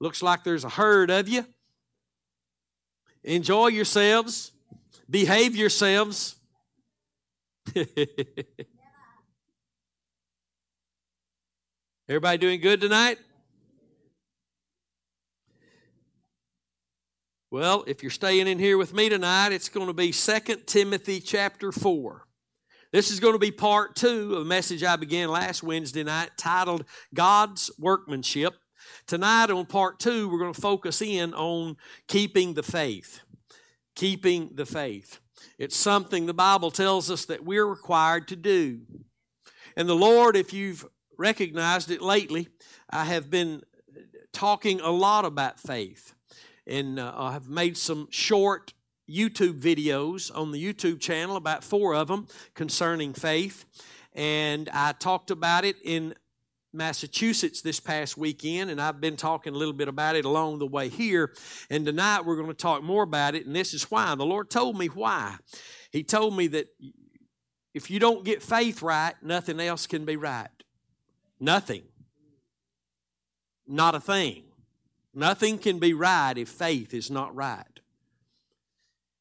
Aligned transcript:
Looks 0.00 0.22
like 0.22 0.44
there's 0.44 0.64
a 0.64 0.68
herd 0.68 1.10
of 1.10 1.28
you. 1.28 1.46
Enjoy 3.24 3.68
yourselves. 3.68 4.52
Behave 5.08 5.56
yourselves. 5.56 6.36
Everybody 12.08 12.38
doing 12.38 12.60
good 12.60 12.80
tonight? 12.80 13.18
Well, 17.50 17.84
if 17.86 18.02
you're 18.02 18.10
staying 18.10 18.48
in 18.48 18.58
here 18.58 18.76
with 18.76 18.92
me 18.92 19.08
tonight, 19.08 19.52
it's 19.52 19.68
going 19.68 19.86
to 19.86 19.92
be 19.92 20.12
2 20.12 20.38
Timothy 20.66 21.20
chapter 21.20 21.72
4. 21.72 22.26
This 22.92 23.10
is 23.10 23.18
going 23.18 23.34
to 23.34 23.38
be 23.38 23.50
part 23.50 23.96
two 23.96 24.34
of 24.34 24.42
a 24.42 24.44
message 24.44 24.84
I 24.84 24.96
began 24.96 25.28
last 25.28 25.62
Wednesday 25.62 26.04
night 26.04 26.30
titled 26.36 26.84
God's 27.14 27.70
Workmanship. 27.78 28.54
Tonight, 29.06 29.50
on 29.50 29.66
part 29.66 29.98
two, 29.98 30.28
we're 30.28 30.38
going 30.38 30.54
to 30.54 30.60
focus 30.60 31.02
in 31.02 31.34
on 31.34 31.76
keeping 32.08 32.54
the 32.54 32.62
faith. 32.62 33.20
Keeping 33.94 34.50
the 34.54 34.66
faith. 34.66 35.20
It's 35.58 35.76
something 35.76 36.26
the 36.26 36.34
Bible 36.34 36.70
tells 36.70 37.10
us 37.10 37.24
that 37.26 37.44
we're 37.44 37.66
required 37.66 38.28
to 38.28 38.36
do. 38.36 38.80
And 39.76 39.88
the 39.88 39.94
Lord, 39.94 40.36
if 40.36 40.52
you've 40.52 40.86
recognized 41.18 41.90
it 41.90 42.02
lately, 42.02 42.48
I 42.90 43.04
have 43.04 43.30
been 43.30 43.62
talking 44.32 44.80
a 44.80 44.90
lot 44.90 45.24
about 45.24 45.58
faith. 45.58 46.14
And 46.66 46.98
uh, 46.98 47.12
I 47.16 47.32
have 47.32 47.48
made 47.48 47.76
some 47.76 48.08
short 48.10 48.74
YouTube 49.08 49.60
videos 49.60 50.34
on 50.34 50.50
the 50.52 50.62
YouTube 50.62 51.00
channel, 51.00 51.36
about 51.36 51.62
four 51.62 51.94
of 51.94 52.08
them, 52.08 52.26
concerning 52.54 53.14
faith. 53.14 53.64
And 54.12 54.68
I 54.72 54.92
talked 54.92 55.30
about 55.30 55.64
it 55.64 55.76
in 55.84 56.14
Massachusetts 56.76 57.62
this 57.62 57.80
past 57.80 58.16
weekend, 58.16 58.70
and 58.70 58.80
I've 58.80 59.00
been 59.00 59.16
talking 59.16 59.54
a 59.54 59.56
little 59.56 59.74
bit 59.74 59.88
about 59.88 60.14
it 60.14 60.24
along 60.24 60.58
the 60.58 60.66
way 60.66 60.88
here. 60.88 61.32
And 61.70 61.84
tonight 61.86 62.24
we're 62.24 62.36
going 62.36 62.48
to 62.48 62.54
talk 62.54 62.82
more 62.82 63.02
about 63.02 63.34
it, 63.34 63.46
and 63.46 63.56
this 63.56 63.74
is 63.74 63.90
why. 63.90 64.14
The 64.14 64.26
Lord 64.26 64.50
told 64.50 64.78
me 64.78 64.86
why. 64.86 65.36
He 65.90 66.04
told 66.04 66.36
me 66.36 66.46
that 66.48 66.68
if 67.74 67.90
you 67.90 67.98
don't 67.98 68.24
get 68.24 68.42
faith 68.42 68.82
right, 68.82 69.14
nothing 69.22 69.60
else 69.60 69.86
can 69.86 70.04
be 70.04 70.16
right. 70.16 70.48
Nothing. 71.40 71.82
Not 73.66 73.94
a 73.94 74.00
thing. 74.00 74.44
Nothing 75.12 75.58
can 75.58 75.78
be 75.78 75.94
right 75.94 76.36
if 76.36 76.48
faith 76.48 76.94
is 76.94 77.10
not 77.10 77.34
right. 77.34 77.64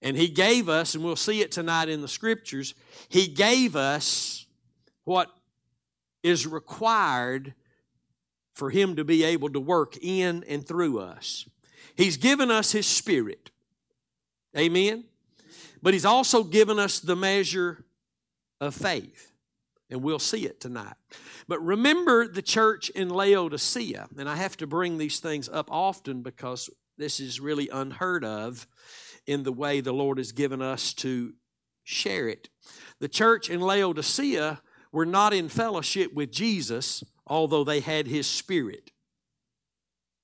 And 0.02 0.16
He 0.16 0.28
gave 0.28 0.70
us, 0.70 0.94
and 0.94 1.04
we'll 1.04 1.16
see 1.16 1.42
it 1.42 1.52
tonight 1.52 1.90
in 1.90 2.02
the 2.02 2.08
scriptures, 2.08 2.76
He 3.10 3.28
gave 3.28 3.76
us 3.76 4.46
what 5.04 5.30
is 6.26 6.48
required 6.48 7.54
for 8.52 8.72
Him 8.72 8.96
to 8.96 9.04
be 9.04 9.24
able 9.24 9.50
to 9.52 9.60
work 9.60 9.96
in 10.02 10.44
and 10.48 10.68
through 10.68 11.00
us. 11.00 11.48
He's 11.96 12.18
given 12.18 12.50
us 12.50 12.72
His 12.72 12.88
Spirit. 12.88 13.52
Amen? 14.58 15.04
But 15.84 15.94
He's 15.94 16.06
also 16.06 16.44
given 16.44 16.80
us 16.80 17.00
the 17.00 17.16
measure 17.16 17.86
of 18.60 18.74
faith. 18.74 19.32
And 19.92 20.02
we'll 20.02 20.18
see 20.18 20.48
it 20.48 20.60
tonight. 20.60 20.96
But 21.48 21.64
remember 21.64 22.28
the 22.28 22.42
church 22.42 22.90
in 22.90 23.10
Laodicea. 23.10 24.08
And 24.18 24.28
I 24.28 24.36
have 24.36 24.58
to 24.58 24.66
bring 24.66 24.98
these 24.98 25.20
things 25.20 25.48
up 25.48 25.70
often 25.70 26.24
because 26.24 26.72
this 26.98 27.20
is 27.20 27.40
really 27.40 27.70
unheard 27.70 28.26
of 28.26 28.66
in 29.28 29.44
the 29.44 29.52
way 29.52 29.80
the 29.80 29.94
Lord 29.94 30.18
has 30.18 30.32
given 30.32 30.62
us 30.62 30.92
to 30.96 31.34
share 31.84 32.28
it. 32.28 32.50
The 33.00 33.10
church 33.10 33.48
in 33.48 33.62
Laodicea 33.62 34.60
were 34.92 35.06
not 35.06 35.34
in 35.34 35.50
fellowship 35.50 36.14
with 36.14 36.32
Jesus, 36.32 37.04
although 37.28 37.64
they 37.64 37.80
had 37.80 38.08
His 38.08 38.28
Spirit. 38.28 38.92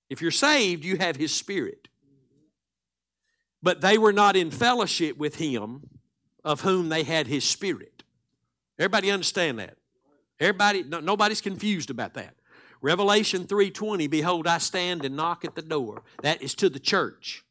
If 0.10 0.22
you're 0.22 0.32
saved, 0.32 0.84
you 0.84 0.98
have 0.98 1.16
His 1.16 1.34
Spirit. 1.34 1.88
But 3.64 3.82
they 3.82 3.98
were 3.98 4.14
not 4.14 4.36
in 4.36 4.52
fellowship 4.52 5.18
with 5.18 5.36
Him, 5.36 5.90
of 6.44 6.62
whom 6.62 6.90
they 6.90 7.04
had 7.04 7.28
His 7.28 7.44
Spirit. 7.44 8.04
Everybody 8.80 9.12
understand 9.12 9.60
that? 9.60 9.78
Everybody, 10.40 10.84
no, 10.84 11.00
nobody's 11.00 11.42
confused 11.42 11.90
about 11.90 12.16
that. 12.16 12.36
Revelation 12.82 13.46
3:20, 13.46 14.10
behold, 14.10 14.48
I 14.48 14.58
stand 14.58 15.06
and 15.06 15.16
knock 15.16 15.46
at 15.46 15.54
the 15.54 15.62
door. 15.62 16.02
That 16.24 16.42
is 16.42 16.56
to 16.56 16.70
the 16.70 16.80
church, 16.80 17.44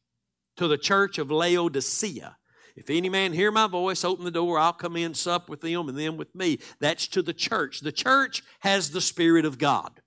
to 0.57 0.67
the 0.67 0.77
church 0.77 1.17
of 1.17 1.31
Laodicea. 1.31 2.35
If 2.75 2.89
any 2.89 3.09
man 3.09 3.33
hear 3.33 3.51
my 3.51 3.67
voice, 3.67 4.03
open 4.03 4.25
the 4.25 4.31
door, 4.31 4.57
I'll 4.57 4.73
come 4.73 4.95
in, 4.95 5.13
sup 5.13 5.49
with 5.49 5.61
them, 5.61 5.89
and 5.89 5.97
them 5.97 6.17
with 6.17 6.33
me. 6.33 6.59
That's 6.79 7.07
to 7.09 7.21
the 7.21 7.33
church. 7.33 7.81
The 7.81 7.91
church 7.91 8.43
has 8.59 8.91
the 8.91 9.01
Spirit 9.01 9.45
of 9.45 9.57
God. 9.57 10.01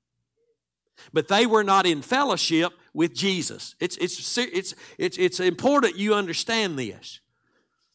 But 1.12 1.28
they 1.28 1.46
were 1.46 1.64
not 1.64 1.86
in 1.86 2.02
fellowship 2.02 2.72
with 2.92 3.14
Jesus. 3.14 3.74
It's, 3.80 3.96
it's, 3.98 4.38
it's, 4.38 4.74
it's, 4.98 5.18
it's 5.18 5.40
important 5.40 5.96
you 5.96 6.14
understand 6.14 6.78
this. 6.78 7.20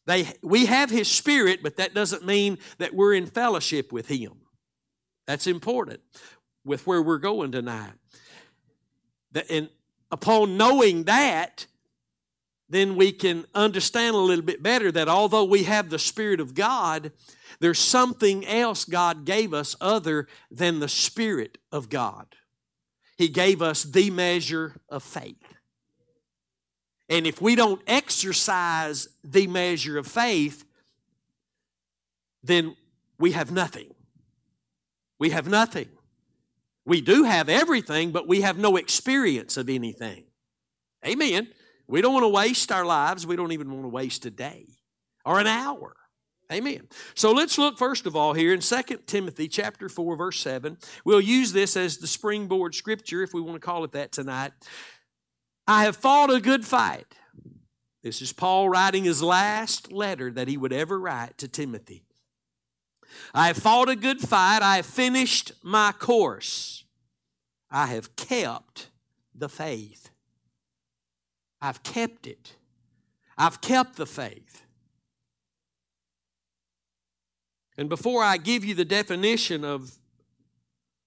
They, 0.05 0.27
we 0.41 0.65
have 0.65 0.89
His 0.89 1.07
Spirit, 1.07 1.61
but 1.63 1.77
that 1.77 1.93
doesn't 1.93 2.25
mean 2.25 2.57
that 2.77 2.93
we're 2.93 3.13
in 3.13 3.25
fellowship 3.25 3.91
with 3.91 4.07
Him. 4.07 4.33
That's 5.25 5.47
important 5.47 6.01
with 6.65 6.85
where 6.85 7.01
we're 7.01 7.19
going 7.19 7.51
tonight. 7.51 7.93
And 9.49 9.69
upon 10.11 10.57
knowing 10.57 11.03
that, 11.03 11.67
then 12.69 12.95
we 12.95 13.11
can 13.11 13.45
understand 13.55 14.15
a 14.15 14.19
little 14.19 14.45
bit 14.45 14.61
better 14.61 14.91
that 14.91 15.09
although 15.09 15.45
we 15.45 15.63
have 15.63 15.89
the 15.89 15.99
Spirit 15.99 16.39
of 16.39 16.53
God, 16.53 17.11
there's 17.59 17.79
something 17.79 18.45
else 18.45 18.85
God 18.85 19.25
gave 19.25 19.53
us 19.53 19.75
other 19.81 20.27
than 20.51 20.79
the 20.79 20.87
Spirit 20.87 21.57
of 21.71 21.89
God. 21.89 22.27
He 23.17 23.27
gave 23.27 23.61
us 23.61 23.83
the 23.83 24.11
measure 24.11 24.79
of 24.87 25.03
faith. 25.03 25.35
And 27.09 27.25
if 27.25 27.41
we 27.41 27.55
don't 27.55 27.81
exercise 27.87 29.09
the 29.23 29.47
measure 29.47 29.97
of 29.97 30.05
faith, 30.05 30.63
then 32.43 32.75
we 33.17 33.31
have 33.31 33.51
nothing. 33.51 33.93
We 35.17 35.31
have 35.31 35.47
nothing. 35.47 35.89
We 36.85 37.01
do 37.01 37.23
have 37.23 37.49
everything, 37.49 38.11
but 38.11 38.27
we 38.27 38.41
have 38.41 38.57
no 38.57 38.77
experience 38.77 39.57
of 39.57 39.69
anything. 39.69 40.23
Amen. 41.05 41.49
We 41.89 42.01
don't 42.01 42.13
want 42.13 42.23
to 42.23 42.29
waste 42.29 42.71
our 42.71 42.85
lives. 42.85 43.25
We 43.25 43.35
don't 43.35 43.51
even 43.51 43.71
want 43.71 43.83
to 43.83 43.89
waste 43.89 44.23
a 44.25 44.29
day 44.29 44.67
or 45.25 45.39
an 45.39 45.47
hour. 45.47 45.95
Amen. 46.51 46.87
So 47.15 47.31
let's 47.31 47.57
look 47.57 47.77
first 47.77 48.05
of 48.05 48.15
all 48.15 48.33
here 48.33 48.53
in 48.53 48.59
2 48.59 48.81
Timothy 49.07 49.47
chapter 49.47 49.89
4 49.89 50.15
verse 50.15 50.39
7. 50.39 50.77
We'll 51.03 51.19
use 51.19 51.51
this 51.51 51.75
as 51.75 51.97
the 51.97 52.07
springboard 52.07 52.75
scripture 52.75 53.23
if 53.23 53.33
we 53.33 53.41
want 53.41 53.55
to 53.55 53.59
call 53.59 53.83
it 53.83 53.91
that 53.93 54.11
tonight. 54.11 54.51
I 55.67 55.83
have 55.83 55.95
fought 55.95 56.31
a 56.31 56.39
good 56.39 56.63
fight. 56.63 57.05
This 58.03 58.21
is 58.21 58.33
Paul 58.33 58.69
writing 58.69 59.03
his 59.03 59.21
last 59.21 59.91
letter 59.91 60.31
that 60.31 60.47
he 60.47 60.57
would 60.57 60.73
ever 60.73 60.99
write 60.99 61.37
to 61.39 61.47
Timothy. 61.47 62.03
I 63.33 63.47
have 63.47 63.57
fought 63.57 63.89
a 63.89 63.95
good 63.95 64.19
fight. 64.19 64.61
I 64.61 64.77
have 64.77 64.85
finished 64.85 65.51
my 65.63 65.91
course. 65.91 66.83
I 67.71 67.87
have 67.87 68.15
kept 68.15 68.89
the 69.35 69.49
faith. 69.49 70.09
I've 71.61 71.83
kept 71.83 72.27
it. 72.27 72.55
I've 73.37 73.61
kept 73.61 73.95
the 73.95 74.05
faith. 74.05 74.63
And 77.77 77.87
before 77.87 78.21
I 78.21 78.37
give 78.37 78.65
you 78.65 78.75
the 78.75 78.85
definition 78.85 79.63
of 79.63 79.93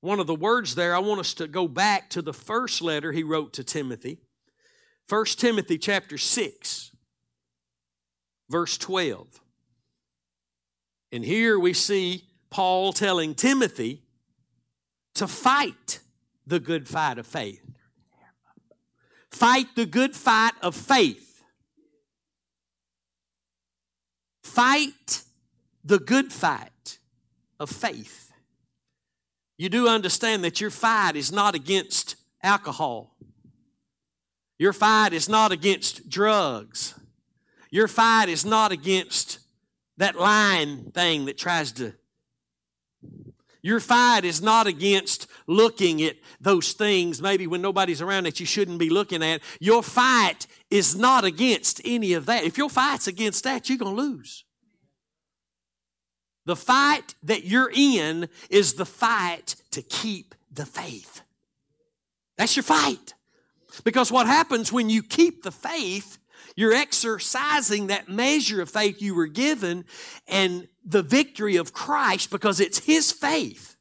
one 0.01 0.19
of 0.19 0.27
the 0.27 0.35
words 0.35 0.75
there, 0.75 0.95
I 0.95 1.01
want 1.01 1.21
us 1.21 1.35
to 1.35 1.47
go 1.47 1.69
back 1.69 2.09
to 2.11 2.23
the 2.23 2.33
first 2.33 2.81
letter 2.81 3.13
he 3.13 3.23
wrote 3.23 3.53
to 3.55 3.65
Timothy. 3.65 4.19
1 5.09 5.25
Timothy 5.37 5.77
chapter 5.77 6.17
6, 6.17 6.91
verse 8.49 8.79
12. 8.79 9.41
And 11.13 11.25
here 11.25 11.59
we 11.59 11.75
see 11.75 12.25
Paul 12.49 12.95
telling 12.95 13.34
Timothy 13.34 14.03
to 15.15 15.29
fight 15.29 16.01
the 16.47 16.59
good 16.59 16.89
fight 16.89 17.19
of 17.19 17.27
faith. 17.27 17.63
Fight 19.33 19.75
the 19.75 19.87
good 19.87 20.15
fight 20.15 20.53
of 20.61 20.77
faith. 20.77 21.43
Fight 24.43 25.23
the 25.83 25.99
good 25.99 26.31
fight 26.33 26.99
of 27.59 27.71
faith. 27.71 28.31
You 29.57 29.69
do 29.69 29.89
understand 29.89 30.45
that 30.45 30.61
your 30.61 30.71
fight 30.71 31.17
is 31.17 31.33
not 31.33 31.55
against 31.55 32.17
alcohol. 32.43 33.17
Your 34.59 34.75
fight 34.75 35.13
is 35.13 35.29
not 35.29 35.51
against 35.51 36.09
drugs. 36.11 36.95
Your 37.71 37.89
fight 37.89 38.29
is 38.29 38.45
not 38.45 38.71
against 38.71 39.39
that 39.97 40.17
line 40.17 40.91
thing 40.93 41.25
that 41.25 41.39
tries 41.39 41.73
to 41.73 41.95
your 43.62 43.78
fight 43.78 44.24
is 44.24 44.42
not 44.42 44.66
against 44.66 45.28
looking 45.47 46.03
at 46.03 46.16
those 46.41 46.72
things, 46.72 47.22
maybe 47.22 47.47
when 47.47 47.62
nobody's 47.62 48.03
around 48.03 48.24
that 48.24 48.41
you 48.41 48.47
shouldn't 48.47 48.78
be 48.78 48.91
looking 48.91 49.22
at. 49.22 49.41
Your 49.60 49.84
fight 49.84 50.48
is 50.68 50.97
not 50.97 51.24
against 51.24 51.80
any 51.84 52.12
of 52.14 52.26
that. 52.26 52.42
If 52.42 52.59
your 52.59 52.68
fight's 52.68 53.06
against 53.06 53.44
that, 53.44 53.68
you're 53.68 53.78
going 53.78 53.94
to 53.94 54.03
lose. 54.03 54.44
The 56.44 56.56
fight 56.56 57.14
that 57.22 57.44
you're 57.44 57.70
in 57.72 58.28
is 58.50 58.74
the 58.74 58.84
fight 58.84 59.54
to 59.70 59.80
keep 59.80 60.34
the 60.53 60.66
faith. 60.66 61.22
That's 62.36 62.56
your 62.56 62.64
fight. 62.64 63.14
Because 63.84 64.10
what 64.10 64.26
happens 64.26 64.72
when 64.72 64.91
you 64.91 65.04
keep 65.04 65.44
the 65.44 65.53
faith, 65.53 66.18
you're 66.57 66.72
exercising 66.72 67.89
that 67.89 68.09
measure 68.09 68.60
of 68.60 68.71
faith 68.71 69.01
you 69.01 69.15
were 69.15 69.27
given 69.27 69.84
and 70.27 70.69
the 70.84 71.03
victory 71.03 71.57
of 71.57 71.72
Christ 71.72 72.31
because 72.31 72.60
it's 72.60 72.78
His 72.78 73.13
faith. 73.13 73.77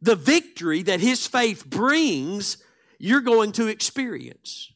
The 0.00 0.16
victory 0.16 0.82
that 0.82 1.00
His 1.00 1.26
faith 1.26 1.68
brings, 1.68 2.56
you're 2.98 3.20
going 3.20 3.52
to 3.52 3.66
experience. 3.66 4.69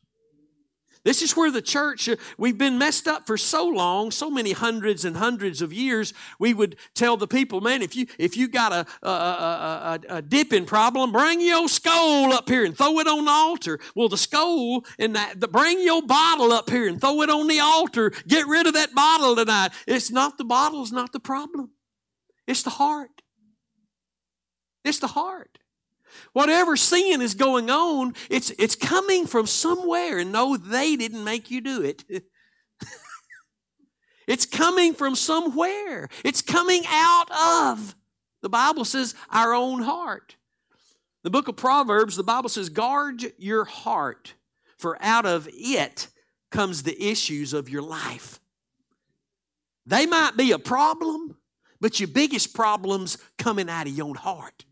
This 1.05 1.21
is 1.21 1.37
where 1.37 1.51
the 1.51 1.61
church, 1.61 2.09
uh, 2.09 2.17
we've 2.39 2.57
been 2.57 2.79
messed 2.79 3.07
up 3.07 3.27
for 3.27 3.37
so 3.37 3.67
long, 3.69 4.11
so 4.11 4.31
many 4.31 4.53
hundreds 4.53 5.05
and 5.05 5.19
hundreds 5.19 5.61
of 5.61 5.71
years. 5.71 6.15
We 6.39 6.55
would 6.55 6.77
tell 6.95 7.19
the 7.19 7.27
people, 7.27 7.61
man, 7.61 7.83
if 7.83 7.95
you 7.95 8.07
if 8.19 8.39
you 8.39 8.49
got 8.49 8.73
a, 8.73 8.87
a, 9.07 9.11
a, 9.11 10.01
a, 10.17 10.23
dipping 10.23 10.65
problem, 10.65 11.13
bring 11.13 11.43
your 11.43 11.69
Skoal 11.69 12.33
up 12.33 12.49
here 12.49 12.65
and 12.65 12.77
throw 12.77 12.99
it 13.01 13.07
on 13.07 13.27
the 13.27 13.31
altar. 13.31 13.79
Well, 13.95 14.09
the 14.09 14.17
Skoal 14.17 14.87
and 14.99 15.15
that, 15.15 15.41
the, 15.41 15.47
bring 15.47 15.83
your 15.83 16.01
bottle 16.03 16.53
up 16.53 16.71
here 16.71 16.89
and 16.89 16.99
throw 16.99 17.21
it 17.21 17.29
on 17.29 17.49
the 17.49 17.61
altar. 17.61 18.11
Get 18.27 18.47
rid 18.47 18.67
of 18.67 18.73
that 18.73 18.95
bottle 18.95 19.37
tonight. 19.37 19.73
It's 19.87 20.11
not 20.11 20.39
the 20.39 20.45
bottle, 20.45 20.83
it's 20.83 20.93
not 20.93 21.13
the 21.13 21.21
problem. 21.21 21.71
It's 22.47 22.63
the 22.63 22.71
heart. 22.71 23.11
It's 24.85 25.01
the 25.01 25.09
heart. 25.09 25.59
Whatever 26.33 26.77
sin 26.77 27.21
is 27.21 27.35
going 27.35 27.71
on, 27.71 28.15
it's, 28.31 28.51
it's 28.59 28.75
coming 28.75 29.27
from 29.27 29.47
somewhere. 29.47 30.19
And 30.19 30.33
no, 30.33 30.57
they 30.57 30.97
didn't 30.97 31.25
make 31.25 31.51
you 31.51 31.61
do 31.61 31.83
it. 31.83 32.05
it's 34.27 34.47
coming 34.47 34.95
from 34.95 35.15
somewhere. 35.15 36.09
It's 36.25 36.43
coming 36.43 36.83
out 36.89 37.31
of, 37.77 37.95
the 38.43 38.49
Bible 38.49 38.85
says, 38.85 39.15
our 39.31 39.55
own 39.55 39.83
heart. 39.83 40.37
The 41.23 41.31
book 41.31 41.49
of 41.49 41.57
Proverbs, 41.57 42.17
the 42.17 42.23
Bible 42.23 42.51
says, 42.51 42.69
guard 42.69 43.25
your 43.39 43.65
heart, 43.65 44.35
for 44.77 44.99
out 45.01 45.25
of 45.25 45.49
it 45.53 46.09
comes 46.51 46.83
the 46.83 47.03
issues 47.03 47.53
of 47.53 47.69
your 47.69 47.83
life. 47.83 48.41
They 49.87 50.07
might 50.07 50.37
be 50.37 50.53
a 50.53 50.59
problem, 50.59 51.37
but 51.81 52.01
your 52.01 52.09
biggest 52.09 52.55
problem's 52.55 53.19
coming 53.39 53.69
out 53.69 53.87
of 53.87 53.93
your 53.93 54.07
own 54.07 54.15
heart. 54.15 54.65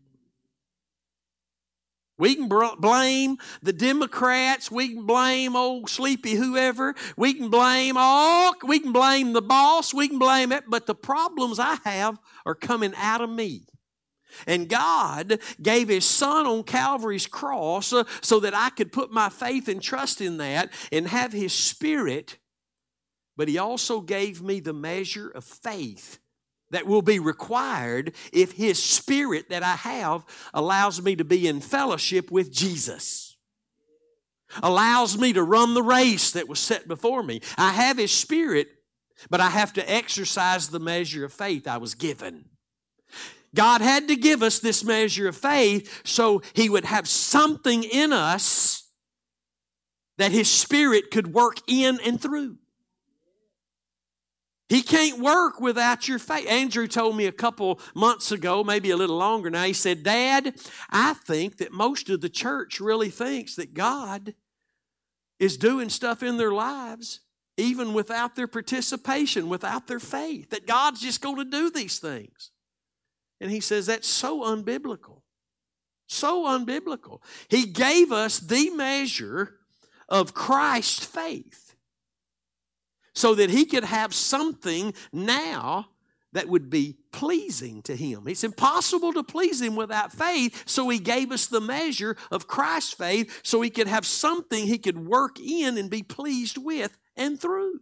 We 2.17 2.35
can 2.35 2.47
blame 2.47 3.37
the 3.63 3.73
Democrats. 3.73 4.69
We 4.69 4.89
can 4.89 5.05
blame 5.05 5.55
old 5.55 5.89
sleepy 5.89 6.35
whoever. 6.35 6.93
We 7.17 7.33
can 7.33 7.49
blame 7.49 7.95
all. 7.97 8.53
We 8.63 8.79
can 8.79 8.91
blame 8.91 9.33
the 9.33 9.41
boss. 9.41 9.93
We 9.93 10.07
can 10.07 10.19
blame 10.19 10.51
it. 10.51 10.65
But 10.67 10.85
the 10.85 10.95
problems 10.95 11.57
I 11.59 11.77
have 11.83 12.19
are 12.45 12.55
coming 12.55 12.93
out 12.97 13.21
of 13.21 13.29
me. 13.29 13.65
And 14.47 14.69
God 14.69 15.39
gave 15.61 15.89
His 15.89 16.05
Son 16.05 16.45
on 16.45 16.63
Calvary's 16.63 17.27
cross 17.27 17.93
uh, 17.93 18.03
so 18.21 18.39
that 18.41 18.55
I 18.55 18.69
could 18.69 18.91
put 18.91 19.11
my 19.11 19.29
faith 19.29 19.67
and 19.67 19.81
trust 19.81 20.21
in 20.21 20.37
that 20.37 20.71
and 20.91 21.07
have 21.07 21.33
His 21.33 21.53
Spirit. 21.53 22.37
But 23.35 23.47
He 23.47 23.57
also 23.57 24.01
gave 24.01 24.41
me 24.41 24.59
the 24.59 24.73
measure 24.73 25.29
of 25.29 25.43
faith 25.43 26.19
that 26.73 26.87
will 26.87 27.01
be 27.01 27.19
required 27.19 28.13
if 28.31 28.51
His 28.51 28.81
Spirit 28.81 29.49
that 29.49 29.63
I 29.63 29.75
have 29.75 30.25
allows 30.53 31.01
me 31.01 31.15
to 31.15 31.23
be 31.23 31.47
in 31.47 31.61
fellowship 31.61 32.29
with 32.31 32.51
Jesus. 32.51 33.37
Allows 34.61 35.17
me 35.17 35.33
to 35.33 35.43
run 35.43 35.73
the 35.73 35.81
race 35.83 36.31
that 36.31 36.47
was 36.47 36.59
set 36.59 36.87
before 36.87 37.23
me. 37.23 37.41
I 37.57 37.71
have 37.71 37.97
His 37.97 38.11
Spirit, 38.11 38.67
but 39.29 39.39
I 39.39 39.49
have 39.49 39.73
to 39.73 39.91
exercise 39.91 40.69
the 40.69 40.79
measure 40.79 41.25
of 41.25 41.33
faith 41.33 41.67
I 41.67 41.77
was 41.77 41.95
given. 41.95 42.45
God 43.55 43.81
had 43.81 44.07
to 44.07 44.15
give 44.15 44.41
us 44.41 44.59
this 44.59 44.83
measure 44.83 45.27
of 45.27 45.37
faith 45.37 46.01
so 46.03 46.41
He 46.53 46.69
would 46.69 46.85
have 46.85 47.07
something 47.07 47.83
in 47.83 48.11
us 48.11 48.89
that 50.17 50.31
His 50.31 50.49
Spirit 50.49 51.11
could 51.11 51.33
work 51.33 51.57
in 51.67 51.99
and 52.03 52.19
through. 52.19 52.57
He 54.73 54.81
can't 54.81 55.19
work 55.19 55.61
without 55.61 56.07
your 56.07 56.17
faith. 56.17 56.49
Andrew 56.49 56.87
told 56.87 57.15
me 57.15 57.27
a 57.27 57.31
couple 57.31 57.79
months 57.93 58.31
ago, 58.31 58.63
maybe 58.63 58.89
a 58.89 58.97
little 58.97 59.17
longer 59.17 59.51
now, 59.51 59.65
he 59.65 59.73
said, 59.73 60.01
Dad, 60.01 60.55
I 60.89 61.13
think 61.13 61.57
that 61.57 61.71
most 61.71 62.09
of 62.09 62.21
the 62.21 62.29
church 62.29 62.79
really 62.79 63.11
thinks 63.11 63.53
that 63.55 63.75
God 63.75 64.33
is 65.37 65.57
doing 65.57 65.89
stuff 65.89 66.23
in 66.23 66.37
their 66.37 66.51
lives 66.51 67.19
even 67.55 67.93
without 67.93 68.35
their 68.35 68.47
participation, 68.47 69.47
without 69.47 69.85
their 69.85 69.99
faith, 69.99 70.49
that 70.49 70.65
God's 70.65 71.01
just 71.01 71.21
going 71.21 71.35
to 71.35 71.45
do 71.45 71.69
these 71.69 71.99
things. 71.99 72.49
And 73.39 73.51
he 73.51 73.59
says 73.59 73.85
that's 73.85 74.07
so 74.07 74.41
unbiblical. 74.41 75.21
So 76.07 76.45
unbiblical. 76.45 77.21
He 77.47 77.67
gave 77.67 78.11
us 78.11 78.39
the 78.39 78.71
measure 78.71 79.59
of 80.09 80.33
Christ's 80.33 81.05
faith 81.05 81.62
so 83.13 83.35
that 83.35 83.49
he 83.49 83.65
could 83.65 83.83
have 83.83 84.13
something 84.13 84.93
now 85.11 85.87
that 86.33 86.49
would 86.49 86.69
be 86.69 86.97
pleasing 87.11 87.81
to 87.83 87.95
him. 87.95 88.27
It's 88.27 88.43
impossible 88.43 89.13
to 89.13 89.23
please 89.23 89.61
him 89.61 89.75
without 89.75 90.11
faith, 90.11 90.63
so 90.65 90.89
he 90.89 90.99
gave 90.99 91.31
us 91.31 91.45
the 91.45 91.61
measure 91.61 92.17
of 92.31 92.47
Christ's 92.47 92.93
faith 92.93 93.39
so 93.43 93.61
he 93.61 93.69
could 93.69 93.87
have 93.87 94.05
something 94.05 94.65
he 94.65 94.79
could 94.79 95.05
work 95.05 95.39
in 95.39 95.77
and 95.77 95.89
be 95.89 96.03
pleased 96.03 96.57
with 96.57 96.97
and 97.15 97.39
through. 97.39 97.79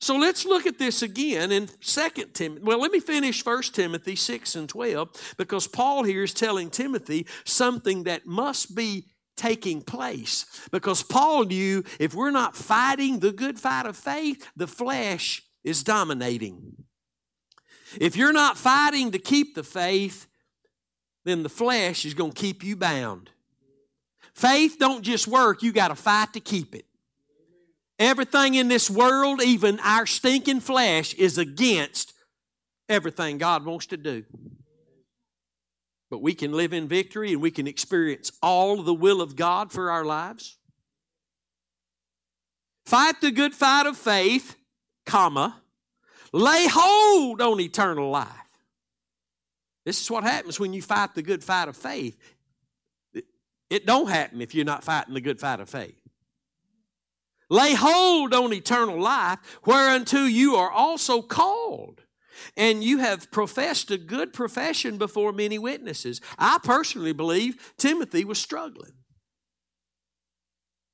So 0.00 0.16
let's 0.16 0.44
look 0.44 0.66
at 0.66 0.78
this 0.78 1.00
again 1.00 1.50
in 1.50 1.66
2 1.80 2.08
Timothy. 2.34 2.62
Well, 2.62 2.78
let 2.78 2.92
me 2.92 3.00
finish 3.00 3.46
1 3.46 3.62
Timothy 3.72 4.16
6 4.16 4.54
and 4.54 4.68
12 4.68 5.34
because 5.38 5.66
Paul 5.66 6.02
here 6.02 6.24
is 6.24 6.34
telling 6.34 6.68
Timothy 6.68 7.26
something 7.44 8.02
that 8.02 8.26
must 8.26 8.74
be 8.74 9.06
taking 9.36 9.82
place. 9.82 10.46
Because 10.70 11.02
Paul 11.02 11.44
knew 11.44 11.84
if 11.98 12.14
we're 12.14 12.30
not 12.30 12.56
fighting 12.56 13.18
the 13.18 13.32
good 13.32 13.58
fight 13.58 13.86
of 13.86 13.96
faith, 13.96 14.48
the 14.56 14.66
flesh 14.66 15.42
is 15.62 15.82
dominating. 15.82 16.84
If 18.00 18.16
you're 18.16 18.32
not 18.32 18.58
fighting 18.58 19.12
to 19.12 19.18
keep 19.18 19.54
the 19.54 19.62
faith, 19.62 20.26
then 21.24 21.42
the 21.42 21.48
flesh 21.48 22.04
is 22.04 22.14
going 22.14 22.32
to 22.32 22.40
keep 22.40 22.62
you 22.62 22.76
bound. 22.76 23.30
Faith 24.34 24.76
don't 24.78 25.02
just 25.02 25.28
work, 25.28 25.62
you 25.62 25.72
got 25.72 25.88
to 25.88 25.94
fight 25.94 26.32
to 26.32 26.40
keep 26.40 26.74
it. 26.74 26.86
Everything 27.98 28.54
in 28.54 28.68
this 28.68 28.90
world, 28.90 29.40
even 29.40 29.78
our 29.80 30.06
stinking 30.06 30.60
flesh, 30.60 31.14
is 31.14 31.38
against 31.38 32.12
everything 32.88 33.38
God 33.38 33.64
wants 33.64 33.86
to 33.86 33.96
do. 33.96 34.24
But 36.14 36.22
we 36.22 36.34
can 36.34 36.52
live 36.52 36.72
in 36.72 36.86
victory 36.86 37.32
and 37.32 37.42
we 37.42 37.50
can 37.50 37.66
experience 37.66 38.30
all 38.40 38.84
the 38.84 38.94
will 38.94 39.20
of 39.20 39.34
God 39.34 39.72
for 39.72 39.90
our 39.90 40.04
lives. 40.04 40.58
Fight 42.86 43.20
the 43.20 43.32
good 43.32 43.52
fight 43.52 43.86
of 43.86 43.96
faith, 43.96 44.54
comma, 45.06 45.60
lay 46.32 46.68
hold 46.70 47.42
on 47.42 47.58
eternal 47.58 48.10
life. 48.10 48.28
This 49.84 50.00
is 50.00 50.08
what 50.08 50.22
happens 50.22 50.60
when 50.60 50.72
you 50.72 50.82
fight 50.82 51.16
the 51.16 51.22
good 51.22 51.42
fight 51.42 51.66
of 51.66 51.76
faith. 51.76 52.16
It 53.68 53.84
don't 53.84 54.08
happen 54.08 54.40
if 54.40 54.54
you're 54.54 54.64
not 54.64 54.84
fighting 54.84 55.14
the 55.14 55.20
good 55.20 55.40
fight 55.40 55.58
of 55.58 55.68
faith. 55.68 56.00
Lay 57.50 57.74
hold 57.74 58.32
on 58.32 58.52
eternal 58.52 59.00
life, 59.00 59.40
whereunto 59.64 60.26
you 60.26 60.54
are 60.54 60.70
also 60.70 61.22
called 61.22 62.03
and 62.56 62.82
you 62.82 62.98
have 62.98 63.30
professed 63.30 63.90
a 63.90 63.98
good 63.98 64.32
profession 64.32 64.98
before 64.98 65.32
many 65.32 65.58
witnesses. 65.58 66.20
I 66.38 66.58
personally 66.62 67.12
believe 67.12 67.74
Timothy 67.76 68.24
was 68.24 68.38
struggling. 68.38 68.92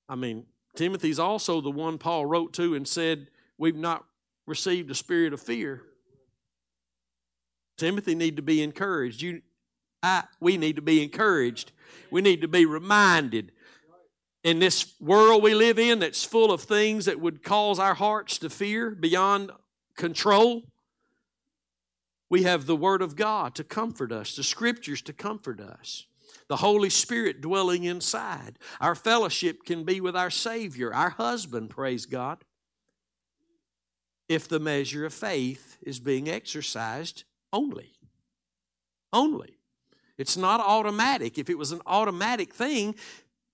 I 0.08 0.16
mean, 0.16 0.46
Timothy's 0.76 1.18
also 1.18 1.60
the 1.60 1.70
one 1.70 1.98
Paul 1.98 2.26
wrote 2.26 2.52
to 2.54 2.74
and 2.74 2.86
said, 2.86 3.28
We've 3.58 3.76
not 3.76 4.04
received 4.46 4.90
a 4.90 4.94
spirit 4.94 5.32
of 5.32 5.40
fear. 5.40 5.82
Timothy 7.76 8.14
need 8.14 8.36
to 8.36 8.42
be 8.42 8.62
encouraged. 8.62 9.22
You, 9.22 9.42
I, 10.02 10.24
we 10.40 10.56
need 10.56 10.76
to 10.76 10.82
be 10.82 11.02
encouraged. 11.02 11.72
We 12.10 12.20
need 12.20 12.42
to 12.42 12.48
be 12.48 12.66
reminded. 12.66 13.52
In 14.42 14.58
this 14.58 14.94
world 15.00 15.42
we 15.42 15.54
live 15.54 15.78
in 15.78 15.98
that's 15.98 16.24
full 16.24 16.50
of 16.50 16.62
things 16.62 17.04
that 17.04 17.20
would 17.20 17.42
cause 17.42 17.78
our 17.78 17.94
hearts 17.94 18.38
to 18.38 18.50
fear 18.50 18.90
beyond 18.90 19.50
control, 19.96 20.62
we 22.30 22.44
have 22.44 22.64
the 22.64 22.76
Word 22.76 23.02
of 23.02 23.16
God 23.16 23.54
to 23.56 23.64
comfort 23.64 24.12
us, 24.12 24.36
the 24.36 24.44
Scriptures 24.44 25.02
to 25.02 25.12
comfort 25.12 25.60
us, 25.60 26.06
the 26.48 26.56
Holy 26.56 26.88
Spirit 26.88 27.40
dwelling 27.40 27.84
inside. 27.84 28.58
Our 28.80 28.94
fellowship 28.94 29.64
can 29.64 29.84
be 29.84 30.00
with 30.00 30.16
our 30.16 30.30
Savior, 30.30 30.94
our 30.94 31.10
husband, 31.10 31.70
praise 31.70 32.06
God, 32.06 32.44
if 34.28 34.48
the 34.48 34.60
measure 34.60 35.04
of 35.04 35.12
faith 35.12 35.76
is 35.82 35.98
being 35.98 36.28
exercised 36.28 37.24
only. 37.52 37.92
Only. 39.12 39.58
It's 40.16 40.36
not 40.36 40.60
automatic. 40.60 41.36
If 41.36 41.50
it 41.50 41.58
was 41.58 41.72
an 41.72 41.80
automatic 41.84 42.54
thing, 42.54 42.94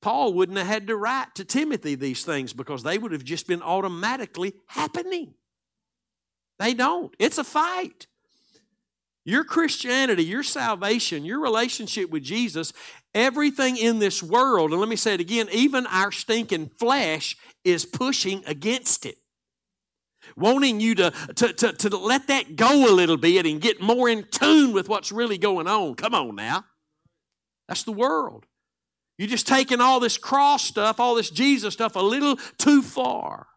Paul 0.02 0.34
wouldn't 0.34 0.58
have 0.58 0.66
had 0.66 0.86
to 0.88 0.96
write 0.96 1.34
to 1.36 1.44
Timothy 1.44 1.94
these 1.94 2.24
things 2.24 2.52
because 2.52 2.82
they 2.82 2.98
would 2.98 3.12
have 3.12 3.24
just 3.24 3.46
been 3.46 3.62
automatically 3.62 4.52
happening. 4.66 5.34
They 6.58 6.74
don't. 6.74 7.14
It's 7.18 7.38
a 7.38 7.44
fight. 7.44 8.06
Your 9.26 9.42
Christianity, 9.42 10.24
your 10.24 10.44
salvation, 10.44 11.24
your 11.24 11.40
relationship 11.40 12.10
with 12.10 12.22
Jesus, 12.22 12.72
everything 13.12 13.76
in 13.76 13.98
this 13.98 14.22
world, 14.22 14.70
and 14.70 14.78
let 14.78 14.88
me 14.88 14.94
say 14.94 15.14
it 15.14 15.20
again, 15.20 15.48
even 15.50 15.84
our 15.88 16.12
stinking 16.12 16.68
flesh 16.68 17.36
is 17.64 17.84
pushing 17.84 18.44
against 18.46 19.04
it. 19.04 19.16
Wanting 20.36 20.78
you 20.78 20.94
to, 20.94 21.10
to, 21.34 21.52
to, 21.52 21.72
to 21.72 21.96
let 21.96 22.28
that 22.28 22.54
go 22.54 22.88
a 22.88 22.94
little 22.94 23.16
bit 23.16 23.46
and 23.46 23.60
get 23.60 23.80
more 23.80 24.08
in 24.08 24.26
tune 24.30 24.72
with 24.72 24.88
what's 24.88 25.10
really 25.10 25.38
going 25.38 25.66
on. 25.66 25.96
Come 25.96 26.14
on 26.14 26.36
now. 26.36 26.64
That's 27.66 27.82
the 27.82 27.92
world. 27.92 28.46
You're 29.18 29.26
just 29.26 29.48
taking 29.48 29.80
all 29.80 29.98
this 29.98 30.18
cross 30.18 30.62
stuff, 30.62 31.00
all 31.00 31.16
this 31.16 31.30
Jesus 31.30 31.74
stuff 31.74 31.96
a 31.96 32.00
little 32.00 32.36
too 32.58 32.80
far. 32.80 33.48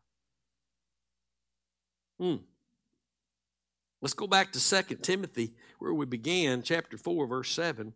Hmm. 2.20 2.38
Let's 4.02 4.14
go 4.14 4.28
back 4.28 4.52
to 4.54 4.84
2 4.84 4.96
Timothy, 4.98 5.52
where 5.80 5.94
we 5.94 6.06
began, 6.06 6.64
chapter 6.64 6.98
4, 6.98 7.28
verse 7.28 7.52
7. 7.52 7.94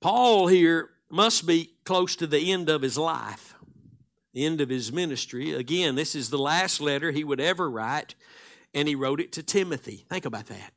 Paul 0.00 0.46
here 0.46 0.90
must 1.10 1.46
be 1.46 1.70
close 1.84 2.16
to 2.16 2.26
the 2.26 2.52
end 2.52 2.68
of 2.68 2.82
his 2.82 2.98
life, 2.98 3.54
the 4.32 4.44
end 4.44 4.60
of 4.60 4.68
his 4.68 4.92
ministry. 4.92 5.52
Again, 5.52 5.94
this 5.94 6.14
is 6.14 6.30
the 6.30 6.38
last 6.38 6.80
letter 6.80 7.10
he 7.10 7.24
would 7.24 7.40
ever 7.40 7.70
write, 7.70 8.14
and 8.74 8.86
he 8.86 8.94
wrote 8.94 9.20
it 9.20 9.32
to 9.32 9.42
Timothy. 9.42 10.04
Think 10.08 10.26
about 10.26 10.46
that. 10.46 10.72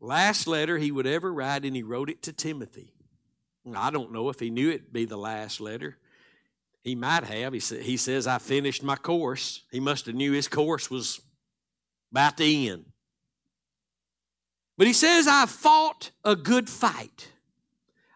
Last 0.00 0.46
letter 0.46 0.78
he 0.78 0.90
would 0.90 1.06
ever 1.06 1.32
write, 1.32 1.64
and 1.64 1.76
he 1.76 1.82
wrote 1.82 2.10
it 2.10 2.22
to 2.22 2.32
Timothy. 2.32 2.92
I 3.74 3.90
don't 3.90 4.12
know 4.12 4.28
if 4.28 4.40
he 4.40 4.50
knew 4.50 4.70
it'd 4.70 4.92
be 4.92 5.04
the 5.04 5.16
last 5.16 5.60
letter. 5.60 5.96
He 6.82 6.94
might 6.94 7.24
have. 7.24 7.54
He, 7.54 7.60
sa- 7.60 7.76
he 7.76 7.96
says, 7.96 8.26
I 8.26 8.36
finished 8.38 8.82
my 8.82 8.96
course. 8.96 9.62
He 9.70 9.80
must 9.80 10.04
have 10.04 10.14
knew 10.14 10.32
his 10.32 10.48
course 10.48 10.90
was 10.90 11.22
about 12.14 12.36
the 12.36 12.68
end. 12.70 12.84
But 14.78 14.86
he 14.86 14.92
says, 14.92 15.26
I've 15.26 15.50
fought 15.50 16.12
a 16.24 16.36
good 16.36 16.70
fight. 16.70 17.26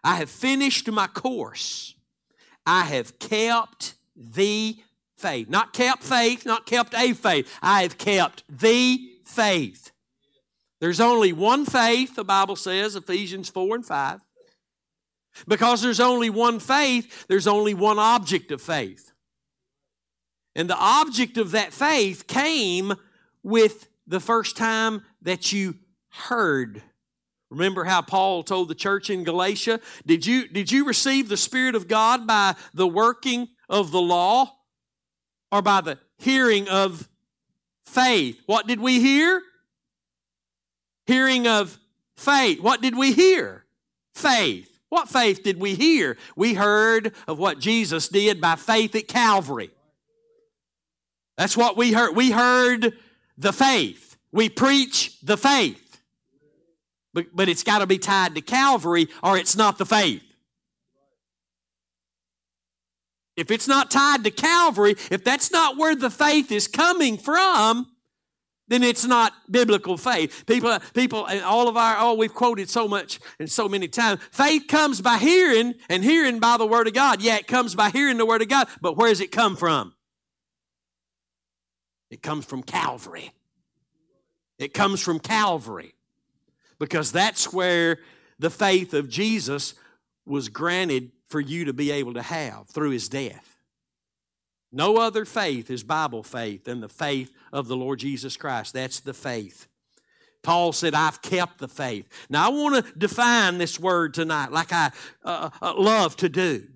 I 0.05 0.15
have 0.15 0.29
finished 0.29 0.89
my 0.89 1.07
course. 1.07 1.95
I 2.65 2.85
have 2.85 3.19
kept 3.19 3.95
the 4.15 4.77
faith. 5.17 5.49
Not 5.49 5.73
kept 5.73 6.01
faith, 6.01 6.45
not 6.45 6.65
kept 6.65 6.95
a 6.95 7.11
faith. 7.11 7.53
I 7.61 7.81
have 7.81 7.97
kept 7.97 8.45
the 8.47 9.01
faith. 9.25 9.91
There's 10.79 11.01
only 11.01 11.33
one 11.33 11.65
faith, 11.65 12.15
the 12.15 12.23
Bible 12.23 12.55
says, 12.55 12.95
Ephesians 12.95 13.49
4 13.49 13.75
and 13.75 13.85
5. 13.85 14.21
Because 15.45 15.81
there's 15.81 15.99
only 15.99 16.29
one 16.29 16.61
faith, 16.61 17.27
there's 17.27 17.47
only 17.47 17.73
one 17.73 17.99
object 17.99 18.49
of 18.53 18.61
faith. 18.61 19.11
And 20.55 20.69
the 20.69 20.77
object 20.77 21.37
of 21.37 21.51
that 21.51 21.73
faith 21.73 22.27
came 22.27 22.93
with 23.43 23.88
the 24.09 24.19
first 24.19 24.57
time 24.57 25.03
that 25.21 25.53
you 25.53 25.75
heard. 26.09 26.81
Remember 27.49 27.83
how 27.83 28.01
Paul 28.01 28.43
told 28.43 28.67
the 28.67 28.75
church 28.75 29.09
in 29.09 29.23
Galatia, 29.23 29.79
did 30.05 30.25
you, 30.25 30.47
did 30.47 30.71
you 30.71 30.85
receive 30.85 31.29
the 31.29 31.37
Spirit 31.37 31.75
of 31.75 31.87
God 31.87 32.27
by 32.27 32.55
the 32.73 32.87
working 32.87 33.47
of 33.69 33.91
the 33.91 34.01
law 34.01 34.55
or 35.51 35.61
by 35.61 35.81
the 35.81 35.97
hearing 36.17 36.67
of 36.67 37.07
faith? 37.83 38.41
What 38.45 38.67
did 38.67 38.79
we 38.79 38.99
hear? 38.99 39.41
Hearing 41.05 41.47
of 41.47 41.79
faith. 42.17 42.59
What 42.61 42.81
did 42.81 42.97
we 42.97 43.13
hear? 43.13 43.63
Faith. 44.13 44.79
What 44.89 45.07
faith 45.07 45.43
did 45.43 45.59
we 45.59 45.75
hear? 45.75 46.17
We 46.35 46.55
heard 46.55 47.13
of 47.27 47.37
what 47.37 47.59
Jesus 47.59 48.09
did 48.09 48.41
by 48.41 48.55
faith 48.55 48.95
at 48.95 49.07
Calvary. 49.07 49.69
That's 51.37 51.55
what 51.55 51.77
we 51.77 51.93
heard. 51.93 52.15
We 52.15 52.31
heard 52.31 52.93
the 53.39 53.53
faith. 53.53 54.17
We 54.31 54.49
preach 54.49 55.19
the 55.21 55.37
faith. 55.37 56.01
But, 57.13 57.27
but 57.33 57.49
it's 57.49 57.63
got 57.63 57.79
to 57.79 57.87
be 57.87 57.97
tied 57.97 58.35
to 58.35 58.41
Calvary 58.41 59.07
or 59.23 59.37
it's 59.37 59.55
not 59.55 59.79
the 59.79 59.85
faith. 59.85 60.21
If 63.35 63.49
it's 63.49 63.67
not 63.67 63.89
tied 63.89 64.23
to 64.25 64.31
Calvary, 64.31 64.95
if 65.09 65.23
that's 65.23 65.51
not 65.51 65.77
where 65.77 65.95
the 65.95 66.09
faith 66.09 66.51
is 66.51 66.67
coming 66.67 67.17
from, 67.17 67.87
then 68.67 68.83
it's 68.83 69.05
not 69.05 69.33
biblical 69.49 69.97
faith. 69.97 70.45
People, 70.45 70.77
people, 70.93 71.27
all 71.43 71.67
of 71.67 71.77
our, 71.77 71.95
oh, 71.99 72.13
we've 72.13 72.33
quoted 72.33 72.69
so 72.69 72.87
much 72.87 73.19
and 73.39 73.49
so 73.49 73.67
many 73.67 73.87
times. 73.87 74.19
Faith 74.31 74.67
comes 74.67 75.01
by 75.01 75.17
hearing, 75.17 75.73
and 75.89 76.03
hearing 76.03 76.39
by 76.39 76.57
the 76.57 76.67
Word 76.67 76.87
of 76.87 76.93
God. 76.93 77.21
Yeah, 77.21 77.37
it 77.37 77.47
comes 77.47 77.73
by 77.73 77.89
hearing 77.89 78.17
the 78.17 78.25
Word 78.25 78.43
of 78.43 78.49
God, 78.49 78.67
but 78.81 78.95
where 78.95 79.09
does 79.09 79.21
it 79.21 79.31
come 79.31 79.55
from? 79.55 79.95
It 82.09 82.21
comes 82.21 82.45
from 82.45 82.63
Calvary. 82.63 83.31
It 84.57 84.73
comes 84.73 85.01
from 85.01 85.19
Calvary. 85.19 85.93
Because 86.79 87.11
that's 87.11 87.51
where 87.53 87.99
the 88.39 88.49
faith 88.49 88.93
of 88.93 89.09
Jesus 89.09 89.75
was 90.25 90.49
granted 90.49 91.11
for 91.27 91.39
you 91.39 91.65
to 91.65 91.73
be 91.73 91.91
able 91.91 92.13
to 92.13 92.21
have 92.21 92.67
through 92.67 92.91
his 92.91 93.09
death. 93.09 93.57
No 94.71 94.97
other 94.97 95.25
faith 95.25 95.69
is 95.71 95.83
Bible 95.83 96.23
faith 96.23 96.65
than 96.65 96.79
the 96.79 96.89
faith 96.89 97.31
of 97.51 97.67
the 97.67 97.75
Lord 97.75 97.99
Jesus 97.99 98.37
Christ. 98.37 98.73
That's 98.73 98.99
the 98.99 99.13
faith. 99.13 99.67
Paul 100.41 100.71
said, 100.71 100.93
I've 100.93 101.21
kept 101.21 101.57
the 101.57 101.67
faith. 101.67 102.07
Now, 102.29 102.45
I 102.45 102.49
want 102.49 102.85
to 102.85 102.93
define 102.97 103.57
this 103.57 103.79
word 103.79 104.13
tonight 104.13 104.51
like 104.51 104.71
I 104.71 104.91
uh, 105.23 105.49
uh, 105.61 105.73
love 105.75 106.15
to 106.17 106.29
do. 106.29 106.67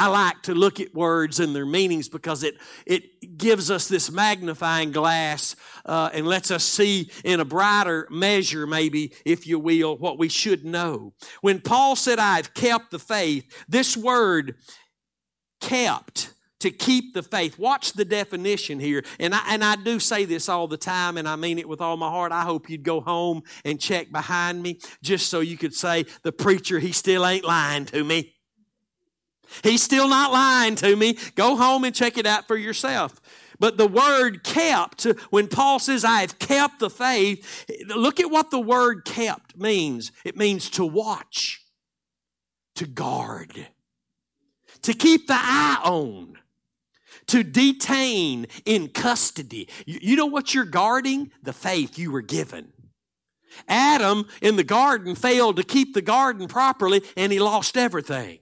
I 0.00 0.06
like 0.06 0.40
to 0.44 0.54
look 0.54 0.80
at 0.80 0.94
words 0.94 1.40
and 1.40 1.54
their 1.54 1.66
meanings 1.66 2.08
because 2.08 2.42
it, 2.42 2.54
it 2.86 3.36
gives 3.36 3.70
us 3.70 3.86
this 3.86 4.10
magnifying 4.10 4.92
glass 4.92 5.56
uh, 5.84 6.08
and 6.14 6.26
lets 6.26 6.50
us 6.50 6.64
see 6.64 7.10
in 7.22 7.38
a 7.38 7.44
brighter 7.44 8.08
measure, 8.10 8.66
maybe, 8.66 9.12
if 9.26 9.46
you 9.46 9.58
will, 9.58 9.98
what 9.98 10.18
we 10.18 10.30
should 10.30 10.64
know. 10.64 11.12
When 11.42 11.60
Paul 11.60 11.96
said, 11.96 12.18
I've 12.18 12.54
kept 12.54 12.92
the 12.92 12.98
faith, 12.98 13.44
this 13.68 13.94
word 13.94 14.54
kept 15.60 16.32
to 16.60 16.70
keep 16.70 17.12
the 17.12 17.22
faith. 17.22 17.58
Watch 17.58 17.92
the 17.92 18.06
definition 18.06 18.80
here. 18.80 19.04
And 19.18 19.34
I, 19.34 19.42
and 19.48 19.62
I 19.62 19.76
do 19.76 20.00
say 20.00 20.24
this 20.24 20.48
all 20.48 20.66
the 20.66 20.78
time, 20.78 21.18
and 21.18 21.28
I 21.28 21.36
mean 21.36 21.58
it 21.58 21.68
with 21.68 21.82
all 21.82 21.98
my 21.98 22.08
heart. 22.08 22.32
I 22.32 22.44
hope 22.44 22.70
you'd 22.70 22.84
go 22.84 23.02
home 23.02 23.42
and 23.66 23.78
check 23.78 24.10
behind 24.10 24.62
me 24.62 24.80
just 25.02 25.28
so 25.28 25.40
you 25.40 25.58
could 25.58 25.74
say, 25.74 26.06
the 26.22 26.32
preacher, 26.32 26.78
he 26.78 26.92
still 26.92 27.26
ain't 27.26 27.44
lying 27.44 27.84
to 27.86 28.02
me. 28.02 28.32
He's 29.62 29.82
still 29.82 30.08
not 30.08 30.32
lying 30.32 30.76
to 30.76 30.96
me. 30.96 31.18
Go 31.34 31.56
home 31.56 31.84
and 31.84 31.94
check 31.94 32.18
it 32.18 32.26
out 32.26 32.46
for 32.46 32.56
yourself. 32.56 33.20
But 33.58 33.76
the 33.76 33.86
word 33.86 34.42
kept, 34.42 35.02
when 35.30 35.48
Paul 35.48 35.78
says, 35.78 36.04
I 36.04 36.22
have 36.22 36.38
kept 36.38 36.78
the 36.78 36.88
faith, 36.88 37.66
look 37.94 38.18
at 38.18 38.30
what 38.30 38.50
the 38.50 38.60
word 38.60 39.04
kept 39.04 39.58
means. 39.58 40.12
It 40.24 40.36
means 40.36 40.70
to 40.70 40.84
watch, 40.84 41.62
to 42.76 42.86
guard, 42.86 43.66
to 44.82 44.94
keep 44.94 45.26
the 45.26 45.34
eye 45.36 45.80
on 45.84 46.38
to 47.30 47.44
detain 47.44 48.46
in 48.64 48.88
custody. 48.88 49.68
You 49.86 50.16
know 50.16 50.26
what 50.26 50.52
you're 50.52 50.64
guarding? 50.64 51.30
The 51.42 51.52
faith 51.52 51.96
you 51.96 52.10
were 52.10 52.22
given. 52.22 52.72
Adam 53.68 54.26
in 54.42 54.56
the 54.56 54.64
garden 54.64 55.14
failed 55.14 55.56
to 55.56 55.62
keep 55.62 55.94
the 55.94 56.02
garden 56.02 56.48
properly 56.48 57.02
and 57.16 57.32
he 57.32 57.38
lost 57.38 57.76
everything. 57.76 58.38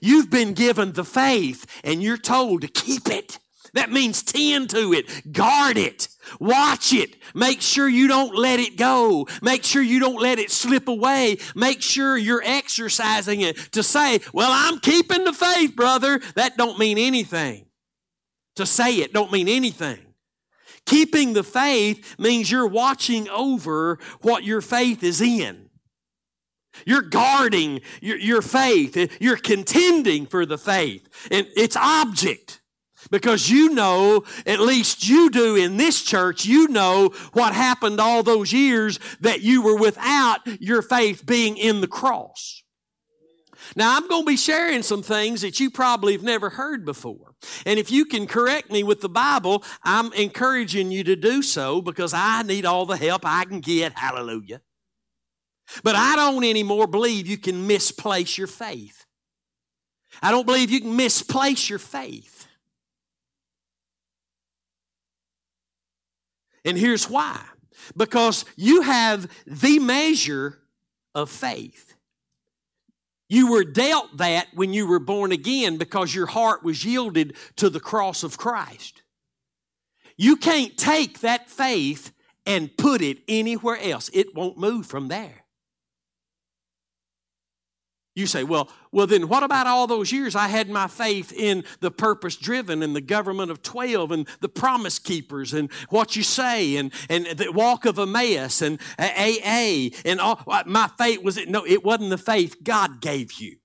You've 0.00 0.30
been 0.30 0.54
given 0.54 0.92
the 0.92 1.04
faith 1.04 1.66
and 1.84 2.02
you're 2.02 2.16
told 2.16 2.62
to 2.62 2.68
keep 2.68 3.08
it. 3.08 3.38
That 3.74 3.92
means 3.92 4.22
tend 4.22 4.70
to 4.70 4.92
it, 4.92 5.32
guard 5.32 5.78
it, 5.78 6.08
watch 6.40 6.92
it, 6.92 7.16
make 7.34 7.60
sure 7.60 7.88
you 7.88 8.08
don't 8.08 8.34
let 8.34 8.58
it 8.58 8.76
go, 8.76 9.28
make 9.42 9.62
sure 9.62 9.82
you 9.82 10.00
don't 10.00 10.20
let 10.20 10.40
it 10.40 10.50
slip 10.50 10.88
away, 10.88 11.38
make 11.54 11.80
sure 11.80 12.16
you're 12.18 12.42
exercising 12.44 13.42
it 13.42 13.56
to 13.72 13.82
say, 13.84 14.20
Well, 14.32 14.50
I'm 14.52 14.80
keeping 14.80 15.24
the 15.24 15.32
faith, 15.32 15.76
brother. 15.76 16.20
That 16.34 16.56
don't 16.56 16.78
mean 16.78 16.98
anything. 16.98 17.66
To 18.56 18.66
say 18.66 18.96
it 18.96 19.12
don't 19.12 19.32
mean 19.32 19.48
anything. 19.48 20.00
Keeping 20.86 21.34
the 21.34 21.44
faith 21.44 22.18
means 22.18 22.50
you're 22.50 22.66
watching 22.66 23.28
over 23.28 23.98
what 24.22 24.42
your 24.42 24.60
faith 24.60 25.04
is 25.04 25.20
in. 25.20 25.69
You're 26.86 27.02
guarding 27.02 27.80
your, 28.00 28.18
your 28.18 28.42
faith. 28.42 28.96
You're 29.20 29.36
contending 29.36 30.26
for 30.26 30.46
the 30.46 30.58
faith 30.58 31.08
and 31.30 31.46
its 31.56 31.76
object. 31.76 32.60
Because 33.10 33.48
you 33.48 33.70
know, 33.70 34.24
at 34.46 34.60
least 34.60 35.08
you 35.08 35.30
do 35.30 35.56
in 35.56 35.78
this 35.78 36.02
church, 36.02 36.44
you 36.44 36.68
know 36.68 37.08
what 37.32 37.54
happened 37.54 37.98
all 37.98 38.22
those 38.22 38.52
years 38.52 39.00
that 39.20 39.40
you 39.40 39.62
were 39.62 39.76
without 39.76 40.40
your 40.60 40.82
faith 40.82 41.24
being 41.24 41.56
in 41.56 41.80
the 41.80 41.88
cross. 41.88 42.62
Now, 43.76 43.96
I'm 43.96 44.08
going 44.08 44.22
to 44.22 44.26
be 44.26 44.36
sharing 44.36 44.82
some 44.82 45.02
things 45.02 45.42
that 45.42 45.60
you 45.60 45.70
probably 45.70 46.12
have 46.12 46.22
never 46.22 46.50
heard 46.50 46.84
before. 46.84 47.34
And 47.64 47.78
if 47.78 47.90
you 47.90 48.04
can 48.04 48.26
correct 48.26 48.70
me 48.70 48.82
with 48.82 49.00
the 49.00 49.08
Bible, 49.08 49.62
I'm 49.82 50.12
encouraging 50.12 50.90
you 50.90 51.04
to 51.04 51.16
do 51.16 51.42
so 51.42 51.80
because 51.80 52.12
I 52.12 52.42
need 52.42 52.66
all 52.66 52.86
the 52.86 52.96
help 52.96 53.22
I 53.24 53.44
can 53.44 53.60
get. 53.60 53.92
Hallelujah. 53.96 54.60
But 55.82 55.96
I 55.96 56.16
don't 56.16 56.44
anymore 56.44 56.86
believe 56.86 57.26
you 57.26 57.38
can 57.38 57.66
misplace 57.66 58.36
your 58.36 58.46
faith. 58.46 59.06
I 60.22 60.30
don't 60.30 60.46
believe 60.46 60.70
you 60.70 60.80
can 60.80 60.96
misplace 60.96 61.70
your 61.70 61.78
faith. 61.78 62.46
And 66.64 66.76
here's 66.76 67.08
why. 67.08 67.40
because 67.96 68.44
you 68.56 68.82
have 68.82 69.30
the 69.46 69.78
measure 69.78 70.58
of 71.14 71.30
faith. 71.30 71.94
You 73.28 73.50
were 73.50 73.64
dealt 73.64 74.16
that 74.16 74.48
when 74.54 74.72
you 74.72 74.86
were 74.86 74.98
born 74.98 75.32
again 75.32 75.76
because 75.76 76.14
your 76.14 76.26
heart 76.26 76.64
was 76.64 76.84
yielded 76.84 77.36
to 77.56 77.70
the 77.70 77.80
cross 77.80 78.22
of 78.22 78.38
Christ. 78.38 79.02
You 80.16 80.36
can't 80.36 80.76
take 80.76 81.20
that 81.20 81.48
faith 81.48 82.12
and 82.44 82.76
put 82.76 83.00
it 83.00 83.18
anywhere 83.28 83.78
else. 83.80 84.10
It 84.12 84.34
won't 84.34 84.58
move 84.58 84.86
from 84.86 85.08
there. 85.08 85.39
You 88.20 88.26
say, 88.26 88.44
well, 88.44 88.68
well, 88.92 89.06
then 89.06 89.28
what 89.28 89.42
about 89.42 89.66
all 89.66 89.86
those 89.86 90.12
years 90.12 90.36
I 90.36 90.48
had 90.48 90.68
my 90.68 90.88
faith 90.88 91.32
in 91.32 91.64
the 91.80 91.90
purpose 91.90 92.36
driven 92.36 92.82
and 92.82 92.94
the 92.94 93.00
government 93.00 93.50
of 93.50 93.62
12 93.62 94.10
and 94.10 94.28
the 94.40 94.48
promise 94.48 94.98
keepers 94.98 95.54
and 95.54 95.72
what 95.88 96.16
you 96.16 96.22
say 96.22 96.76
and, 96.76 96.92
and 97.08 97.24
the 97.26 97.50
walk 97.50 97.86
of 97.86 97.98
Emmaus 97.98 98.60
and 98.60 98.78
uh, 98.98 99.08
AA 99.16 99.88
and 100.04 100.20
all 100.20 100.42
my 100.66 100.90
faith 100.98 101.22
was 101.22 101.38
it? 101.38 101.48
No, 101.48 101.64
it 101.64 101.82
wasn't 101.82 102.10
the 102.10 102.18
faith 102.18 102.56
God 102.62 103.00
gave 103.00 103.32
you. 103.32 103.56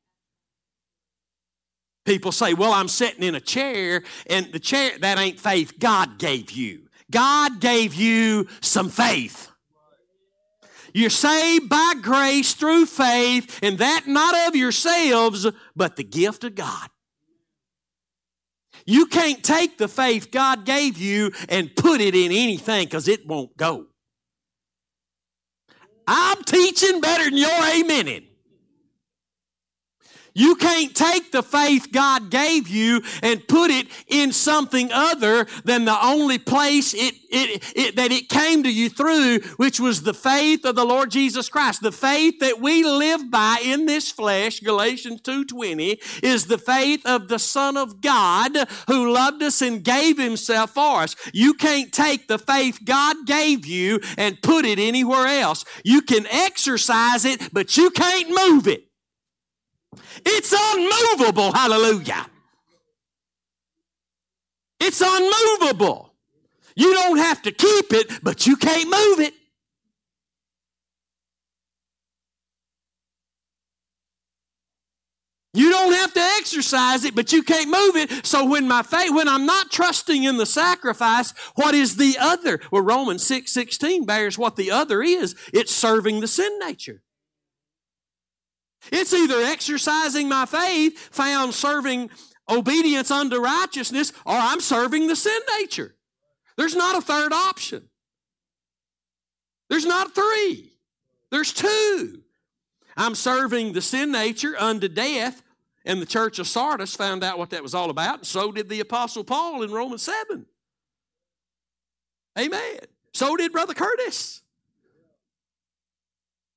People 2.06 2.32
say, 2.32 2.54
well, 2.54 2.72
I'm 2.72 2.88
sitting 2.88 3.24
in 3.24 3.36
a 3.36 3.42
chair 3.42 4.04
and 4.28 4.52
the 4.54 4.60
chair, 4.60 4.98
that 5.00 5.18
ain't 5.18 5.40
faith 5.40 5.80
God 5.80 6.18
gave 6.18 6.52
you. 6.52 6.84
God 7.12 7.60
gave 7.60 7.94
you 7.94 8.48
some 8.62 8.90
faith. 8.90 9.52
You're 10.96 11.10
saved 11.10 11.68
by 11.68 11.96
grace 12.02 12.54
through 12.54 12.86
faith, 12.86 13.60
and 13.62 13.78
that 13.80 14.08
not 14.08 14.48
of 14.48 14.56
yourselves, 14.56 15.46
but 15.76 15.98
the 15.98 16.06
gift 16.06 16.46
of 16.46 16.56
God. 16.56 16.90
You 18.86 19.06
can't 19.08 19.44
take 19.44 19.78
the 19.78 19.90
faith 19.90 20.32
God 20.32 20.64
gave 20.64 20.98
you 20.98 21.34
and 21.50 21.76
put 21.76 22.00
it 22.00 22.16
in 22.16 22.32
anything 22.32 22.86
because 22.86 23.10
it 23.10 23.28
won't 23.28 23.58
go. 23.58 23.88
I'm 26.08 26.42
teaching 26.44 27.02
better 27.02 27.26
than 27.26 27.36
you're 27.36 27.50
amening. 27.50 28.28
You 30.36 30.56
can't 30.56 30.94
take 30.94 31.32
the 31.32 31.42
faith 31.42 31.94
God 31.94 32.30
gave 32.30 32.68
you 32.68 33.02
and 33.24 33.48
put 33.48 33.72
it 33.72 33.88
in 34.08 34.34
something 34.34 34.92
other 34.92 35.48
than 35.64 35.86
the 35.86 36.06
only 36.06 36.38
place 36.38 36.94
it, 36.94 37.16
it, 37.30 37.64
it, 37.74 37.96
that 37.96 38.12
it 38.12 38.28
came 38.28 38.62
to 38.64 38.72
you 38.72 38.90
through, 38.90 39.40
which 39.56 39.80
was 39.80 40.04
the 40.04 40.14
faith 40.14 40.66
of 40.66 40.76
the 40.76 40.84
Lord 40.84 41.10
Jesus 41.10 41.48
Christ. 41.48 41.82
The 41.82 41.92
faith 41.94 42.40
that 42.42 42.60
we 42.60 42.84
live 42.84 43.32
by 43.32 43.60
in 43.64 43.86
this 43.86 44.12
flesh, 44.12 44.60
Galatians 44.60 45.22
2.20, 45.22 46.22
is 46.22 46.48
the 46.48 46.58
faith 46.58 47.06
of 47.06 47.30
the 47.30 47.40
Son 47.40 47.78
of 47.78 48.02
God 48.02 48.52
who 48.88 49.14
loved 49.14 49.42
us 49.42 49.62
and 49.62 49.86
gave 49.86 50.18
himself 50.18 50.72
for 50.72 51.04
us. 51.04 51.16
You 51.34 51.54
can't 51.54 51.94
take 51.94 52.28
the 52.28 52.40
faith 52.40 52.82
God 52.84 53.16
gave 53.26 53.66
you 53.66 54.02
and 54.18 54.42
put 54.42 54.66
it 54.66 54.80
anywhere 54.80 55.28
else. 55.28 55.64
You 55.86 56.02
can 56.02 56.28
exercise 56.28 57.24
it, 57.24 57.54
but 57.54 57.78
you 57.78 57.90
can't 57.90 58.28
move 58.30 58.68
it. 58.68 58.90
It's 60.26 60.54
unmovable. 60.54 61.52
Hallelujah. 61.54 62.28
It's 64.80 65.02
unmovable. 65.02 66.14
You 66.76 66.94
don't 66.94 67.18
have 67.18 67.42
to 67.44 67.52
keep 67.52 67.94
it, 67.94 68.24
but 68.24 68.46
you 68.46 68.56
can't 68.58 68.90
move 68.90 69.20
it. 69.20 69.34
You 75.56 75.72
don't 75.72 75.94
have 75.94 76.14
to 76.14 76.20
exercise 76.38 77.06
it, 77.06 77.16
but 77.16 77.32
you 77.32 77.42
can't 77.42 77.68
move 77.68 77.96
it. 77.96 78.26
So 78.26 78.46
when 78.46 78.68
my 78.68 78.84
faith, 78.84 79.16
when 79.16 79.30
I'm 79.30 79.46
not 79.46 79.72
trusting 79.72 80.26
in 80.26 80.36
the 80.36 80.46
sacrifice, 80.46 81.34
what 81.56 81.74
is 81.74 81.96
the 81.96 82.18
other? 82.20 82.60
Well, 82.72 82.84
Romans 82.84 83.26
6 83.26 83.52
16 83.52 84.06
bears 84.06 84.38
what 84.38 84.58
the 84.58 84.70
other 84.70 85.02
is. 85.02 85.34
It's 85.54 85.74
serving 85.74 86.20
the 86.20 86.28
sin 86.28 86.60
nature. 86.60 87.02
It's 88.92 89.14
either 89.14 89.42
exercising 89.42 90.30
my 90.30 90.46
faith, 90.46 90.98
found 91.12 91.54
serving 91.54 92.10
obedience 92.50 93.12
unto 93.12 93.38
righteousness, 93.38 94.12
or 94.26 94.36
I'm 94.36 94.62
serving 94.62 95.08
the 95.08 95.16
sin 95.16 95.40
nature. 95.60 95.96
There's 96.58 96.76
not 96.76 96.98
a 96.98 97.02
third 97.02 97.34
option. 97.34 97.90
There's 99.70 99.86
not 99.86 100.14
three. 100.14 100.74
There's 101.32 101.52
two. 101.52 102.22
I'm 102.96 103.16
serving 103.16 103.74
the 103.74 103.82
sin 103.82 104.12
nature 104.12 104.56
unto 104.58 104.88
death, 104.88 105.42
and 105.86 106.02
the 106.02 106.06
church 106.06 106.40
of 106.40 106.48
Sardis 106.48 106.96
found 106.96 107.24
out 107.24 107.38
what 107.38 107.50
that 107.50 107.64
was 107.64 107.76
all 107.76 107.90
about, 107.90 108.20
and 108.20 108.28
so 108.28 108.52
did 108.52 108.70
the 108.70 108.80
Apostle 108.80 109.24
Paul 109.24 109.64
in 109.64 109.72
Romans 109.72 110.04
7. 110.04 110.46
Amen. 112.38 112.80
So 113.14 113.36
did 113.36 113.52
Brother 113.52 113.74
Curtis. 113.74 114.42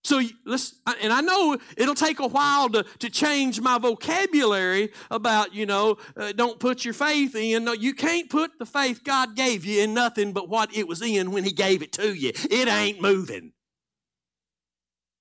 So 0.08 0.22
let's, 0.46 0.74
and 1.02 1.12
I 1.12 1.20
know 1.20 1.58
it'll 1.76 1.94
take 1.94 2.18
a 2.18 2.26
while 2.26 2.70
to, 2.70 2.82
to 3.00 3.10
change 3.10 3.60
my 3.60 3.76
vocabulary 3.76 4.90
about, 5.10 5.54
you 5.54 5.66
know, 5.66 5.98
uh, 6.16 6.32
don't 6.32 6.58
put 6.58 6.82
your 6.82 6.94
faith 6.94 7.36
in. 7.36 7.64
No, 7.64 7.74
you 7.74 7.92
can't 7.92 8.30
put 8.30 8.58
the 8.58 8.64
faith 8.64 9.04
God 9.04 9.36
gave 9.36 9.66
you 9.66 9.82
in 9.82 9.92
nothing 9.92 10.32
but 10.32 10.48
what 10.48 10.74
it 10.74 10.88
was 10.88 11.02
in 11.02 11.30
when 11.30 11.44
He 11.44 11.52
gave 11.52 11.82
it 11.82 11.92
to 11.92 12.14
you. 12.14 12.32
It 12.50 12.68
ain't 12.68 13.02
moving. 13.02 13.52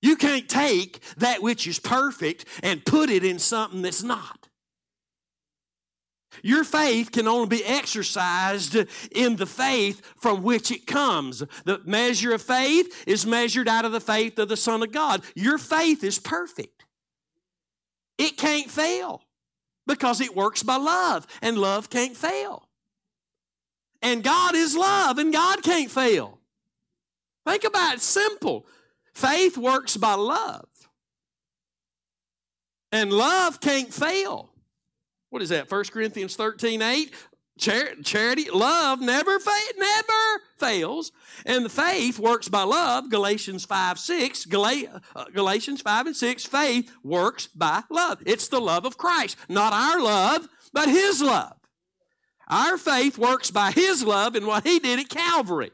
You 0.01 0.15
can't 0.15 0.47
take 0.47 1.01
that 1.17 1.41
which 1.41 1.67
is 1.67 1.79
perfect 1.79 2.45
and 2.63 2.85
put 2.85 3.09
it 3.09 3.25
in 3.25 3.39
something 3.39 3.81
that's 3.81 4.03
not. 4.03 4.36
Your 6.43 6.63
faith 6.63 7.11
can 7.11 7.27
only 7.27 7.47
be 7.47 7.65
exercised 7.65 8.75
in 9.11 9.35
the 9.35 9.45
faith 9.45 10.01
from 10.17 10.43
which 10.43 10.71
it 10.71 10.87
comes. 10.87 11.43
The 11.65 11.81
measure 11.85 12.33
of 12.33 12.41
faith 12.41 13.03
is 13.07 13.25
measured 13.25 13.67
out 13.67 13.85
of 13.85 13.91
the 13.91 13.99
faith 13.99 14.37
of 14.39 14.49
the 14.49 14.57
Son 14.57 14.83
of 14.83 14.91
God. 14.91 15.23
Your 15.35 15.57
faith 15.57 16.03
is 16.03 16.19
perfect. 16.19 16.85
It 18.17 18.37
can't 18.37 18.69
fail 18.69 19.21
because 19.85 20.21
it 20.21 20.35
works 20.35 20.63
by 20.63 20.75
love, 20.75 21.25
and 21.41 21.57
love 21.57 21.89
can't 21.89 22.17
fail. 22.17 22.67
And 24.01 24.23
God 24.23 24.55
is 24.55 24.75
love, 24.75 25.17
and 25.17 25.31
God 25.31 25.63
can't 25.63 25.89
fail. 25.89 26.39
Think 27.47 27.63
about 27.63 27.95
it 27.95 28.01
simple. 28.01 28.65
Faith 29.13 29.57
works 29.57 29.95
by 29.97 30.13
love, 30.13 30.67
and 32.91 33.11
love 33.11 33.61
can't 33.61 33.93
fail. 33.93 34.49
What 35.37 35.43
is 35.43 35.49
that? 35.49 35.69
1 35.69 35.83
Corinthians 35.91 36.35
13 36.35 36.81
8. 36.81 37.13
Char- 37.59 37.93
charity, 38.03 38.49
love 38.49 39.01
never, 39.01 39.39
fa- 39.39 39.51
never 39.77 40.41
fails. 40.55 41.11
And 41.45 41.63
the 41.63 41.69
faith 41.69 42.17
works 42.17 42.49
by 42.49 42.63
love. 42.63 43.11
Galatians 43.11 43.63
5 43.63 43.99
6. 43.99 44.45
Gal- 44.45 44.99
uh, 45.15 45.25
Galatians 45.31 45.81
5 45.81 46.07
and 46.07 46.15
6. 46.15 46.45
Faith 46.47 46.91
works 47.03 47.45
by 47.45 47.83
love. 47.91 48.23
It's 48.25 48.47
the 48.47 48.59
love 48.59 48.83
of 48.83 48.97
Christ. 48.97 49.37
Not 49.47 49.73
our 49.73 50.01
love, 50.01 50.47
but 50.73 50.89
His 50.89 51.21
love. 51.21 51.53
Our 52.47 52.79
faith 52.79 53.19
works 53.19 53.51
by 53.51 53.69
His 53.69 54.03
love 54.03 54.33
and 54.33 54.47
what 54.47 54.65
He 54.65 54.79
did 54.79 54.97
at 54.97 55.09
Calvary. 55.09 55.69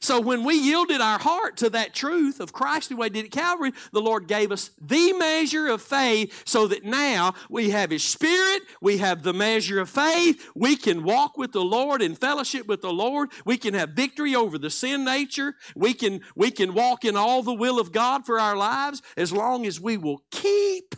So 0.00 0.20
when 0.20 0.44
we 0.44 0.54
yielded 0.54 1.00
our 1.00 1.18
heart 1.18 1.56
to 1.58 1.70
that 1.70 1.94
truth 1.94 2.40
of 2.40 2.52
Christ 2.52 2.88
the 2.88 2.96
way 2.96 3.06
he 3.06 3.10
did 3.10 3.24
at 3.26 3.30
Calvary, 3.30 3.72
the 3.92 4.00
Lord 4.00 4.28
gave 4.28 4.52
us 4.52 4.70
the 4.80 5.12
measure 5.12 5.68
of 5.68 5.82
faith 5.82 6.42
so 6.44 6.66
that 6.66 6.84
now 6.84 7.34
we 7.48 7.70
have 7.70 7.90
His 7.90 8.04
Spirit, 8.04 8.62
we 8.80 8.98
have 8.98 9.22
the 9.22 9.32
measure 9.32 9.80
of 9.80 9.88
faith, 9.88 10.48
we 10.54 10.76
can 10.76 11.04
walk 11.04 11.38
with 11.38 11.52
the 11.52 11.64
Lord 11.64 12.02
in 12.02 12.14
fellowship 12.14 12.66
with 12.66 12.82
the 12.82 12.92
Lord, 12.92 13.30
we 13.44 13.56
can 13.56 13.74
have 13.74 13.90
victory 13.90 14.34
over 14.34 14.58
the 14.58 14.70
sin 14.70 15.04
nature, 15.04 15.54
we 15.74 15.94
can, 15.94 16.20
we 16.36 16.50
can 16.50 16.74
walk 16.74 17.04
in 17.04 17.16
all 17.16 17.42
the 17.42 17.54
will 17.54 17.78
of 17.80 17.92
God 17.92 18.26
for 18.26 18.38
our 18.38 18.56
lives 18.56 19.02
as 19.16 19.32
long 19.32 19.66
as 19.66 19.80
we 19.80 19.96
will 19.96 20.22
keep, 20.30 20.94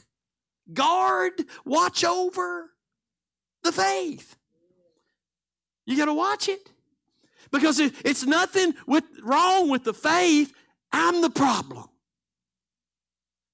guard, 0.73 1.33
watch 1.64 2.05
over 2.05 2.71
the 3.62 3.73
faith. 3.73 4.37
You 5.87 5.97
got 5.97 6.07
to 6.07 6.14
watch 6.14 6.49
it. 6.49 6.69
Because 7.52 7.80
it's 7.80 8.24
nothing 8.24 8.74
with, 8.86 9.04
wrong 9.22 9.68
with 9.68 9.84
the 9.84 9.94
faith. 9.94 10.52
I'm 10.92 11.20
the 11.20 11.30
problem. 11.30 11.86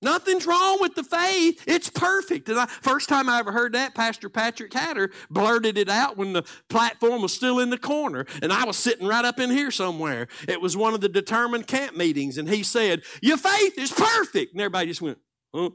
Nothing's 0.02 0.46
wrong 0.46 0.78
with 0.80 0.94
the 0.94 1.02
faith. 1.02 1.64
It's 1.66 1.88
perfect. 1.88 2.48
And 2.48 2.60
I, 2.60 2.66
first 2.66 3.08
time 3.08 3.30
I 3.30 3.38
ever 3.38 3.50
heard 3.50 3.72
that, 3.72 3.94
Pastor 3.94 4.28
Patrick 4.28 4.72
Hatter 4.72 5.10
blurted 5.30 5.78
it 5.78 5.88
out 5.88 6.18
when 6.18 6.34
the 6.34 6.44
platform 6.68 7.22
was 7.22 7.32
still 7.32 7.60
in 7.60 7.70
the 7.70 7.78
corner. 7.78 8.26
And 8.42 8.52
I 8.52 8.64
was 8.66 8.76
sitting 8.76 9.06
right 9.06 9.24
up 9.24 9.40
in 9.40 9.50
here 9.50 9.70
somewhere. 9.70 10.28
It 10.46 10.60
was 10.60 10.76
one 10.76 10.92
of 10.92 11.00
the 11.00 11.08
determined 11.08 11.66
camp 11.66 11.96
meetings. 11.96 12.36
And 12.36 12.48
he 12.48 12.62
said, 12.62 13.02
Your 13.22 13.38
faith 13.38 13.78
is 13.78 13.90
perfect. 13.90 14.52
And 14.52 14.60
everybody 14.60 14.88
just 14.88 15.00
went? 15.00 15.18
Huh? 15.54 15.70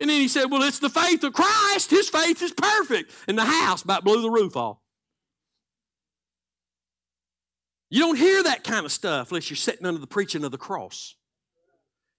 And 0.00 0.08
then 0.08 0.20
he 0.20 0.28
said, 0.28 0.46
Well, 0.46 0.62
it's 0.62 0.78
the 0.78 0.90
faith 0.90 1.24
of 1.24 1.32
Christ. 1.32 1.90
His 1.90 2.08
faith 2.08 2.42
is 2.42 2.52
perfect. 2.52 3.12
And 3.26 3.36
the 3.36 3.44
house 3.44 3.82
about 3.82 4.04
blew 4.04 4.22
the 4.22 4.30
roof 4.30 4.56
off. 4.56 4.78
You 7.90 8.00
don't 8.00 8.16
hear 8.16 8.42
that 8.42 8.64
kind 8.64 8.84
of 8.84 8.92
stuff 8.92 9.30
unless 9.30 9.50
you're 9.50 9.56
sitting 9.56 9.86
under 9.86 10.00
the 10.00 10.06
preaching 10.06 10.44
of 10.44 10.50
the 10.50 10.58
cross. 10.58 11.14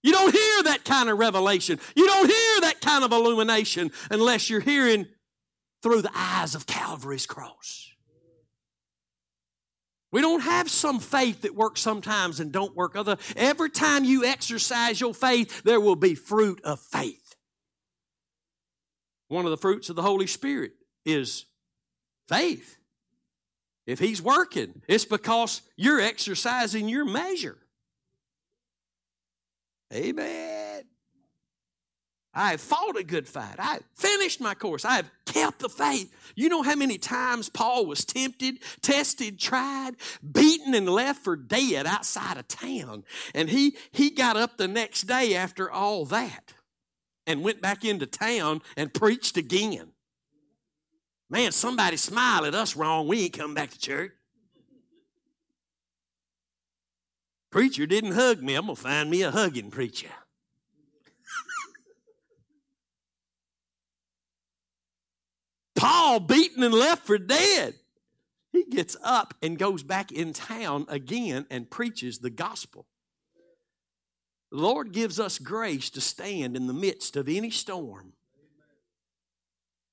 You 0.01 0.13
don't 0.13 0.31
hear 0.31 0.63
that 0.63 0.85
kind 0.85 1.09
of 1.09 1.17
revelation. 1.17 1.79
You 1.95 2.07
don't 2.07 2.27
hear 2.27 2.61
that 2.61 2.81
kind 2.81 3.03
of 3.03 3.11
illumination 3.11 3.91
unless 4.09 4.49
you're 4.49 4.61
hearing 4.61 5.07
through 5.83 6.01
the 6.01 6.11
eyes 6.15 6.55
of 6.55 6.65
Calvary's 6.65 7.25
cross. 7.25 7.91
We 10.11 10.21
don't 10.21 10.41
have 10.41 10.71
some 10.71 10.99
faith 10.99 11.43
that 11.43 11.53
works 11.53 11.81
sometimes 11.81 12.39
and 12.39 12.51
don't 12.51 12.75
work 12.75 12.95
other. 12.95 13.17
Every 13.35 13.69
time 13.69 14.03
you 14.03 14.25
exercise 14.25 14.99
your 14.99 15.13
faith, 15.13 15.61
there 15.63 15.79
will 15.79 15.95
be 15.95 16.15
fruit 16.15 16.61
of 16.63 16.79
faith. 16.79 17.18
One 19.29 19.45
of 19.45 19.51
the 19.51 19.57
fruits 19.57 19.89
of 19.89 19.95
the 19.95 20.01
Holy 20.01 20.27
Spirit 20.27 20.73
is 21.05 21.45
faith. 22.27 22.77
If 23.87 23.99
He's 23.99 24.21
working, 24.21 24.81
it's 24.87 25.05
because 25.05 25.61
you're 25.77 26.01
exercising 26.01 26.89
your 26.89 27.05
measure. 27.05 27.57
Amen. 29.93 30.83
I 32.33 32.51
have 32.51 32.61
fought 32.61 32.97
a 32.97 33.03
good 33.03 33.27
fight. 33.27 33.55
I 33.57 33.79
finished 33.95 34.39
my 34.39 34.53
course. 34.53 34.85
I 34.85 34.95
have 34.95 35.09
kept 35.25 35.59
the 35.59 35.69
faith. 35.69 36.13
You 36.35 36.49
know 36.49 36.61
how 36.61 36.75
many 36.75 36.97
times 36.97 37.49
Paul 37.49 37.87
was 37.87 38.05
tempted, 38.05 38.59
tested, 38.81 39.39
tried, 39.39 39.95
beaten, 40.31 40.75
and 40.75 40.87
left 40.87 41.23
for 41.23 41.35
dead 41.35 41.87
outside 41.87 42.37
of 42.37 42.47
town. 42.47 43.03
And 43.33 43.49
he, 43.49 43.75
he 43.91 44.11
got 44.11 44.37
up 44.37 44.57
the 44.57 44.67
next 44.67 45.03
day 45.03 45.35
after 45.35 45.71
all 45.71 46.05
that 46.05 46.53
and 47.29 47.43
went 47.43 47.61
back 47.61 47.85
into 47.85 48.07
town 48.07 48.61
and 48.75 48.91
preached 48.91 49.37
again. 49.37 49.93
Man, 51.29 51.51
somebody 51.51 51.95
smile 51.95 52.43
at 52.45 52.55
us 52.55 52.75
wrong. 52.75 53.07
We 53.07 53.25
ain't 53.25 53.33
come 53.33 53.53
back 53.53 53.69
to 53.69 53.79
church. 53.79 54.11
Preacher 57.51 57.85
didn't 57.85 58.13
hug 58.13 58.41
me. 58.41 58.55
I'm 58.55 58.65
going 58.65 58.75
to 58.75 58.81
find 58.81 59.09
me 59.11 59.21
a 59.21 59.29
hugging 59.29 59.69
preacher. 59.69 60.09
Paul 65.75 66.19
beaten 66.19 66.63
and 66.63 66.73
left 66.73 67.05
for 67.05 67.17
dead. 67.19 67.75
He 68.51 68.65
gets 68.65 68.97
up 69.03 69.35
and 69.41 69.57
goes 69.57 69.83
back 69.83 70.11
in 70.11 70.33
town 70.33 70.87
again 70.89 71.45
and 71.51 71.69
preaches 71.69 72.19
the 72.19 72.31
gospel. 72.31 72.87
The 74.51 74.57
Lord 74.57 74.91
gives 74.91 75.19
us 75.19 75.37
grace 75.37 75.89
to 75.91 76.01
stand 76.01 76.55
in 76.55 76.67
the 76.67 76.73
midst 76.73 77.15
of 77.15 77.29
any 77.29 77.51
storm. 77.51 78.13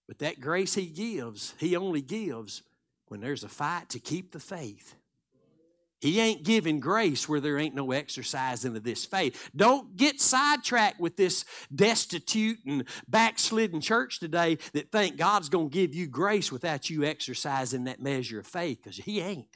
But 0.09 0.19
that 0.21 0.41
grace 0.41 0.75
He 0.75 0.87
gives, 0.87 1.55
He 1.59 1.77
only 1.77 2.01
gives 2.01 2.63
when 3.09 3.21
there's 3.21 3.45
a 3.45 3.49
fight 3.49 3.91
to 3.91 3.99
keep 3.99 4.33
the 4.33 4.41
faith. 4.41 4.95
He 6.01 6.21
ain't 6.21 6.45
giving 6.45 6.79
grace 6.79 7.29
where 7.29 7.41
there 7.41 7.59
ain't 7.59 7.75
no 7.75 7.91
exercising 7.91 8.77
of 8.77 8.85
this 8.85 9.07
faith. 9.07 9.51
Don't 9.57 9.97
get 9.97 10.21
sidetracked 10.21 11.01
with 11.01 11.17
this 11.17 11.45
destitute 11.75 12.59
and 12.67 12.85
backslidden 13.09 13.81
church 13.81 14.21
today 14.21 14.59
that 14.75 14.93
think 14.93 15.17
God's 15.17 15.49
going 15.49 15.71
to 15.71 15.75
give 15.75 15.95
you 15.95 16.07
grace 16.07 16.53
without 16.53 16.91
you 16.91 17.05
exercising 17.05 17.85
that 17.85 18.03
measure 18.03 18.41
of 18.41 18.47
faith 18.47 18.83
because 18.83 18.99
He 18.99 19.21
ain't. 19.21 19.56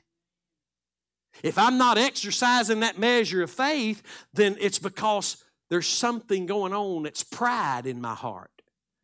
If 1.43 1.59
I'm 1.59 1.79
not 1.79 1.99
exercising 1.99 2.81
that 2.81 2.99
measure 2.99 3.43
of 3.43 3.51
faith, 3.51 4.03
then 4.35 4.57
it's 4.61 4.79
because 4.79 5.43
there's 5.69 5.87
something 5.87 6.47
going 6.47 6.73
on 6.73 7.05
that's 7.05 7.23
pride 7.23 7.87
in 7.87 8.01
my 8.01 8.15
heart. 8.15 8.51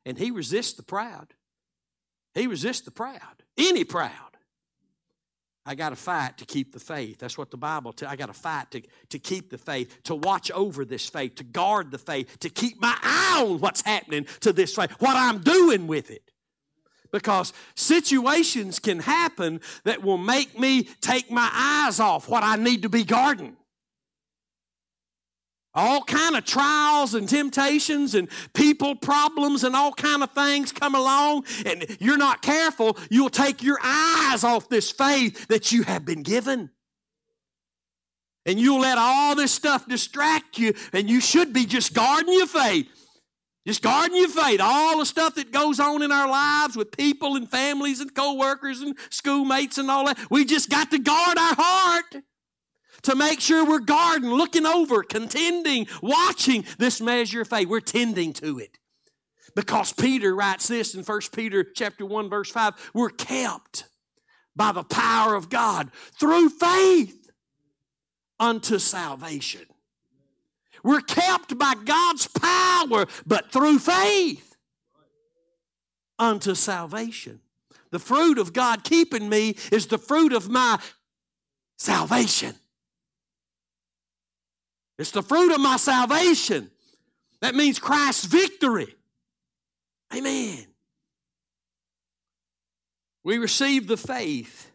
And 0.04 0.18
He 0.18 0.30
resists 0.30 0.74
the 0.74 0.82
proud. 0.82 1.34
He 2.34 2.46
resists 2.46 2.82
the 2.82 2.90
proud, 2.90 3.42
any 3.56 3.84
proud. 3.84 4.12
I 5.68 5.74
got 5.74 5.90
to 5.90 5.96
fight 5.96 6.38
to 6.38 6.44
keep 6.44 6.72
the 6.72 6.78
faith. 6.78 7.18
That's 7.18 7.36
what 7.36 7.50
the 7.50 7.56
Bible 7.56 7.92
tells. 7.92 8.12
I 8.12 8.16
got 8.16 8.26
to 8.26 8.32
fight 8.32 8.70
to, 8.70 8.82
to 9.08 9.18
keep 9.18 9.50
the 9.50 9.58
faith, 9.58 10.04
to 10.04 10.14
watch 10.14 10.52
over 10.52 10.84
this 10.84 11.08
faith, 11.08 11.34
to 11.36 11.44
guard 11.44 11.90
the 11.90 11.98
faith, 11.98 12.38
to 12.40 12.48
keep 12.48 12.80
my 12.80 12.96
eye 13.02 13.44
on 13.44 13.58
what's 13.58 13.80
happening 13.80 14.26
to 14.40 14.52
this 14.52 14.74
faith, 14.74 14.92
what 15.00 15.16
I'm 15.16 15.40
doing 15.40 15.88
with 15.88 16.12
it. 16.12 16.25
Because 17.16 17.54
situations 17.74 18.78
can 18.78 18.98
happen 18.98 19.62
that 19.84 20.02
will 20.02 20.18
make 20.18 20.60
me 20.60 20.82
take 21.00 21.30
my 21.30 21.48
eyes 21.50 21.98
off 21.98 22.28
what 22.28 22.44
I 22.44 22.56
need 22.56 22.82
to 22.82 22.90
be 22.90 23.04
guarding. 23.04 23.56
All 25.72 26.02
kind 26.02 26.36
of 26.36 26.44
trials 26.44 27.14
and 27.14 27.26
temptations 27.26 28.14
and 28.14 28.28
people 28.52 28.96
problems 28.96 29.64
and 29.64 29.74
all 29.74 29.92
kind 29.92 30.22
of 30.22 30.30
things 30.32 30.72
come 30.72 30.94
along 30.94 31.46
and 31.64 31.86
you're 31.98 32.18
not 32.18 32.42
careful 32.42 32.98
you'll 33.10 33.30
take 33.30 33.62
your 33.62 33.78
eyes 33.82 34.44
off 34.44 34.68
this 34.68 34.90
faith 34.90 35.48
that 35.48 35.72
you 35.72 35.84
have 35.84 36.04
been 36.04 36.22
given. 36.22 36.68
And 38.44 38.60
you'll 38.60 38.80
let 38.80 38.98
all 38.98 39.34
this 39.34 39.52
stuff 39.52 39.88
distract 39.88 40.58
you 40.58 40.74
and 40.92 41.08
you 41.08 41.22
should 41.22 41.54
be 41.54 41.64
just 41.64 41.94
guarding 41.94 42.34
your 42.34 42.46
faith 42.46 42.90
just 43.66 43.82
guarding 43.82 44.16
your 44.16 44.28
faith 44.28 44.60
all 44.62 44.98
the 44.98 45.06
stuff 45.06 45.34
that 45.34 45.50
goes 45.52 45.80
on 45.80 46.02
in 46.02 46.12
our 46.12 46.28
lives 46.28 46.76
with 46.76 46.96
people 46.96 47.36
and 47.36 47.50
families 47.50 48.00
and 48.00 48.14
co-workers 48.14 48.80
and 48.80 48.96
schoolmates 49.10 49.76
and 49.78 49.90
all 49.90 50.06
that 50.06 50.18
we 50.30 50.44
just 50.44 50.70
got 50.70 50.90
to 50.90 50.98
guard 50.98 51.36
our 51.36 51.54
heart 51.58 52.22
to 53.02 53.14
make 53.14 53.40
sure 53.40 53.64
we're 53.64 53.78
guarding, 53.78 54.30
looking 54.30 54.66
over, 54.66 55.02
contending, 55.02 55.86
watching 56.02 56.64
this 56.78 57.00
measure 57.00 57.42
of 57.42 57.48
faith. 57.48 57.68
We're 57.68 57.80
tending 57.80 58.32
to 58.34 58.58
it. 58.58 58.78
Because 59.54 59.92
Peter 59.92 60.34
writes 60.34 60.68
this 60.68 60.94
in 60.94 61.02
1 61.02 61.20
Peter 61.32 61.64
chapter 61.64 62.04
1 62.04 62.28
verse 62.28 62.50
5, 62.50 62.90
we're 62.94 63.10
kept 63.10 63.88
by 64.54 64.72
the 64.72 64.82
power 64.82 65.34
of 65.34 65.48
God 65.48 65.90
through 66.18 66.50
faith 66.50 67.30
unto 68.38 68.78
salvation. 68.78 69.66
We're 70.86 71.00
kept 71.00 71.58
by 71.58 71.74
God's 71.84 72.28
power, 72.28 73.06
but 73.26 73.50
through 73.50 73.80
faith 73.80 74.56
unto 76.16 76.54
salvation. 76.54 77.40
The 77.90 77.98
fruit 77.98 78.38
of 78.38 78.52
God 78.52 78.84
keeping 78.84 79.28
me 79.28 79.56
is 79.72 79.88
the 79.88 79.98
fruit 79.98 80.32
of 80.32 80.48
my 80.48 80.78
salvation. 81.76 82.54
It's 84.96 85.10
the 85.10 85.24
fruit 85.24 85.52
of 85.52 85.60
my 85.60 85.76
salvation. 85.76 86.70
That 87.40 87.56
means 87.56 87.80
Christ's 87.80 88.26
victory. 88.26 88.94
Amen. 90.14 90.66
We 93.24 93.38
receive 93.38 93.88
the 93.88 93.96
faith 93.96 94.70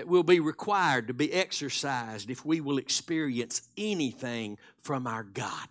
that 0.00 0.08
will 0.08 0.22
be 0.22 0.40
required 0.40 1.08
to 1.08 1.12
be 1.12 1.30
exercised 1.30 2.30
if 2.30 2.42
we 2.42 2.58
will 2.58 2.78
experience 2.78 3.60
anything 3.76 4.56
from 4.78 5.06
our 5.06 5.22
God. 5.22 5.68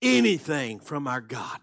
Anything 0.00 0.78
from 0.78 1.08
our 1.08 1.20
God. 1.20 1.58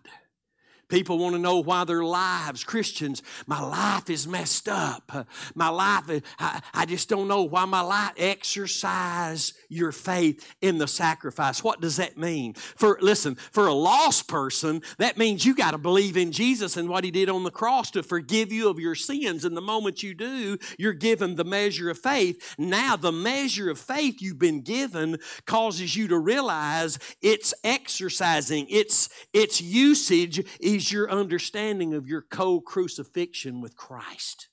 People 0.88 1.18
want 1.18 1.36
to 1.36 1.40
know 1.40 1.60
why 1.60 1.84
their 1.84 2.04
lives, 2.04 2.64
Christians, 2.64 3.24
my 3.48 3.62
life 3.62 4.10
is 4.10 4.28
messed 4.28 4.70
up. 4.70 5.28
My 5.56 5.70
life, 5.70 6.22
I, 6.40 6.62
I 6.74 6.86
just 6.86 7.10
don't 7.10 7.28
know 7.28 7.44
why 7.44 7.66
my 7.66 7.82
life. 7.82 8.12
Exercise 8.18 9.54
your 9.70 9.92
faith 9.92 10.56
in 10.62 10.78
the 10.78 10.88
sacrifice. 10.88 11.64
What 11.64 11.82
does 11.82 11.98
that 11.98 12.18
mean? 12.18 12.54
For 12.54 12.98
listen, 13.02 13.36
for 13.36 13.68
a 13.68 13.74
lost 13.74 14.28
person, 14.28 14.82
that 14.98 15.18
means 15.18 15.46
you 15.46 15.56
got 15.56 15.72
to 15.72 15.78
believe 15.78 16.18
in 16.18 16.32
Jesus 16.32 16.78
and 16.78 16.90
what 16.90 17.04
He 17.04 17.12
did 17.12 17.30
on 17.30 17.44
the 17.44 17.52
cross 17.52 17.92
to 17.92 18.04
forgive 18.04 18.52
you 18.52 18.70
of 18.70 18.80
your 18.80 18.96
sins. 18.96 19.46
And 19.46 19.56
the 19.56 19.62
moment 19.62 20.04
you 20.04 20.14
do, 20.14 20.58
you're 20.78 20.94
given 20.94 21.36
the 21.36 21.44
measure 21.44 21.90
of 21.90 21.98
faith. 21.98 22.56
Now, 22.58 22.96
the 22.96 23.12
measure 23.12 23.70
of 23.70 23.80
faith 23.80 24.22
you've 24.22 24.40
been 24.40 24.62
given 24.62 25.18
causes 25.46 25.96
you 25.96 26.08
to 26.10 26.20
realize 26.20 27.00
it's 27.22 27.54
exercising, 27.64 28.68
its 28.70 29.10
its 29.34 29.62
usage 29.62 30.46
is 30.60 30.75
your 30.92 31.10
understanding 31.10 31.94
of 31.94 32.08
your 32.08 32.22
co-crucifixion 32.22 33.62
with 33.62 33.76
Christ. 33.76 34.50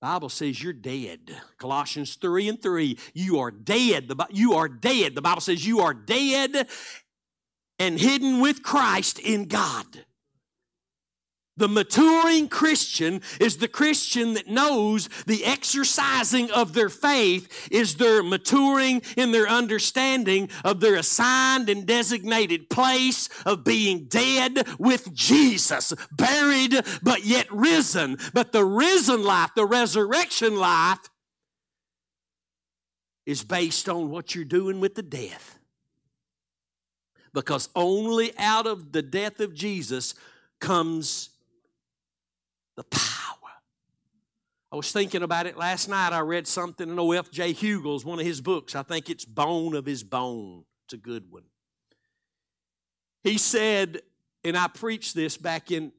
Bible 0.00 0.28
says 0.28 0.62
you're 0.62 0.74
dead. 0.74 1.34
Colossians 1.56 2.16
3 2.16 2.48
and 2.48 2.62
3. 2.62 2.98
You 3.14 3.38
are 3.38 3.50
dead. 3.50 4.06
The, 4.08 4.26
You 4.30 4.52
are 4.52 4.68
dead. 4.68 5.14
The 5.14 5.22
Bible 5.22 5.40
says 5.40 5.66
you 5.66 5.80
are 5.80 5.94
dead 5.94 6.68
and 7.78 7.98
hidden 7.98 8.40
with 8.40 8.62
Christ 8.62 9.18
in 9.18 9.46
God. 9.46 10.04
The 11.56 11.68
maturing 11.68 12.48
Christian 12.48 13.20
is 13.40 13.58
the 13.58 13.68
Christian 13.68 14.34
that 14.34 14.48
knows 14.48 15.08
the 15.26 15.44
exercising 15.44 16.50
of 16.50 16.72
their 16.72 16.88
faith 16.88 17.68
is 17.70 17.94
their 17.94 18.24
maturing 18.24 19.02
in 19.16 19.30
their 19.30 19.46
understanding 19.46 20.50
of 20.64 20.80
their 20.80 20.96
assigned 20.96 21.68
and 21.68 21.86
designated 21.86 22.68
place 22.70 23.28
of 23.46 23.62
being 23.62 24.06
dead 24.06 24.66
with 24.80 25.14
Jesus, 25.14 25.92
buried 26.10 26.74
but 27.04 27.24
yet 27.24 27.46
risen. 27.52 28.18
But 28.32 28.50
the 28.50 28.64
risen 28.64 29.22
life, 29.22 29.50
the 29.54 29.66
resurrection 29.66 30.56
life, 30.56 31.08
is 33.26 33.44
based 33.44 33.88
on 33.88 34.10
what 34.10 34.34
you're 34.34 34.44
doing 34.44 34.80
with 34.80 34.96
the 34.96 35.02
death. 35.02 35.60
Because 37.32 37.68
only 37.76 38.36
out 38.38 38.66
of 38.66 38.90
the 38.90 39.02
death 39.02 39.38
of 39.38 39.54
Jesus 39.54 40.14
comes 40.60 41.30
the 42.76 42.84
power. 42.84 43.34
I 44.72 44.76
was 44.76 44.90
thinking 44.90 45.22
about 45.22 45.46
it 45.46 45.56
last 45.56 45.88
night. 45.88 46.12
I 46.12 46.20
read 46.20 46.48
something 46.48 46.88
in 46.88 46.98
O.F.J. 46.98 47.54
Huegel's, 47.54 48.04
one 48.04 48.18
of 48.18 48.26
his 48.26 48.40
books. 48.40 48.74
I 48.74 48.82
think 48.82 49.08
it's 49.08 49.24
Bone 49.24 49.74
of 49.74 49.86
His 49.86 50.02
Bone. 50.02 50.64
It's 50.84 50.94
a 50.94 50.96
good 50.96 51.30
one. 51.30 51.44
He 53.22 53.38
said, 53.38 54.02
and 54.42 54.56
I 54.56 54.68
preached 54.68 55.14
this 55.14 55.36
back 55.36 55.70
in 55.70 55.92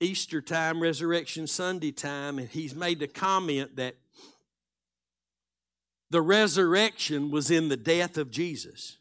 Easter 0.00 0.40
time, 0.40 0.80
Resurrection 0.80 1.46
Sunday 1.46 1.92
time, 1.92 2.38
and 2.38 2.48
he's 2.48 2.74
made 2.74 3.00
the 3.00 3.08
comment 3.08 3.76
that 3.76 3.96
the 6.10 6.20
resurrection 6.22 7.30
was 7.30 7.50
in 7.50 7.68
the 7.68 7.76
death 7.76 8.18
of 8.18 8.30
Jesus. 8.30 8.98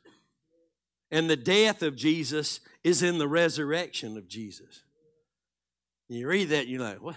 And 1.11 1.29
the 1.29 1.35
death 1.35 1.81
of 1.81 1.95
Jesus 1.95 2.59
is 2.83 3.01
in 3.01 3.17
the 3.17 3.27
resurrection 3.27 4.15
of 4.15 4.27
Jesus. 4.27 4.83
You 6.09 6.27
read 6.27 6.49
that, 6.49 6.67
you're 6.67 6.81
like, 6.81 7.01
what? 7.01 7.15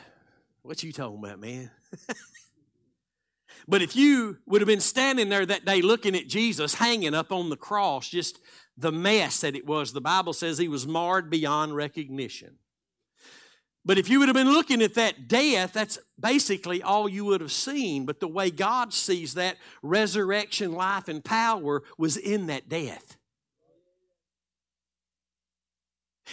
What 0.61 0.83
you 0.83 0.93
talking 0.93 1.19
about, 1.19 1.41
man? 1.41 1.71
but 3.67 3.81
if 3.81 3.97
you 3.97 4.37
would 4.47 4.61
have 4.61 4.69
been 4.69 4.81
standing 4.81 5.31
there 5.31 5.47
that 5.47 5.65
day 5.65 5.81
looking 5.81 6.15
at 6.15 6.29
Jesus 6.29 6.75
hanging 6.75 7.15
up 7.15 7.33
on 7.33 7.49
the 7.49 7.57
cross, 7.57 8.11
just 8.11 8.39
the 8.77 8.93
mess 8.93 9.41
that 9.41 9.57
it 9.57 9.67
was, 9.67 9.93
the 9.93 10.03
Bible 10.03 10.35
says 10.35 10.59
he 10.59 10.69
was 10.69 10.87
marred 10.87 11.31
beyond 11.31 11.75
recognition. 11.75 12.59
But 13.83 13.97
if 13.97 14.11
you 14.11 14.19
would 14.19 14.29
have 14.29 14.37
been 14.37 14.53
looking 14.53 14.83
at 14.83 14.95
that 14.95 15.27
death, 15.27 15.73
that's 15.73 15.99
basically 16.21 16.83
all 16.83 17.09
you 17.09 17.25
would 17.25 17.41
have 17.41 17.51
seen. 17.51 18.05
But 18.05 18.21
the 18.21 18.29
way 18.29 18.51
God 18.51 18.93
sees 18.93 19.35
that 19.35 19.57
resurrection, 19.83 20.73
life, 20.73 21.09
and 21.09 21.25
power 21.25 21.83
was 21.97 22.19
in 22.19 22.47
that 22.47 22.69
death. 22.69 23.17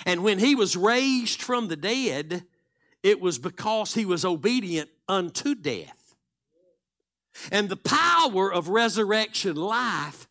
And 0.06 0.24
when 0.24 0.40
he 0.40 0.56
was 0.56 0.76
raised 0.76 1.42
from 1.42 1.68
the 1.68 1.76
dead, 1.76 2.44
it 3.04 3.20
was 3.20 3.40
because 3.40 3.94
he 3.94 4.06
was 4.06 4.26
obedient 4.26 4.90
unto 5.08 5.56
death. 5.56 6.16
And 7.52 7.70
the 7.70 7.78
power 7.78 8.52
of 8.52 8.70
resurrection 8.70 9.56
life 9.56 10.28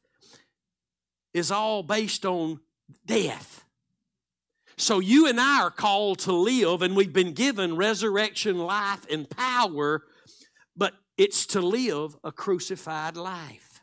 is 1.33 1.50
all 1.50 1.83
based 1.83 2.26
on 2.26 2.61
death. 3.07 3.64
So 4.76 5.00
you 5.00 5.26
and 5.26 5.40
I 5.40 5.62
are 5.62 5.70
called 5.70 6.20
to 6.20 6.33
live, 6.33 6.83
and 6.83 6.94
we've 6.94 7.12
been 7.12 7.33
given 7.33 7.76
resurrection 7.76 8.59
life 8.59 9.04
and 9.11 9.28
power, 9.28 10.04
but 10.76 10.94
it's 11.16 11.46
to 11.46 11.61
live 11.61 12.16
a 12.22 12.31
crucified 12.31 13.16
life. 13.16 13.81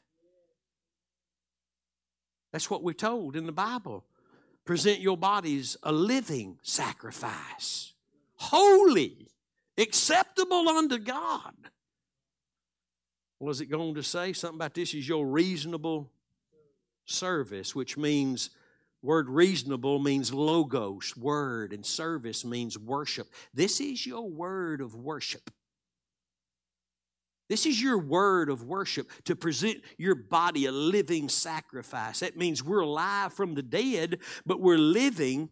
That's 2.54 2.70
what 2.70 2.84
we're 2.84 2.94
told 2.94 3.36
in 3.36 3.46
the 3.46 3.52
Bible. 3.52 4.06
Present 4.66 5.00
your 5.00 5.18
bodies 5.18 5.78
a 5.84 5.92
living 5.92 6.58
sacrifice, 6.64 7.94
holy, 8.36 9.30
acceptable 9.78 10.68
unto 10.68 10.98
God. 10.98 11.54
Was 13.40 13.62
it 13.62 13.68
going 13.68 13.94
to 13.94 14.04
say 14.04 14.34
something 14.34 14.58
about 14.58 14.74
this 14.74 14.94
is 14.96 15.08
your 15.08 15.28
reasonable 15.28 16.10
service, 17.06 17.76
which 17.76 17.96
means 17.96 18.50
word 19.04 19.30
reasonable 19.30 20.00
means 20.00 20.34
logos, 20.34 21.16
word, 21.16 21.72
and 21.72 21.86
service 21.86 22.44
means 22.44 22.78
worship. 22.78 23.28
This 23.54 23.80
is 23.80 24.06
your 24.06 24.28
word 24.28 24.82
of 24.82 24.96
worship. 24.96 25.52
This 27.48 27.66
is 27.66 27.82
your 27.82 27.98
word 27.98 28.50
of 28.50 28.64
worship 28.64 29.10
to 29.26 29.36
present 29.36 29.82
your 29.98 30.16
body 30.16 30.66
a 30.66 30.72
living 30.72 31.30
sacrifice. 31.30 32.22
That 32.22 32.38
means 32.38 32.64
we're 32.64 32.80
alive 32.80 33.34
from 33.34 33.54
the 33.54 33.62
dead, 33.62 34.20
but 34.46 34.60
we're 34.60 34.78
living 34.78 35.50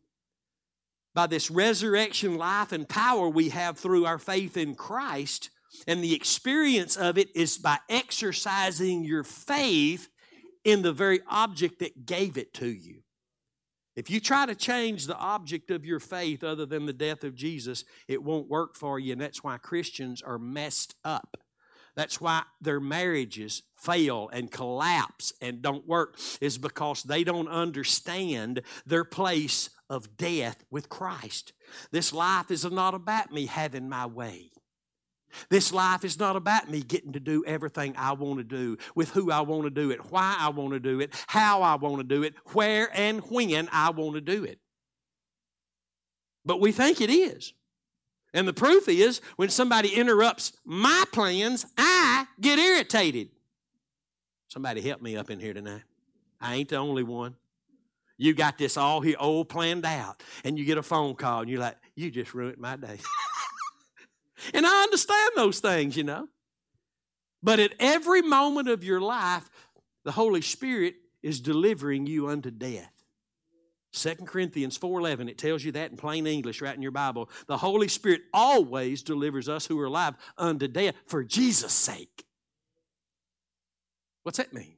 by 1.14 1.28
this 1.28 1.52
resurrection 1.52 2.38
life 2.38 2.72
and 2.72 2.90
power 2.90 3.30
we 3.30 3.50
have 3.50 3.78
through 3.78 4.06
our 4.06 4.18
faith 4.18 4.58
in 4.58 4.74
Christ. 4.74 5.52
And 5.88 6.04
the 6.04 6.16
experience 6.16 6.98
of 6.98 7.18
it 7.18 7.36
is 7.36 7.58
by 7.58 7.78
exercising 7.90 9.04
your 9.04 9.24
faith 9.24 10.10
in 10.64 10.82
the 10.82 10.94
very 10.94 11.20
object 11.28 11.80
that 11.80 12.06
gave 12.06 12.38
it 12.38 12.54
to 12.56 12.68
you. 12.68 13.02
If 13.96 14.10
you 14.10 14.20
try 14.20 14.48
to 14.48 14.56
change 14.56 15.06
the 15.06 15.18
object 15.18 15.70
of 15.70 15.86
your 15.86 16.00
faith 16.00 16.44
other 16.44 16.66
than 16.66 16.88
the 16.88 16.94
death 16.94 17.24
of 17.24 17.36
Jesus, 17.36 17.86
it 18.08 18.24
won't 18.24 18.50
work 18.50 18.76
for 18.76 19.00
you, 19.00 19.12
and 19.12 19.22
that's 19.22 19.44
why 19.44 19.58
Christians 19.58 20.24
are 20.24 20.40
messed 20.40 20.96
up. 21.04 21.38
That's 21.96 22.20
why 22.20 22.44
their 22.60 22.80
marriages 22.80 23.62
fail 23.76 24.30
and 24.34 24.50
collapse 24.50 25.34
and 25.42 25.62
don't 25.62 25.88
work, 25.88 26.18
is 26.42 26.58
because 26.58 27.04
they 27.04 27.24
don't 27.24 27.48
understand 27.48 28.62
their 28.86 29.04
place 29.04 29.70
of 29.90 30.18
death 30.18 30.64
with 30.72 30.90
Christ. 30.90 31.54
This 31.92 32.12
life 32.12 32.50
is 32.50 32.66
not 32.66 32.94
about 32.94 33.32
me 33.32 33.46
having 33.46 33.90
my 33.90 34.06
way. 34.06 34.50
This 35.50 35.74
life 35.74 36.04
is 36.04 36.20
not 36.20 36.36
about 36.36 36.70
me 36.70 36.82
getting 36.82 37.14
to 37.14 37.20
do 37.20 37.44
everything 37.46 37.96
I 37.98 38.14
want 38.14 38.38
to 38.38 38.44
do, 38.44 38.78
with 38.96 39.10
who 39.12 39.32
I 39.32 39.42
want 39.42 39.64
to 39.64 39.70
do 39.70 39.92
it, 39.92 40.12
why 40.12 40.36
I 40.40 40.50
want 40.50 40.74
to 40.74 40.80
do 40.80 41.00
it, 41.00 41.14
how 41.28 41.62
I 41.62 41.76
want 41.76 41.98
to 41.98 42.04
do 42.04 42.24
it, 42.24 42.36
where 42.54 42.90
and 42.94 43.20
when 43.30 43.68
I 43.72 43.90
want 43.92 44.16
to 44.16 44.22
do 44.22 44.44
it. 44.44 44.60
But 46.46 46.60
we 46.60 46.72
think 46.72 47.02
it 47.02 47.10
is. 47.10 47.54
And 48.34 48.48
the 48.48 48.54
proof 48.54 48.90
is 48.90 49.22
when 49.36 49.50
somebody 49.50 49.90
interrupts 49.90 50.54
my 50.66 51.04
plans, 51.12 51.66
I 51.78 52.26
get 52.42 52.58
irritated. 52.58 53.30
Somebody 54.48 54.82
help 54.82 55.02
me 55.02 55.16
up 55.16 55.30
in 55.30 55.40
here 55.40 55.54
tonight. 55.54 55.84
I 56.42 56.56
ain't 56.56 56.70
the 56.70 56.78
only 56.78 57.04
one. 57.04 57.36
You 58.18 58.34
got 58.34 58.58
this 58.58 58.78
all 58.78 59.02
here, 59.02 59.16
all 59.20 59.44
planned 59.44 59.86
out, 59.86 60.24
and 60.44 60.58
you 60.58 60.66
get 60.66 60.78
a 60.78 60.84
phone 60.84 61.16
call, 61.16 61.42
and 61.42 61.50
you're 61.50 61.60
like, 61.60 61.78
you 61.96 62.12
just 62.12 62.34
ruined 62.34 62.58
my 62.58 62.76
day. 62.76 63.00
And 64.54 64.66
I 64.66 64.84
understand 64.84 65.32
those 65.36 65.60
things, 65.60 65.96
you 65.96 66.04
know. 66.04 66.28
But 67.42 67.60
at 67.60 67.74
every 67.80 68.22
moment 68.22 68.68
of 68.68 68.84
your 68.84 69.02
life, 69.02 69.50
the 70.04 70.12
Holy 70.12 70.42
Spirit 70.42 70.96
is 71.22 71.40
delivering 71.40 72.08
you 72.08 72.28
unto 72.28 72.52
death. 72.52 72.93
2 73.94 74.16
Corinthians 74.26 74.78
4:11 74.78 75.30
it 75.30 75.38
tells 75.38 75.64
you 75.64 75.72
that 75.74 75.92
in 75.92 75.98
plain 75.98 76.26
English 76.26 76.62
right 76.62 76.76
in 76.76 76.82
your 76.82 76.92
Bible. 76.92 77.30
The 77.48 77.58
Holy 77.58 77.88
Spirit 77.88 78.22
always 78.34 79.04
delivers 79.04 79.48
us 79.48 79.68
who 79.68 79.80
are 79.80 79.86
alive 79.86 80.16
unto 80.38 80.68
death 80.68 80.96
for 81.06 81.24
Jesus' 81.24 81.74
sake. 81.74 82.26
What's 84.24 84.38
that 84.38 84.54
mean? 84.54 84.78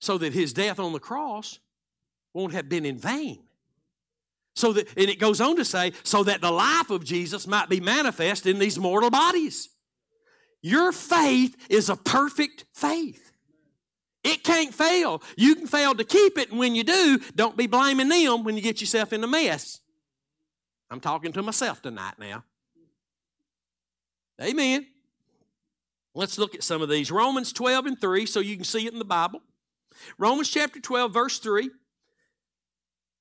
So 0.00 0.18
that 0.18 0.32
his 0.32 0.52
death 0.52 0.80
on 0.80 0.92
the 0.92 0.98
cross 0.98 1.60
won't 2.34 2.52
have 2.52 2.68
been 2.68 2.84
in 2.84 2.98
vain. 2.98 3.44
So 4.56 4.72
that, 4.72 4.88
and 4.96 5.08
it 5.08 5.18
goes 5.18 5.40
on 5.40 5.56
to 5.56 5.64
say, 5.64 5.92
so 6.02 6.24
that 6.24 6.40
the 6.40 6.50
life 6.50 6.90
of 6.90 7.04
Jesus 7.04 7.46
might 7.46 7.68
be 7.68 7.80
manifest 7.80 8.46
in 8.46 8.58
these 8.58 8.78
mortal 8.78 9.10
bodies. 9.10 9.68
Your 10.62 10.90
faith 10.92 11.56
is 11.70 11.88
a 11.88 11.96
perfect 11.96 12.64
faith. 12.72 13.29
It 14.22 14.44
can't 14.44 14.74
fail. 14.74 15.22
You 15.36 15.54
can 15.54 15.66
fail 15.66 15.94
to 15.94 16.04
keep 16.04 16.36
it, 16.36 16.50
and 16.50 16.58
when 16.58 16.74
you 16.74 16.84
do, 16.84 17.20
don't 17.34 17.56
be 17.56 17.66
blaming 17.66 18.08
them 18.08 18.44
when 18.44 18.56
you 18.56 18.62
get 18.62 18.80
yourself 18.80 19.12
in 19.12 19.24
a 19.24 19.26
mess. 19.26 19.80
I'm 20.90 21.00
talking 21.00 21.32
to 21.32 21.42
myself 21.42 21.80
tonight 21.80 22.14
now. 22.18 22.44
Amen. 24.42 24.86
Let's 26.14 26.38
look 26.38 26.54
at 26.54 26.62
some 26.62 26.82
of 26.82 26.88
these. 26.88 27.10
Romans 27.10 27.52
12 27.52 27.86
and 27.86 28.00
3, 28.00 28.26
so 28.26 28.40
you 28.40 28.56
can 28.56 28.64
see 28.64 28.86
it 28.86 28.92
in 28.92 28.98
the 28.98 29.04
Bible. 29.04 29.42
Romans 30.18 30.48
chapter 30.48 30.80
12, 30.80 31.12
verse 31.12 31.38
3. 31.38 31.70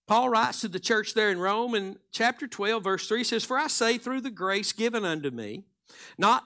Paul 0.08 0.30
writes 0.30 0.62
to 0.62 0.68
the 0.68 0.80
church 0.80 1.14
there 1.14 1.30
in 1.30 1.40
Rome 1.40 1.76
in 1.76 1.98
chapter 2.12 2.48
12, 2.48 2.84
verse 2.84 3.08
3 3.08 3.24
says, 3.24 3.46
For 3.46 3.60
I 3.60 3.68
say, 3.68 4.00
through 4.00 4.22
the 4.22 4.32
grace 4.32 4.74
given 4.74 5.06
unto 5.06 5.30
me, 5.30 5.66
not, 6.18 6.44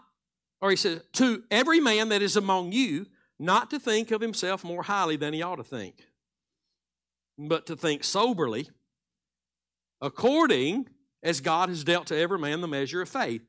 or 0.59 0.69
he 0.69 0.75
says, 0.75 1.01
to 1.13 1.43
every 1.49 1.79
man 1.79 2.09
that 2.09 2.21
is 2.21 2.35
among 2.35 2.73
you, 2.73 3.05
not 3.39 3.69
to 3.71 3.79
think 3.79 4.11
of 4.11 4.21
himself 4.21 4.63
more 4.63 4.83
highly 4.83 5.15
than 5.15 5.33
he 5.33 5.41
ought 5.41 5.55
to 5.57 5.63
think, 5.63 5.95
but 7.37 7.65
to 7.67 7.75
think 7.75 8.03
soberly, 8.03 8.69
according 10.01 10.87
as 11.23 11.41
God 11.41 11.69
has 11.69 11.83
dealt 11.83 12.07
to 12.07 12.17
every 12.17 12.37
man 12.37 12.61
the 12.61 12.67
measure 12.67 13.01
of 13.01 13.09
faith. 13.09 13.41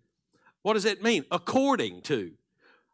What 0.63 0.75
does 0.75 0.85
that 0.85 1.03
mean? 1.03 1.25
According 1.31 2.03
to. 2.03 2.33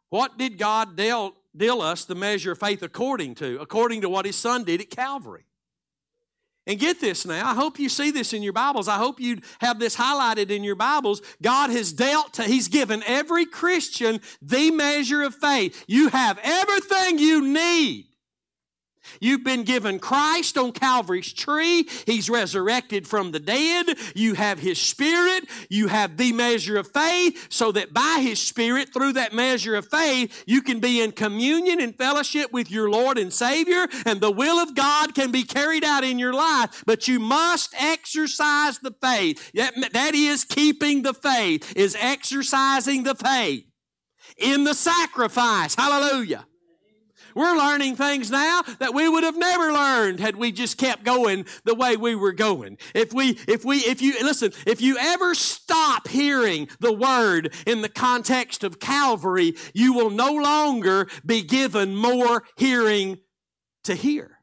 What 0.09 0.37
did 0.37 0.57
God 0.57 0.97
deal, 0.97 1.35
deal 1.55 1.81
us 1.81 2.03
the 2.03 2.15
measure 2.15 2.51
of 2.51 2.59
faith 2.59 2.83
according 2.83 3.35
to? 3.35 3.59
According 3.61 4.01
to 4.01 4.09
what 4.09 4.25
his 4.25 4.35
son 4.35 4.63
did 4.63 4.81
at 4.81 4.89
Calvary. 4.89 5.45
And 6.67 6.79
get 6.79 7.01
this 7.01 7.25
now, 7.25 7.49
I 7.49 7.55
hope 7.55 7.79
you 7.79 7.89
see 7.89 8.11
this 8.11 8.33
in 8.33 8.43
your 8.43 8.53
Bibles. 8.53 8.87
I 8.87 8.97
hope 8.97 9.19
you 9.19 9.39
have 9.61 9.79
this 9.79 9.95
highlighted 9.95 10.51
in 10.51 10.63
your 10.63 10.75
Bibles. 10.75 11.21
God 11.41 11.71
has 11.71 11.91
dealt, 11.91 12.33
to, 12.33 12.43
He's 12.43 12.67
given 12.67 13.03
every 13.07 13.45
Christian 13.45 14.21
the 14.41 14.69
measure 14.69 15.23
of 15.23 15.33
faith. 15.33 15.83
You 15.87 16.09
have 16.09 16.39
everything 16.43 17.17
you 17.17 17.41
need 17.41 18.10
You've 19.19 19.43
been 19.43 19.63
given 19.63 19.99
Christ 19.99 20.57
on 20.57 20.71
Calvary's 20.71 21.33
tree. 21.33 21.87
He's 22.05 22.29
resurrected 22.29 23.07
from 23.07 23.31
the 23.31 23.39
dead. 23.39 23.97
You 24.15 24.35
have 24.35 24.59
His 24.59 24.79
Spirit. 24.79 25.45
You 25.69 25.87
have 25.87 26.17
the 26.17 26.33
measure 26.33 26.77
of 26.77 26.91
faith, 26.91 27.47
so 27.49 27.71
that 27.71 27.93
by 27.93 28.19
His 28.21 28.39
Spirit, 28.39 28.93
through 28.93 29.13
that 29.13 29.33
measure 29.33 29.75
of 29.75 29.87
faith, 29.89 30.43
you 30.45 30.61
can 30.61 30.79
be 30.79 31.01
in 31.01 31.11
communion 31.11 31.81
and 31.81 31.97
fellowship 31.97 32.51
with 32.51 32.69
your 32.69 32.89
Lord 32.89 33.17
and 33.17 33.33
Savior, 33.33 33.87
and 34.05 34.21
the 34.21 34.31
will 34.31 34.59
of 34.59 34.75
God 34.75 35.15
can 35.15 35.31
be 35.31 35.43
carried 35.43 35.83
out 35.83 36.03
in 36.03 36.19
your 36.19 36.33
life. 36.33 36.83
But 36.85 37.07
you 37.07 37.19
must 37.19 37.73
exercise 37.79 38.79
the 38.79 38.95
faith. 39.01 39.51
That, 39.53 39.73
that 39.93 40.15
is 40.15 40.45
keeping 40.45 41.01
the 41.01 41.13
faith, 41.13 41.75
is 41.75 41.95
exercising 41.99 43.03
the 43.03 43.15
faith 43.15 43.65
in 44.37 44.63
the 44.63 44.73
sacrifice. 44.73 45.75
Hallelujah. 45.75 46.45
We're 47.35 47.57
learning 47.57 47.95
things 47.95 48.31
now 48.31 48.61
that 48.79 48.93
we 48.93 49.07
would 49.07 49.23
have 49.23 49.37
never 49.37 49.71
learned 49.71 50.19
had 50.19 50.35
we 50.35 50.51
just 50.51 50.77
kept 50.77 51.03
going 51.03 51.45
the 51.63 51.75
way 51.75 51.97
we 51.97 52.15
were 52.15 52.31
going. 52.31 52.77
If 52.93 53.13
we, 53.13 53.39
if 53.47 53.65
we, 53.65 53.77
if 53.77 54.01
you, 54.01 54.13
listen, 54.23 54.51
if 54.65 54.81
you 54.81 54.97
ever 54.97 55.33
stop 55.35 56.07
hearing 56.07 56.67
the 56.79 56.93
word 56.93 57.53
in 57.65 57.81
the 57.81 57.89
context 57.89 58.63
of 58.63 58.79
Calvary, 58.79 59.55
you 59.73 59.93
will 59.93 60.09
no 60.09 60.33
longer 60.33 61.07
be 61.25 61.41
given 61.41 61.95
more 61.95 62.43
hearing 62.57 63.19
to 63.83 63.95
hear. 63.95 64.37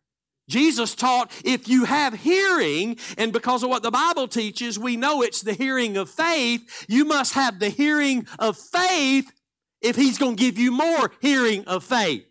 Jesus 0.48 0.94
taught 0.94 1.30
if 1.44 1.68
you 1.68 1.84
have 1.84 2.14
hearing, 2.14 2.96
and 3.18 3.32
because 3.32 3.62
of 3.62 3.68
what 3.68 3.82
the 3.82 3.90
Bible 3.90 4.26
teaches, 4.26 4.78
we 4.78 4.96
know 4.96 5.22
it's 5.22 5.42
the 5.42 5.52
hearing 5.52 5.96
of 5.96 6.08
faith, 6.08 6.86
you 6.88 7.04
must 7.04 7.34
have 7.34 7.58
the 7.58 7.68
hearing 7.68 8.26
of 8.38 8.56
faith 8.56 9.30
if 9.82 9.94
He's 9.94 10.18
going 10.18 10.36
to 10.36 10.42
give 10.42 10.58
you 10.58 10.72
more 10.72 11.12
hearing 11.20 11.64
of 11.66 11.84
faith. 11.84 12.27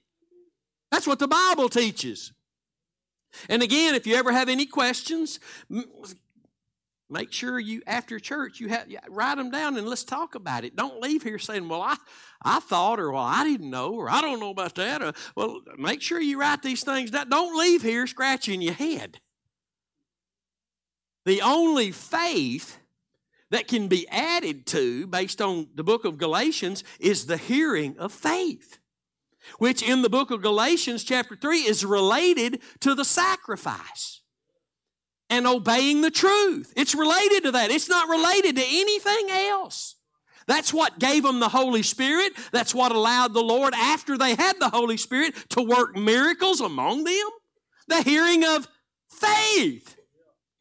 That's 0.92 1.08
what 1.08 1.20
the 1.20 1.28
Bible 1.28 1.70
teaches. 1.70 2.32
And 3.50 3.62
again, 3.62 3.94
if 3.96 4.08
you 4.08 4.16
ever 4.16 4.32
have 4.32 4.50
any 4.50 4.66
questions, 4.66 5.40
make 7.10 7.32
sure 7.32 7.60
you 7.60 7.82
after 7.86 8.20
church 8.20 8.60
you 8.60 8.70
have 8.70 8.88
write 9.10 9.36
them 9.38 9.52
down 9.52 9.78
and 9.78 9.88
let's 9.88 10.04
talk 10.04 10.36
about 10.36 10.64
it. 10.64 10.76
Don't 10.76 11.02
leave 11.02 11.24
here 11.24 11.40
saying, 11.40 11.68
"Well, 11.68 11.82
I 11.82 11.98
I 12.42 12.60
thought," 12.60 13.00
or 13.00 13.12
"Well, 13.12 13.24
I 13.24 13.44
didn't 13.44 13.70
know," 13.70 13.94
or 13.94 14.10
"I 14.10 14.22
don't 14.22 14.40
know 14.40 14.50
about 14.50 14.76
that." 14.76 15.02
Or, 15.02 15.14
well, 15.36 15.62
make 15.78 16.02
sure 16.02 16.22
you 16.22 16.40
write 16.40 16.64
these 16.64 16.84
things 16.84 17.12
down. 17.12 17.30
Don't 17.30 17.58
leave 17.58 17.82
here 17.82 18.08
scratching 18.08 18.62
your 18.62 18.74
head. 18.74 19.20
The 21.26 21.42
only 21.42 21.92
faith 21.92 22.78
that 23.50 23.68
can 23.68 23.88
be 23.88 24.08
added 24.10 24.66
to 24.68 25.08
based 25.08 25.42
on 25.42 25.70
the 25.76 25.84
book 25.84 26.06
of 26.06 26.18
Galatians 26.18 26.84
is 27.00 27.26
the 27.26 27.38
hearing 27.38 27.98
of 27.98 28.14
faith 28.14 28.80
which 29.58 29.82
in 29.82 30.02
the 30.02 30.10
book 30.10 30.32
of 30.32 30.42
Galatians, 30.42 31.04
chapter 31.04 31.36
3, 31.36 31.60
is 31.60 31.86
related 31.86 32.62
to 32.82 32.96
the 32.96 33.06
sacrifice 33.06 34.22
and 35.30 35.46
obeying 35.46 36.02
the 36.02 36.12
truth. 36.12 36.74
It's 36.76 36.96
related 36.96 37.44
to 37.44 37.52
that, 37.52 37.72
it's 37.72 37.90
not 37.90 38.10
related 38.10 38.56
to 38.56 38.64
anything 38.66 39.30
else. 39.32 39.96
That's 40.48 40.74
what 40.74 40.98
gave 40.98 41.24
them 41.24 41.42
the 41.42 41.50
Holy 41.50 41.84
Spirit. 41.84 42.32
That's 42.54 42.74
what 42.74 42.94
allowed 42.94 43.34
the 43.34 43.44
Lord, 43.44 43.74
after 43.74 44.18
they 44.18 44.34
had 44.34 44.60
the 44.60 44.70
Holy 44.70 44.96
Spirit, 44.96 45.36
to 45.50 45.62
work 45.62 45.98
miracles 45.98 46.62
among 46.62 47.04
them. 47.04 47.30
The 47.90 48.02
hearing 48.02 48.46
of 48.46 48.68
faith, 49.10 49.98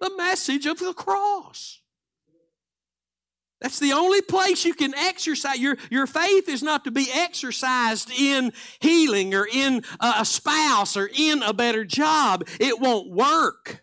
the 0.01 0.15
message 0.17 0.67
of 0.67 0.81
the 0.81 0.93
cross. 0.93 1.81
That's 3.61 3.79
the 3.79 3.93
only 3.93 4.21
place 4.21 4.65
you 4.65 4.75
can 4.75 4.95
exercise. 4.95 5.59
Your, 5.59 5.77
your 5.91 6.07
faith 6.07 6.49
is 6.49 6.63
not 6.63 6.85
to 6.85 6.91
be 6.91 7.09
exercised 7.13 8.11
in 8.11 8.53
healing 8.81 9.35
or 9.35 9.49
in 9.51 9.83
a 9.99 10.25
spouse 10.27 10.97
or 10.97 11.09
in 11.13 11.43
a 11.43 11.55
better 11.55 11.85
job. 11.85 12.47
It 12.61 12.81
won't 12.81 13.11
work. 13.11 13.83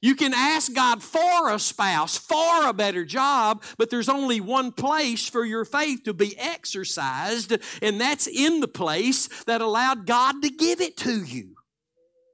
You 0.00 0.16
can 0.16 0.34
ask 0.34 0.74
God 0.74 1.00
for 1.00 1.48
a 1.48 1.60
spouse, 1.60 2.18
for 2.18 2.66
a 2.66 2.72
better 2.72 3.04
job, 3.04 3.62
but 3.78 3.88
there's 3.88 4.08
only 4.08 4.40
one 4.40 4.72
place 4.72 5.28
for 5.28 5.44
your 5.44 5.64
faith 5.64 6.02
to 6.04 6.12
be 6.12 6.36
exercised, 6.36 7.56
and 7.80 8.00
that's 8.00 8.26
in 8.26 8.58
the 8.58 8.66
place 8.66 9.28
that 9.44 9.60
allowed 9.60 10.06
God 10.06 10.42
to 10.42 10.50
give 10.50 10.80
it 10.80 10.96
to 10.98 11.22
you 11.22 11.54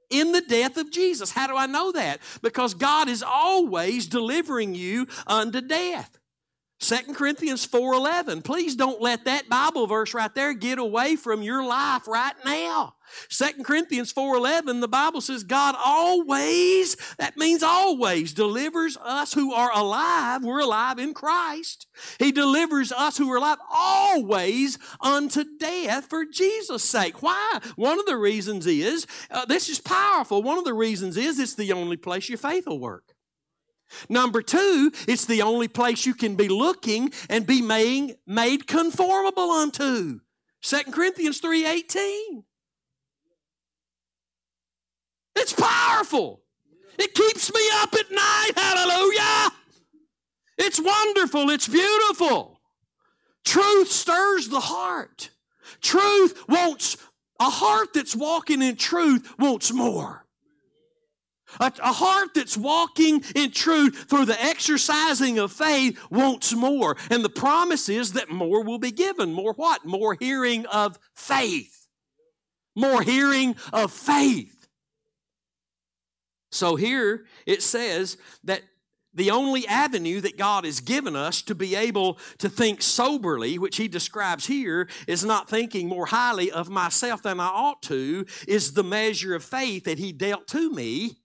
in 0.09 0.31
the 0.31 0.41
death 0.41 0.77
of 0.77 0.91
Jesus. 0.91 1.29
How 1.29 1.45
do 1.45 1.55
I 1.55 1.67
know 1.67 1.91
that? 1.91 2.21
Because 2.41 2.73
God 2.73 3.07
is 3.07 3.21
always 3.21 4.07
delivering 4.07 4.73
you 4.73 5.07
unto 5.27 5.61
death. 5.61 6.18
2 6.79 7.13
Corinthians 7.13 7.65
4:11. 7.65 8.41
Please 8.41 8.75
don't 8.75 9.01
let 9.01 9.25
that 9.25 9.49
Bible 9.49 9.85
verse 9.85 10.13
right 10.13 10.33
there 10.33 10.53
get 10.53 10.79
away 10.79 11.17
from 11.17 11.41
your 11.41 11.63
life 11.63 12.07
right 12.07 12.33
now. 12.45 12.95
2 13.27 13.63
Corinthians 13.65 14.13
4:11 14.13 14.79
the 14.79 14.87
Bible 14.87 15.19
says 15.19 15.43
God 15.43 15.75
always 15.83 16.95
that 17.17 17.35
means 17.35 17.63
always 17.63 18.33
delivers 18.33 18.95
us 18.97 19.33
who 19.33 19.53
are 19.53 19.71
alive. 19.77 20.43
We're 20.43 20.61
alive 20.61 20.99
in 20.99 21.13
Christ. 21.13 21.85
He 22.17 22.31
delivers 22.31 22.93
us 22.93 23.17
who 23.17 23.29
are 23.29 23.37
alive 23.37 23.57
always 23.69 24.77
unto 25.01 25.43
death 25.59 26.05
for 26.05 26.23
Jesus 26.25 26.83
sake. 26.83 27.21
Why? 27.21 27.59
One 27.75 27.99
of 27.99 28.05
the 28.05 28.17
reasons 28.17 28.65
is 28.65 29.05
uh, 29.29 29.45
this 29.45 29.67
is 29.67 29.79
powerful. 29.81 30.41
One 30.41 30.57
of 30.57 30.63
the 30.63 30.73
reasons 30.73 31.17
is 31.17 31.39
it's 31.39 31.55
the 31.55 31.73
only 31.73 31.97
place 31.97 32.29
your 32.29 32.37
faith 32.37 32.67
will 32.67 32.79
work 32.79 33.15
Number 34.07 34.41
two, 34.41 34.91
it's 35.07 35.25
the 35.25 35.41
only 35.41 35.67
place 35.67 36.05
you 36.05 36.13
can 36.13 36.35
be 36.35 36.47
looking 36.47 37.11
and 37.29 37.45
be 37.45 37.61
made, 37.61 38.17
made 38.25 38.67
conformable 38.67 39.51
unto. 39.51 40.19
2 40.61 40.77
Corinthians 40.91 41.41
3.18. 41.41 42.43
It's 45.35 45.53
powerful. 45.53 46.41
It 46.97 47.13
keeps 47.13 47.53
me 47.53 47.61
up 47.75 47.93
at 47.93 48.11
night. 48.11 48.51
Hallelujah. 48.57 49.51
It's 50.57 50.81
wonderful. 50.81 51.49
It's 51.49 51.67
beautiful. 51.67 52.59
Truth 53.45 53.89
stirs 53.89 54.49
the 54.49 54.59
heart. 54.59 55.29
Truth 55.81 56.43
wants, 56.49 56.97
a 57.39 57.49
heart 57.49 57.93
that's 57.93 58.15
walking 58.15 58.61
in 58.61 58.75
truth 58.75 59.33
wants 59.39 59.71
more. 59.71 60.25
A, 61.59 61.71
a, 61.83 61.93
heart 61.93 62.29
that's 62.35 62.57
walking 62.57 63.23
in 63.35 63.51
truth 63.51 64.05
through 64.09 64.25
the 64.25 64.41
exercising 64.43 65.39
of 65.39 65.51
faith 65.51 65.99
wants 66.11 66.53
more. 66.53 66.95
And 67.09 67.23
the 67.23 67.29
promise 67.29 67.89
is 67.89 68.13
that 68.13 68.29
more 68.29 68.63
will 68.63 68.77
be 68.77 68.91
given. 68.91 69.33
More 69.33 69.53
what? 69.53 69.85
More 69.85 70.15
hearing 70.19 70.65
of 70.67 70.99
faith. 71.13 71.87
More 72.75 73.01
hearing 73.01 73.55
of 73.73 73.91
faith. 73.91 74.67
So 76.51 76.75
here 76.75 77.25
it 77.45 77.61
says 77.61 78.17
that 78.43 78.61
the 79.13 79.31
only 79.31 79.67
avenue 79.67 80.21
that 80.21 80.37
God 80.37 80.65
has 80.65 80.79
given 80.79 81.15
us 81.15 81.41
to 81.43 81.55
be 81.55 81.75
able 81.75 82.19
to 82.37 82.47
think 82.47 82.81
soberly, 82.81 83.57
which 83.57 83.77
he 83.77 83.87
describes 83.87 84.45
here, 84.45 84.87
is 85.07 85.25
not 85.25 85.49
thinking 85.49 85.87
more 85.87 86.05
highly 86.05 86.51
of 86.51 86.69
myself 86.69 87.23
than 87.23 87.39
I 87.39 87.47
ought 87.47 87.81
to, 87.83 88.25
is 88.47 88.73
the 88.73 88.83
measure 88.83 89.33
of 89.33 89.43
faith 89.43 89.85
that 89.85 89.97
he 89.97 90.11
dealt 90.11 90.47
to 90.49 90.71
me 90.71 91.17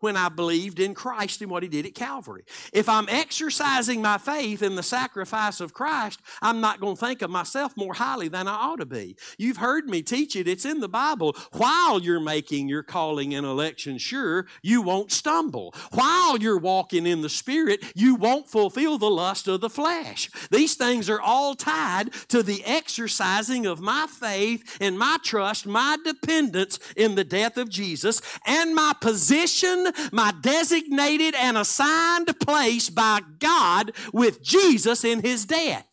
when 0.00 0.16
I 0.16 0.28
believed 0.28 0.80
in 0.80 0.94
Christ 0.94 1.40
and 1.40 1.50
what 1.50 1.62
He 1.62 1.68
did 1.68 1.86
at 1.86 1.94
Calvary. 1.94 2.44
If 2.72 2.88
I'm 2.88 3.08
exercising 3.08 4.02
my 4.02 4.18
faith 4.18 4.62
in 4.62 4.76
the 4.76 4.82
sacrifice 4.82 5.60
of 5.60 5.72
Christ, 5.72 6.20
I'm 6.42 6.60
not 6.60 6.80
going 6.80 6.96
to 6.96 7.00
think 7.00 7.22
of 7.22 7.30
myself 7.30 7.76
more 7.76 7.94
highly 7.94 8.28
than 8.28 8.48
I 8.48 8.54
ought 8.54 8.80
to 8.80 8.86
be. 8.86 9.16
You've 9.38 9.56
heard 9.58 9.88
me 9.88 10.02
teach 10.02 10.36
it, 10.36 10.48
it's 10.48 10.64
in 10.64 10.80
the 10.80 10.88
Bible. 10.88 11.36
While 11.52 12.00
you're 12.00 12.20
making 12.20 12.68
your 12.68 12.82
calling 12.82 13.34
and 13.34 13.46
election 13.46 13.98
sure, 13.98 14.46
you 14.62 14.82
won't 14.82 15.12
stumble. 15.12 15.74
While 15.92 16.38
you're 16.38 16.58
walking 16.58 17.06
in 17.06 17.22
the 17.22 17.28
Spirit, 17.28 17.84
you 17.94 18.14
won't 18.14 18.48
fulfill 18.48 18.98
the 18.98 19.10
lust 19.10 19.48
of 19.48 19.60
the 19.60 19.70
flesh. 19.70 20.30
These 20.50 20.74
things 20.74 21.08
are 21.08 21.20
all 21.20 21.54
tied 21.54 22.12
to 22.28 22.42
the 22.42 22.64
exercising 22.64 23.66
of 23.66 23.80
my 23.80 24.06
faith 24.06 24.76
and 24.80 24.98
my 24.98 25.18
trust, 25.22 25.66
my 25.66 25.96
dependence 26.04 26.78
in 26.96 27.14
the 27.14 27.24
death 27.24 27.56
of 27.56 27.68
Jesus, 27.68 28.20
and 28.46 28.74
my 28.74 28.94
position 29.00 29.85
my 30.12 30.32
designated 30.40 31.34
and 31.34 31.58
assigned 31.58 32.38
place 32.40 32.90
by 32.90 33.20
God 33.38 33.92
with 34.12 34.42
Jesus 34.42 35.04
in 35.04 35.22
his 35.22 35.44
death. 35.44 35.86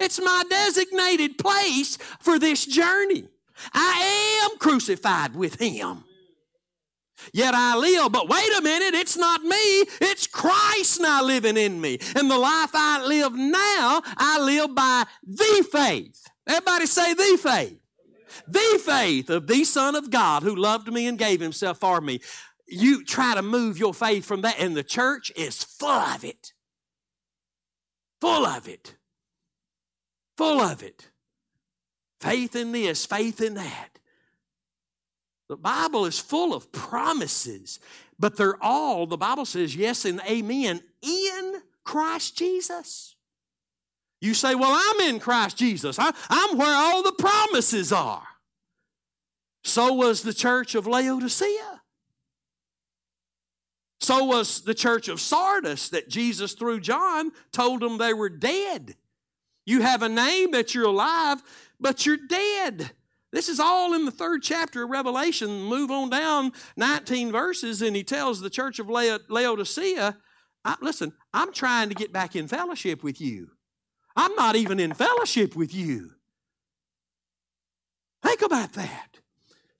It's 0.00 0.20
my 0.20 0.44
designated 0.48 1.38
place 1.38 1.96
for 2.20 2.38
this 2.38 2.64
journey. 2.64 3.28
I 3.72 4.48
am 4.48 4.58
crucified 4.58 5.34
with 5.34 5.60
him. 5.60 6.04
Yet 7.32 7.52
I 7.52 7.76
live, 7.76 8.12
but 8.12 8.28
wait 8.28 8.48
a 8.58 8.62
minute, 8.62 8.94
it's 8.94 9.16
not 9.16 9.42
me, 9.42 9.56
it's 10.00 10.28
Christ 10.28 11.00
now 11.00 11.24
living 11.24 11.56
in 11.56 11.80
me. 11.80 11.98
And 12.14 12.30
the 12.30 12.38
life 12.38 12.70
I 12.74 13.04
live 13.04 13.34
now, 13.34 14.02
I 14.16 14.38
live 14.40 14.74
by 14.74 15.04
the 15.26 15.68
faith. 15.70 16.28
Everybody 16.46 16.86
say 16.86 17.14
the 17.14 17.38
faith. 17.42 17.78
The 18.46 18.82
faith 18.84 19.30
of 19.30 19.46
the 19.46 19.64
Son 19.64 19.96
of 19.96 20.10
God 20.10 20.42
who 20.42 20.54
loved 20.54 20.90
me 20.92 21.06
and 21.06 21.18
gave 21.18 21.40
himself 21.40 21.78
for 21.78 22.00
me 22.00 22.20
you 22.68 23.04
try 23.04 23.34
to 23.34 23.42
move 23.42 23.78
your 23.78 23.94
faith 23.94 24.24
from 24.24 24.42
that, 24.42 24.60
and 24.60 24.76
the 24.76 24.82
church 24.82 25.32
is 25.36 25.64
full 25.64 25.88
of 25.88 26.24
it. 26.24 26.52
Full 28.20 28.46
of 28.46 28.68
it. 28.68 28.96
Full 30.36 30.60
of 30.60 30.82
it. 30.82 31.08
Faith 32.20 32.56
in 32.56 32.72
this, 32.72 33.06
faith 33.06 33.40
in 33.40 33.54
that. 33.54 33.98
The 35.48 35.56
Bible 35.56 36.04
is 36.04 36.18
full 36.18 36.52
of 36.52 36.70
promises, 36.72 37.80
but 38.18 38.36
they're 38.36 38.62
all, 38.62 39.06
the 39.06 39.16
Bible 39.16 39.46
says, 39.46 39.74
yes 39.74 40.04
and 40.04 40.20
amen, 40.28 40.82
in 41.00 41.62
Christ 41.84 42.36
Jesus. 42.36 43.16
You 44.20 44.34
say, 44.34 44.54
Well, 44.54 44.72
I'm 44.72 45.08
in 45.08 45.20
Christ 45.20 45.56
Jesus. 45.56 45.98
I, 45.98 46.12
am 46.28 46.58
where 46.58 46.74
all 46.74 47.02
the 47.02 47.12
promises 47.12 47.92
are. 47.92 48.26
So 49.64 49.94
was 49.94 50.22
the 50.22 50.34
church 50.34 50.74
of 50.74 50.86
Laodicea. 50.86 51.77
So 54.00 54.24
was 54.24 54.62
the 54.62 54.74
church 54.74 55.08
of 55.08 55.20
Sardis 55.20 55.88
that 55.90 56.08
Jesus, 56.08 56.52
through 56.52 56.80
John, 56.80 57.32
told 57.52 57.80
them 57.80 57.98
they 57.98 58.14
were 58.14 58.28
dead. 58.28 58.94
You 59.66 59.82
have 59.82 60.02
a 60.02 60.08
name 60.08 60.52
that 60.52 60.74
you're 60.74 60.86
alive, 60.86 61.42
but 61.80 62.06
you're 62.06 62.16
dead. 62.16 62.92
This 63.32 63.50
is 63.50 63.60
all 63.60 63.92
in 63.92 64.06
the 64.06 64.10
third 64.10 64.42
chapter 64.42 64.84
of 64.84 64.90
Revelation. 64.90 65.64
Move 65.64 65.90
on 65.90 66.08
down 66.08 66.52
19 66.76 67.30
verses, 67.30 67.82
and 67.82 67.94
he 67.94 68.02
tells 68.02 68.40
the 68.40 68.48
church 68.48 68.78
of 68.78 68.88
Laodicea, 68.88 70.16
listen, 70.80 71.12
I'm 71.34 71.52
trying 71.52 71.90
to 71.90 71.94
get 71.94 72.12
back 72.12 72.34
in 72.34 72.48
fellowship 72.48 73.02
with 73.02 73.20
you. 73.20 73.50
I'm 74.16 74.34
not 74.36 74.56
even 74.56 74.80
in 74.80 74.94
fellowship 74.94 75.54
with 75.54 75.74
you. 75.74 76.12
Think 78.22 78.42
about 78.42 78.72
that. 78.72 79.18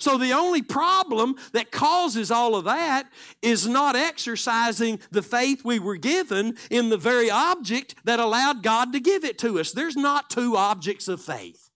So, 0.01 0.17
the 0.17 0.33
only 0.33 0.63
problem 0.63 1.35
that 1.53 1.73
causes 1.73 2.31
all 2.31 2.55
of 2.55 2.65
that 2.65 3.09
is 3.43 3.67
not 3.67 3.97
exercising 3.97 5.01
the 5.11 5.23
faith 5.23 5.65
we 5.65 5.81
were 5.81 5.97
given 5.97 6.57
in 6.71 6.89
the 6.89 6.97
very 6.97 7.31
object 7.31 7.97
that 8.05 8.21
allowed 8.21 8.63
God 8.63 8.93
to 8.93 9.01
give 9.01 9.25
it 9.25 9.39
to 9.39 9.59
us. 9.59 9.73
There's 9.73 9.97
not 9.97 10.31
two 10.31 10.57
objects 10.57 11.09
of 11.09 11.21
faith. 11.21 11.68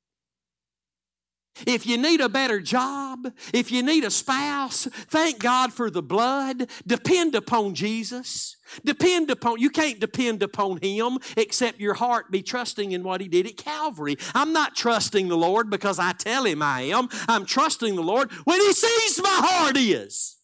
If 1.66 1.86
you 1.86 1.98
need 1.98 2.20
a 2.20 2.28
better 2.28 2.60
job, 2.60 3.30
if 3.52 3.70
you 3.70 3.82
need 3.82 4.04
a 4.04 4.10
spouse, 4.10 4.86
thank 5.08 5.38
God 5.38 5.72
for 5.72 5.90
the 5.90 6.02
blood. 6.02 6.70
Depend 6.86 7.34
upon 7.34 7.74
Jesus. 7.74 8.56
Depend 8.84 9.30
upon, 9.30 9.60
you 9.60 9.68
can't 9.68 10.00
depend 10.00 10.42
upon 10.42 10.78
Him 10.78 11.18
except 11.36 11.78
your 11.78 11.94
heart 11.94 12.30
be 12.30 12.42
trusting 12.42 12.92
in 12.92 13.02
what 13.02 13.20
He 13.20 13.28
did 13.28 13.46
at 13.46 13.58
Calvary. 13.58 14.16
I'm 14.34 14.52
not 14.52 14.74
trusting 14.74 15.28
the 15.28 15.36
Lord 15.36 15.68
because 15.68 15.98
I 15.98 16.12
tell 16.12 16.44
Him 16.44 16.62
I 16.62 16.82
am. 16.82 17.08
I'm 17.28 17.44
trusting 17.44 17.96
the 17.96 18.02
Lord 18.02 18.32
when 18.44 18.60
He 18.60 18.72
sees 18.72 19.22
my 19.22 19.40
heart 19.42 19.76
is. 19.76 20.38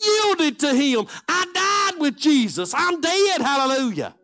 Yielded 0.00 0.60
to 0.60 0.72
Him. 0.72 1.06
I 1.28 1.90
died 1.90 2.00
with 2.00 2.16
Jesus. 2.16 2.72
I'm 2.76 3.00
dead. 3.00 3.40
Hallelujah. 3.40 4.14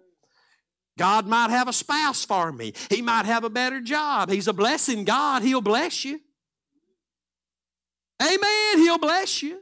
God 0.96 1.26
might 1.26 1.50
have 1.50 1.68
a 1.68 1.72
spouse 1.72 2.24
for 2.24 2.52
me. 2.52 2.72
He 2.88 3.02
might 3.02 3.26
have 3.26 3.44
a 3.44 3.50
better 3.50 3.80
job. 3.80 4.30
He's 4.30 4.48
a 4.48 4.52
blessing 4.52 5.04
God. 5.04 5.42
He'll 5.42 5.60
bless 5.60 6.04
you. 6.04 6.20
Amen. 8.22 8.78
He'll 8.78 8.98
bless 8.98 9.42
you. 9.42 9.60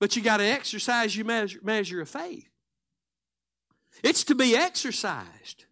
But 0.00 0.16
you 0.16 0.22
got 0.22 0.38
to 0.38 0.44
exercise 0.44 1.16
your 1.16 1.26
measure, 1.26 1.58
measure 1.62 2.00
of 2.00 2.08
faith. 2.08 2.48
It's 4.02 4.24
to 4.24 4.34
be 4.34 4.56
exercised. 4.56 5.64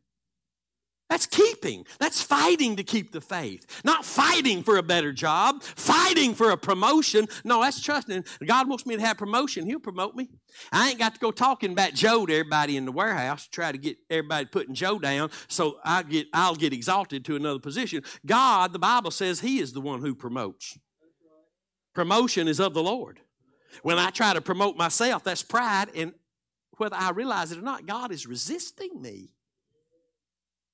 That's 1.08 1.26
keeping. 1.26 1.86
That's 2.00 2.20
fighting 2.20 2.76
to 2.76 2.82
keep 2.82 3.12
the 3.12 3.20
faith. 3.20 3.82
Not 3.84 4.04
fighting 4.04 4.64
for 4.64 4.76
a 4.76 4.82
better 4.82 5.12
job, 5.12 5.62
fighting 5.62 6.34
for 6.34 6.50
a 6.50 6.56
promotion. 6.56 7.28
No, 7.44 7.60
that's 7.62 7.80
trusting. 7.80 8.24
God 8.44 8.68
wants 8.68 8.86
me 8.86 8.96
to 8.96 9.02
have 9.02 9.16
promotion. 9.16 9.66
He'll 9.66 9.78
promote 9.78 10.16
me. 10.16 10.28
I 10.72 10.90
ain't 10.90 10.98
got 10.98 11.14
to 11.14 11.20
go 11.20 11.30
talking 11.30 11.70
about 11.70 11.94
Joe 11.94 12.26
to 12.26 12.32
everybody 12.32 12.76
in 12.76 12.86
the 12.86 12.92
warehouse 12.92 13.44
to 13.44 13.50
try 13.50 13.70
to 13.70 13.78
get 13.78 13.98
everybody 14.10 14.46
putting 14.46 14.74
Joe 14.74 14.98
down 14.98 15.30
so 15.46 15.78
I 15.84 16.02
get 16.02 16.26
I'll 16.32 16.56
get 16.56 16.72
exalted 16.72 17.24
to 17.26 17.36
another 17.36 17.60
position. 17.60 18.02
God, 18.24 18.72
the 18.72 18.80
Bible 18.80 19.12
says 19.12 19.40
He 19.40 19.60
is 19.60 19.72
the 19.72 19.80
one 19.80 20.00
who 20.00 20.14
promotes. 20.14 20.76
Promotion 21.94 22.48
is 22.48 22.58
of 22.58 22.74
the 22.74 22.82
Lord. 22.82 23.20
When 23.82 23.98
I 23.98 24.10
try 24.10 24.34
to 24.34 24.40
promote 24.40 24.76
myself, 24.76 25.22
that's 25.22 25.42
pride, 25.42 25.88
and 25.94 26.14
whether 26.78 26.96
I 26.96 27.10
realize 27.10 27.52
it 27.52 27.58
or 27.58 27.62
not, 27.62 27.86
God 27.86 28.10
is 28.10 28.26
resisting 28.26 29.00
me. 29.00 29.30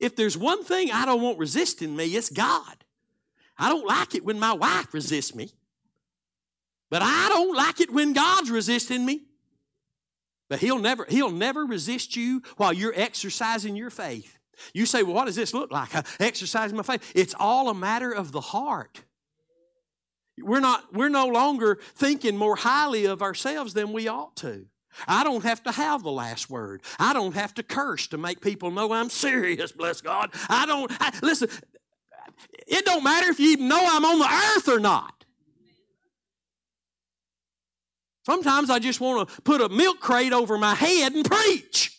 If 0.02 0.16
there's 0.16 0.36
one 0.36 0.64
thing 0.64 0.90
I 0.90 1.06
don't 1.06 1.22
want 1.22 1.38
resisting 1.38 1.94
me, 1.94 2.06
it's 2.06 2.28
God. 2.28 2.76
I 3.56 3.68
don't 3.68 3.86
like 3.86 4.16
it 4.16 4.24
when 4.24 4.40
my 4.40 4.52
wife 4.52 4.92
resists 4.92 5.32
me. 5.32 5.52
But 6.90 7.02
I 7.02 7.28
don't 7.28 7.56
like 7.56 7.80
it 7.80 7.92
when 7.92 8.12
God's 8.12 8.50
resisting 8.50 9.06
me. 9.06 9.22
But 10.50 10.58
he'll 10.58 10.80
never, 10.80 11.06
he'll 11.08 11.30
never 11.30 11.64
resist 11.64 12.16
you 12.16 12.42
while 12.56 12.72
you're 12.72 12.92
exercising 12.96 13.76
your 13.76 13.90
faith. 13.90 14.38
You 14.74 14.86
say, 14.86 15.04
well, 15.04 15.14
what 15.14 15.26
does 15.26 15.36
this 15.36 15.54
look 15.54 15.70
like? 15.70 15.94
I 15.94 16.02
exercising 16.18 16.76
my 16.76 16.82
faith. 16.82 17.12
It's 17.14 17.34
all 17.38 17.68
a 17.68 17.74
matter 17.74 18.10
of 18.10 18.32
the 18.32 18.40
heart. 18.40 19.04
We're 20.36 20.60
not, 20.60 20.92
we're 20.92 21.10
no 21.10 21.28
longer 21.28 21.78
thinking 21.94 22.36
more 22.36 22.56
highly 22.56 23.04
of 23.04 23.22
ourselves 23.22 23.72
than 23.72 23.92
we 23.92 24.08
ought 24.08 24.34
to. 24.38 24.66
I 25.06 25.24
don't 25.24 25.42
have 25.44 25.62
to 25.64 25.72
have 25.72 26.02
the 26.02 26.12
last 26.12 26.50
word. 26.50 26.82
I 26.98 27.12
don't 27.12 27.34
have 27.34 27.54
to 27.54 27.62
curse 27.62 28.06
to 28.08 28.18
make 28.18 28.40
people 28.40 28.70
know 28.70 28.92
I'm 28.92 29.10
serious, 29.10 29.72
bless 29.82 30.00
God. 30.00 30.30
I 30.48 30.66
don't, 30.66 30.90
I, 31.00 31.12
listen, 31.22 31.48
it 32.66 32.84
don't 32.84 33.04
matter 33.04 33.30
if 33.30 33.40
you 33.40 33.52
even 33.52 33.68
know 33.68 33.80
I'm 33.80 34.04
on 34.04 34.18
the 34.18 34.56
earth 34.56 34.68
or 34.68 34.80
not. 34.80 35.24
Sometimes 38.24 38.70
I 38.70 38.78
just 38.78 39.00
want 39.00 39.28
to 39.28 39.42
put 39.42 39.60
a 39.60 39.68
milk 39.68 40.00
crate 40.00 40.32
over 40.32 40.56
my 40.56 40.74
head 40.74 41.12
and 41.12 41.24
preach. 41.24 41.98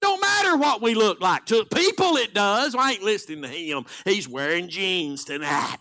Don't 0.00 0.20
matter 0.20 0.56
what 0.56 0.82
we 0.82 0.94
look 0.94 1.20
like. 1.20 1.46
To 1.46 1.64
people, 1.64 2.16
it 2.16 2.32
does. 2.32 2.74
I 2.74 2.92
ain't 2.92 3.02
listening 3.02 3.42
to 3.42 3.48
him. 3.48 3.86
He's 4.04 4.28
wearing 4.28 4.68
jeans 4.68 5.24
tonight. 5.24 5.78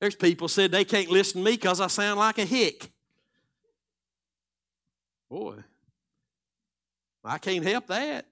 There's 0.00 0.16
people 0.16 0.48
said 0.48 0.70
they 0.70 0.84
can't 0.84 1.10
listen 1.10 1.40
to 1.40 1.44
me 1.44 1.52
because 1.52 1.80
I 1.80 1.86
sound 1.86 2.18
like 2.18 2.38
a 2.38 2.44
hick. 2.44 2.90
Boy, 5.32 5.56
I 7.24 7.38
can't 7.38 7.64
help 7.64 7.86
that. 7.86 8.26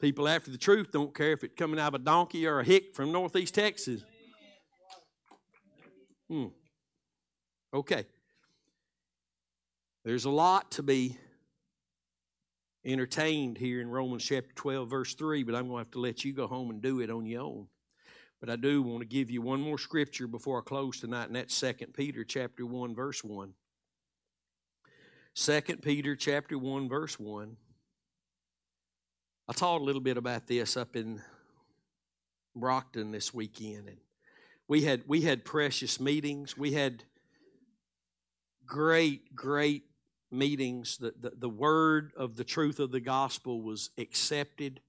People 0.00 0.26
after 0.26 0.50
the 0.50 0.56
truth 0.56 0.90
don't 0.90 1.14
care 1.14 1.32
if 1.32 1.44
it's 1.44 1.54
coming 1.54 1.78
out 1.78 1.88
of 1.88 2.00
a 2.00 2.02
donkey 2.02 2.46
or 2.46 2.60
a 2.60 2.64
hick 2.64 2.94
from 2.94 3.12
northeast 3.12 3.56
Texas. 3.56 4.02
Hmm. 6.30 6.46
Okay. 7.74 8.06
There's 10.06 10.24
a 10.24 10.30
lot 10.30 10.70
to 10.70 10.82
be 10.82 11.18
entertained 12.86 13.58
here 13.58 13.82
in 13.82 13.90
Romans 13.90 14.24
chapter 14.24 14.54
12, 14.54 14.88
verse 14.88 15.14
3, 15.14 15.42
but 15.42 15.54
I'm 15.54 15.68
going 15.68 15.74
to 15.74 15.78
have 15.80 15.90
to 15.90 16.00
let 16.00 16.24
you 16.24 16.32
go 16.32 16.46
home 16.46 16.70
and 16.70 16.80
do 16.80 17.00
it 17.00 17.10
on 17.10 17.26
your 17.26 17.42
own. 17.42 17.66
But 18.44 18.52
I 18.52 18.56
do 18.56 18.82
want 18.82 19.00
to 19.00 19.06
give 19.06 19.30
you 19.30 19.40
one 19.40 19.62
more 19.62 19.78
scripture 19.78 20.26
before 20.26 20.58
I 20.58 20.62
close 20.68 21.00
tonight, 21.00 21.28
and 21.28 21.36
that's 21.36 21.58
2 21.58 21.72
Peter 21.94 22.24
chapter 22.24 22.66
1, 22.66 22.94
verse 22.94 23.24
1. 23.24 23.54
2 25.34 25.60
Peter 25.80 26.14
chapter 26.14 26.58
1, 26.58 26.86
verse 26.86 27.18
1. 27.18 27.56
I 29.48 29.52
taught 29.54 29.80
a 29.80 29.84
little 29.84 30.02
bit 30.02 30.18
about 30.18 30.46
this 30.46 30.76
up 30.76 30.94
in 30.94 31.22
Brockton 32.54 33.12
this 33.12 33.32
weekend, 33.32 33.88
and 33.88 33.96
we 34.68 34.82
had 34.82 35.04
we 35.06 35.22
had 35.22 35.46
precious 35.46 35.98
meetings. 35.98 36.54
We 36.54 36.74
had 36.74 37.02
great, 38.66 39.34
great 39.34 39.84
meetings. 40.30 40.98
The, 40.98 41.14
the, 41.18 41.32
the 41.34 41.48
word 41.48 42.12
of 42.14 42.36
the 42.36 42.44
truth 42.44 42.78
of 42.78 42.90
the 42.90 43.00
gospel 43.00 43.62
was 43.62 43.88
accepted. 43.96 44.80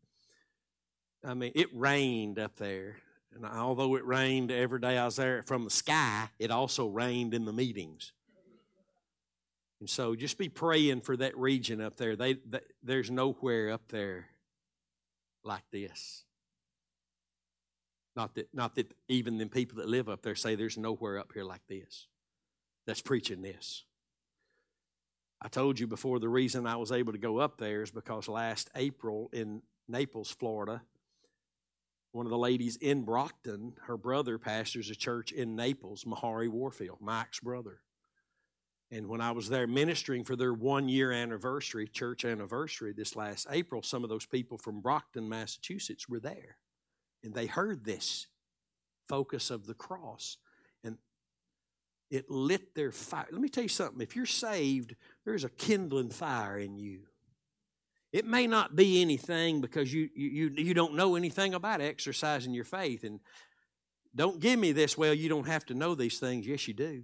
I 1.23 1.35
mean, 1.35 1.53
it 1.55 1.69
rained 1.73 2.37
up 2.37 2.57
there. 2.57 2.97
And 3.35 3.45
although 3.45 3.95
it 3.95 4.05
rained 4.05 4.49
every 4.49 4.79
day 4.79 4.97
I 4.97 5.05
was 5.05 5.17
there 5.17 5.43
from 5.43 5.65
the 5.65 5.69
sky, 5.69 6.29
it 6.39 6.51
also 6.51 6.87
rained 6.87 7.33
in 7.33 7.43
the 7.43 7.51
meetings. 7.51 8.13
And 9.81 9.89
so 9.89 10.15
just 10.15 10.37
be 10.37 10.47
praying 10.47 11.01
for 11.01 11.17
that 11.17 11.37
region 11.37 11.81
up 11.81 11.97
there. 11.97 12.15
They, 12.15 12.35
they, 12.35 12.61
there's 12.81 13.11
nowhere 13.11 13.71
up 13.71 13.89
there 13.89 14.27
like 15.43 15.63
this. 15.71 16.23
Not 18.15 18.35
that, 18.35 18.47
not 18.53 18.75
that 18.75 18.93
even 19.09 19.37
the 19.37 19.47
people 19.47 19.79
that 19.79 19.89
live 19.89 20.07
up 20.07 20.21
there 20.21 20.35
say 20.35 20.55
there's 20.55 20.77
nowhere 20.77 21.19
up 21.19 21.33
here 21.33 21.43
like 21.43 21.67
this. 21.67 22.07
That's 22.87 23.01
preaching 23.01 23.41
this. 23.41 23.83
I 25.41 25.49
told 25.49 25.77
you 25.77 25.87
before 25.87 26.19
the 26.19 26.29
reason 26.29 26.65
I 26.65 26.77
was 26.77 26.93
able 26.93 27.11
to 27.11 27.19
go 27.19 27.39
up 27.39 27.57
there 27.57 27.81
is 27.81 27.91
because 27.91 28.29
last 28.29 28.69
April 28.75 29.29
in 29.33 29.61
Naples, 29.89 30.31
Florida, 30.31 30.81
one 32.15 32.25
of 32.25 32.29
the 32.29 32.37
ladies 32.37 32.77
in 32.77 33.03
Brockton, 33.03 33.73
her 33.87 33.97
brother 33.97 34.37
pastors 34.37 34.89
a 34.89 34.95
church 34.95 35.33
in 35.33 35.53
Naples, 35.53 36.05
Mahari 36.05 36.47
Warfield, 36.47 36.99
Mike's 37.01 37.41
brother. 37.41 37.81
And 38.89 39.09
when 39.09 39.19
I 39.19 39.31
was 39.31 39.49
there 39.49 39.67
ministering 39.67 40.23
for 40.23 40.37
their 40.37 40.53
one 40.53 40.87
year 40.87 41.11
anniversary, 41.11 41.89
church 41.89 42.23
anniversary 42.23 42.93
this 42.93 43.17
last 43.17 43.47
April, 43.51 43.83
some 43.83 44.05
of 44.05 44.09
those 44.09 44.25
people 44.25 44.57
from 44.57 44.79
Brockton, 44.79 45.27
Massachusetts 45.27 46.07
were 46.07 46.21
there. 46.21 46.55
And 47.21 47.33
they 47.33 47.47
heard 47.47 47.83
this 47.83 48.27
focus 49.03 49.51
of 49.51 49.67
the 49.67 49.73
cross. 49.73 50.37
And 50.85 50.97
it 52.09 52.29
lit 52.29 52.75
their 52.75 52.93
fire. 52.93 53.27
Let 53.29 53.41
me 53.41 53.49
tell 53.49 53.63
you 53.63 53.67
something. 53.67 53.99
If 53.99 54.15
you're 54.15 54.25
saved, 54.25 54.95
there's 55.25 55.43
a 55.43 55.49
kindling 55.49 56.11
fire 56.11 56.57
in 56.59 56.77
you. 56.77 57.01
It 58.15 58.25
may 58.25 58.47
not 58.47 58.77
be 58.77 59.01
anything 59.01 59.59
because 59.59 59.93
you, 59.93 60.09
you, 60.15 60.49
you 60.55 60.73
don't 60.73 60.95
know 60.95 61.15
anything 61.15 61.53
about 61.53 61.81
exercising 61.81 62.53
your 62.53 62.63
faith. 62.63 63.03
And 63.03 63.19
don't 64.15 64.39
give 64.39 64.57
me 64.57 64.71
this, 64.71 64.97
well, 64.97 65.13
you 65.13 65.27
don't 65.27 65.47
have 65.47 65.65
to 65.65 65.73
know 65.73 65.95
these 65.95 66.17
things. 66.17 66.47
Yes, 66.47 66.65
you 66.65 66.73
do. 66.73 67.03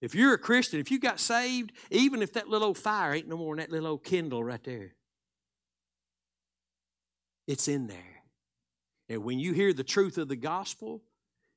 If 0.00 0.14
you're 0.14 0.32
a 0.32 0.38
Christian, 0.38 0.80
if 0.80 0.90
you 0.90 0.98
got 0.98 1.20
saved, 1.20 1.72
even 1.90 2.22
if 2.22 2.32
that 2.32 2.48
little 2.48 2.68
old 2.68 2.78
fire 2.78 3.12
ain't 3.12 3.28
no 3.28 3.36
more 3.36 3.54
than 3.54 3.66
that 3.66 3.70
little 3.70 3.90
old 3.90 4.02
kindle 4.02 4.42
right 4.42 4.64
there, 4.64 4.94
it's 7.46 7.68
in 7.68 7.86
there. 7.86 8.22
And 9.10 9.22
when 9.24 9.38
you 9.38 9.52
hear 9.52 9.74
the 9.74 9.84
truth 9.84 10.16
of 10.16 10.28
the 10.28 10.36
gospel 10.36 11.02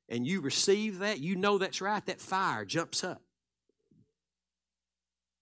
and 0.09 0.27
you 0.27 0.41
receive 0.41 0.99
that, 0.99 1.21
you 1.21 1.37
know 1.37 1.57
that's 1.57 1.79
right, 1.79 2.05
that 2.05 2.19
fire 2.19 2.65
jumps 2.65 3.01
up. 3.01 3.21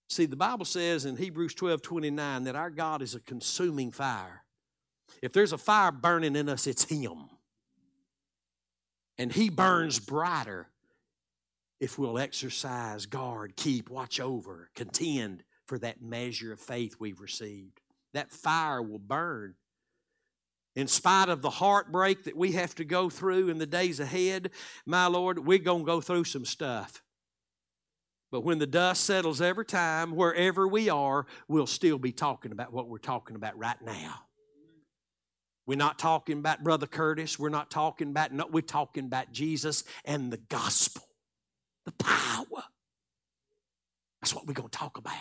See, 0.09 0.25
the 0.25 0.35
Bible 0.35 0.65
says 0.65 1.05
in 1.05 1.17
Hebrews 1.17 1.53
12 1.55 1.81
29 1.81 2.43
that 2.43 2.55
our 2.55 2.69
God 2.69 3.01
is 3.01 3.15
a 3.15 3.19
consuming 3.19 3.91
fire. 3.91 4.43
If 5.21 5.33
there's 5.33 5.53
a 5.53 5.57
fire 5.57 5.91
burning 5.91 6.35
in 6.35 6.49
us, 6.49 6.67
it's 6.67 6.85
Him. 6.85 7.29
And 9.17 9.31
He 9.31 9.49
burns 9.49 9.99
brighter 9.99 10.67
if 11.79 11.97
we'll 11.97 12.17
exercise, 12.17 13.05
guard, 13.05 13.55
keep, 13.55 13.89
watch 13.89 14.19
over, 14.19 14.69
contend 14.75 15.43
for 15.65 15.77
that 15.79 16.01
measure 16.01 16.53
of 16.53 16.59
faith 16.59 16.95
we've 16.99 17.19
received. 17.19 17.81
That 18.13 18.31
fire 18.31 18.81
will 18.81 18.99
burn. 18.99 19.55
In 20.75 20.87
spite 20.87 21.29
of 21.29 21.41
the 21.41 21.49
heartbreak 21.49 22.23
that 22.23 22.37
we 22.37 22.53
have 22.53 22.73
to 22.75 22.85
go 22.85 23.09
through 23.09 23.49
in 23.49 23.59
the 23.59 23.65
days 23.65 23.99
ahead, 23.99 24.49
my 24.85 25.07
Lord, 25.07 25.45
we're 25.45 25.59
going 25.59 25.81
to 25.81 25.85
go 25.85 26.01
through 26.01 26.23
some 26.23 26.45
stuff. 26.45 27.03
But 28.33 28.43
when 28.43 28.57
the 28.57 28.65
dust 28.65 29.03
settles 29.03 29.41
every 29.41 29.63
time, 29.63 30.15
wherever 30.15 30.67
we 30.67 30.89
are, 30.89 31.27
we'll 31.47 31.67
still 31.67 31.99
be 31.99 32.11
talking 32.11 32.51
about 32.51 32.73
what 32.73 32.89
we're 32.89 32.97
talking 32.97 33.35
about 33.35 33.55
right 33.59 33.79
now. 33.79 34.21
We're 35.67 35.77
not 35.77 35.99
talking 35.99 36.39
about 36.39 36.63
Brother 36.63 36.87
Curtis. 36.87 37.37
We're 37.37 37.49
not 37.49 37.69
talking 37.69 38.09
about, 38.09 38.31
no, 38.33 38.47
we're 38.47 38.61
talking 38.61 39.05
about 39.05 39.31
Jesus 39.31 39.83
and 40.03 40.33
the 40.33 40.39
gospel, 40.49 41.03
the 41.85 41.91
power. 41.91 42.63
That's 44.19 44.33
what 44.33 44.47
we're 44.47 44.55
going 44.55 44.69
to 44.69 44.79
talk 44.79 44.97
about. 44.97 45.13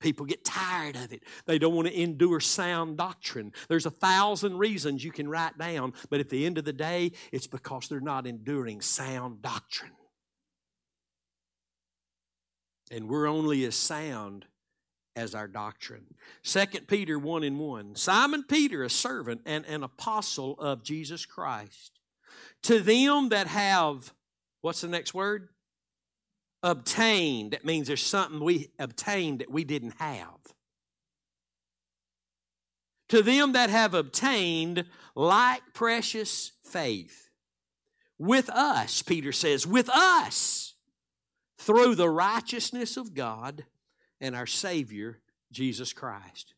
People 0.00 0.26
get 0.26 0.44
tired 0.44 0.96
of 0.96 1.12
it. 1.12 1.22
They 1.46 1.60
don't 1.60 1.74
want 1.76 1.86
to 1.86 2.02
endure 2.02 2.40
sound 2.40 2.96
doctrine. 2.96 3.52
There's 3.68 3.86
a 3.86 3.92
thousand 3.92 4.58
reasons 4.58 5.04
you 5.04 5.12
can 5.12 5.28
write 5.28 5.56
down, 5.56 5.92
but 6.10 6.18
at 6.18 6.30
the 6.30 6.46
end 6.46 6.58
of 6.58 6.64
the 6.64 6.72
day, 6.72 7.12
it's 7.30 7.46
because 7.46 7.86
they're 7.86 8.00
not 8.00 8.26
enduring 8.26 8.80
sound 8.80 9.40
doctrine. 9.40 9.92
And 12.90 13.08
we're 13.08 13.26
only 13.26 13.64
as 13.64 13.74
sound 13.74 14.46
as 15.16 15.34
our 15.34 15.48
doctrine. 15.48 16.14
2 16.44 16.66
Peter 16.86 17.18
1 17.18 17.42
and 17.42 17.58
1. 17.58 17.96
Simon 17.96 18.44
Peter, 18.44 18.84
a 18.84 18.90
servant 18.90 19.42
and 19.44 19.66
an 19.66 19.82
apostle 19.82 20.54
of 20.58 20.84
Jesus 20.84 21.26
Christ. 21.26 21.98
To 22.64 22.80
them 22.80 23.30
that 23.30 23.48
have, 23.48 24.12
what's 24.60 24.80
the 24.80 24.88
next 24.88 25.14
word? 25.14 25.48
Obtained. 26.62 27.52
That 27.52 27.64
means 27.64 27.88
there's 27.88 28.02
something 28.02 28.40
we 28.40 28.70
obtained 28.78 29.40
that 29.40 29.50
we 29.50 29.64
didn't 29.64 29.94
have. 29.98 30.38
To 33.08 33.22
them 33.22 33.52
that 33.52 33.70
have 33.70 33.94
obtained 33.94 34.84
like 35.14 35.62
precious 35.72 36.52
faith. 36.62 37.28
With 38.18 38.50
us, 38.50 39.02
Peter 39.02 39.32
says, 39.32 39.66
with 39.66 39.88
us, 39.88 40.57
through 41.68 41.94
the 41.94 42.08
righteousness 42.08 42.96
of 42.96 43.12
God 43.12 43.66
and 44.22 44.34
our 44.34 44.46
Savior, 44.46 45.18
Jesus 45.52 45.92
Christ. 45.92 46.54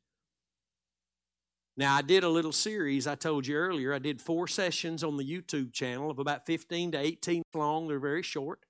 Now, 1.77 1.97
I 1.97 2.03
did 2.03 2.23
a 2.23 2.29
little 2.29 2.53
series, 2.53 3.09
I 3.09 3.17
told 3.17 3.45
you 3.45 3.57
earlier. 3.57 3.93
I 3.93 3.99
did 3.99 4.21
four 4.21 4.47
sessions 4.47 5.03
on 5.03 5.17
the 5.17 5.25
YouTube 5.25 5.73
channel 5.73 6.13
of 6.13 6.21
about 6.21 6.47
15 6.47 6.93
to 6.93 6.99
18 6.99 7.43
long. 7.55 7.89
They're 7.89 7.99
very 7.99 8.23
short. 8.23 8.61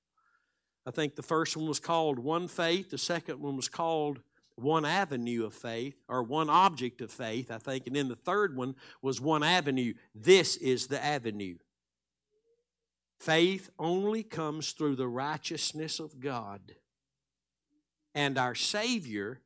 I 0.86 0.91
think 0.93 1.14
the 1.14 1.22
first 1.22 1.59
one 1.59 1.68
was 1.68 1.78
called 1.78 2.18
One 2.18 2.49
Faith, 2.49 2.88
the 2.88 2.97
second 2.97 3.38
one 3.38 3.55
was 3.55 3.68
called 3.68 4.20
One 4.55 4.86
Avenue 4.86 5.45
of 5.45 5.53
Faith, 5.53 5.97
or 6.09 6.22
One 6.22 6.49
Object 6.49 7.03
of 7.03 7.11
Faith, 7.11 7.51
I 7.51 7.59
think. 7.59 7.86
And 7.86 7.95
then 7.95 8.09
the 8.09 8.16
third 8.16 8.57
one 8.57 8.76
was 9.03 9.20
One 9.20 9.43
Avenue. 9.43 9.93
This 10.14 10.57
is 10.57 10.86
the 10.86 11.05
avenue. 11.05 11.57
Faith 13.20 13.68
only 13.78 14.22
comes 14.22 14.72
through 14.72 14.96
the 14.96 15.06
righteousness 15.06 16.00
of 16.00 16.20
God 16.20 16.60
and 18.14 18.38
our 18.38 18.54
Savior, 18.54 19.42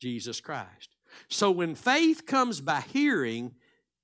Jesus 0.00 0.40
Christ. 0.40 0.96
So 1.28 1.52
when 1.52 1.76
faith 1.76 2.26
comes 2.26 2.60
by 2.60 2.80
hearing, 2.80 3.52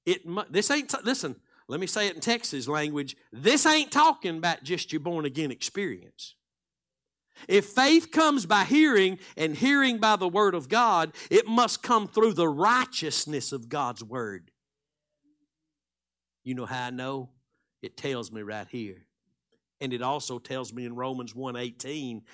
it 0.04 0.22
this 0.52 0.70
ain't 0.70 0.94
listen. 1.04 1.34
Let 1.68 1.80
me 1.80 1.88
say 1.88 2.06
it 2.06 2.14
in 2.14 2.20
Texas 2.20 2.68
language. 2.68 3.16
This 3.32 3.66
ain't 3.66 3.90
talking 3.90 4.38
about 4.38 4.62
just 4.62 4.92
your 4.92 5.00
born 5.00 5.24
again 5.24 5.50
experience. 5.50 6.36
If 7.48 7.66
faith 7.66 8.12
comes 8.12 8.46
by 8.46 8.64
hearing 8.64 9.18
and 9.36 9.56
hearing 9.56 9.98
by 9.98 10.14
the 10.14 10.28
word 10.28 10.54
of 10.54 10.68
God, 10.68 11.12
it 11.28 11.48
must 11.48 11.82
come 11.82 12.06
through 12.06 12.34
the 12.34 12.48
righteousness 12.48 13.50
of 13.50 13.68
God's 13.68 14.04
word. 14.04 14.52
You 16.44 16.54
know 16.54 16.66
how 16.66 16.86
I 16.86 16.90
know? 16.90 17.30
It 17.86 17.96
tells 17.96 18.32
me 18.32 18.42
right 18.42 18.66
here. 18.68 19.06
And 19.80 19.92
it 19.92 20.02
also 20.02 20.38
tells 20.38 20.72
me 20.72 20.84
in 20.84 20.96
Romans 20.96 21.34
1:18 21.34 22.24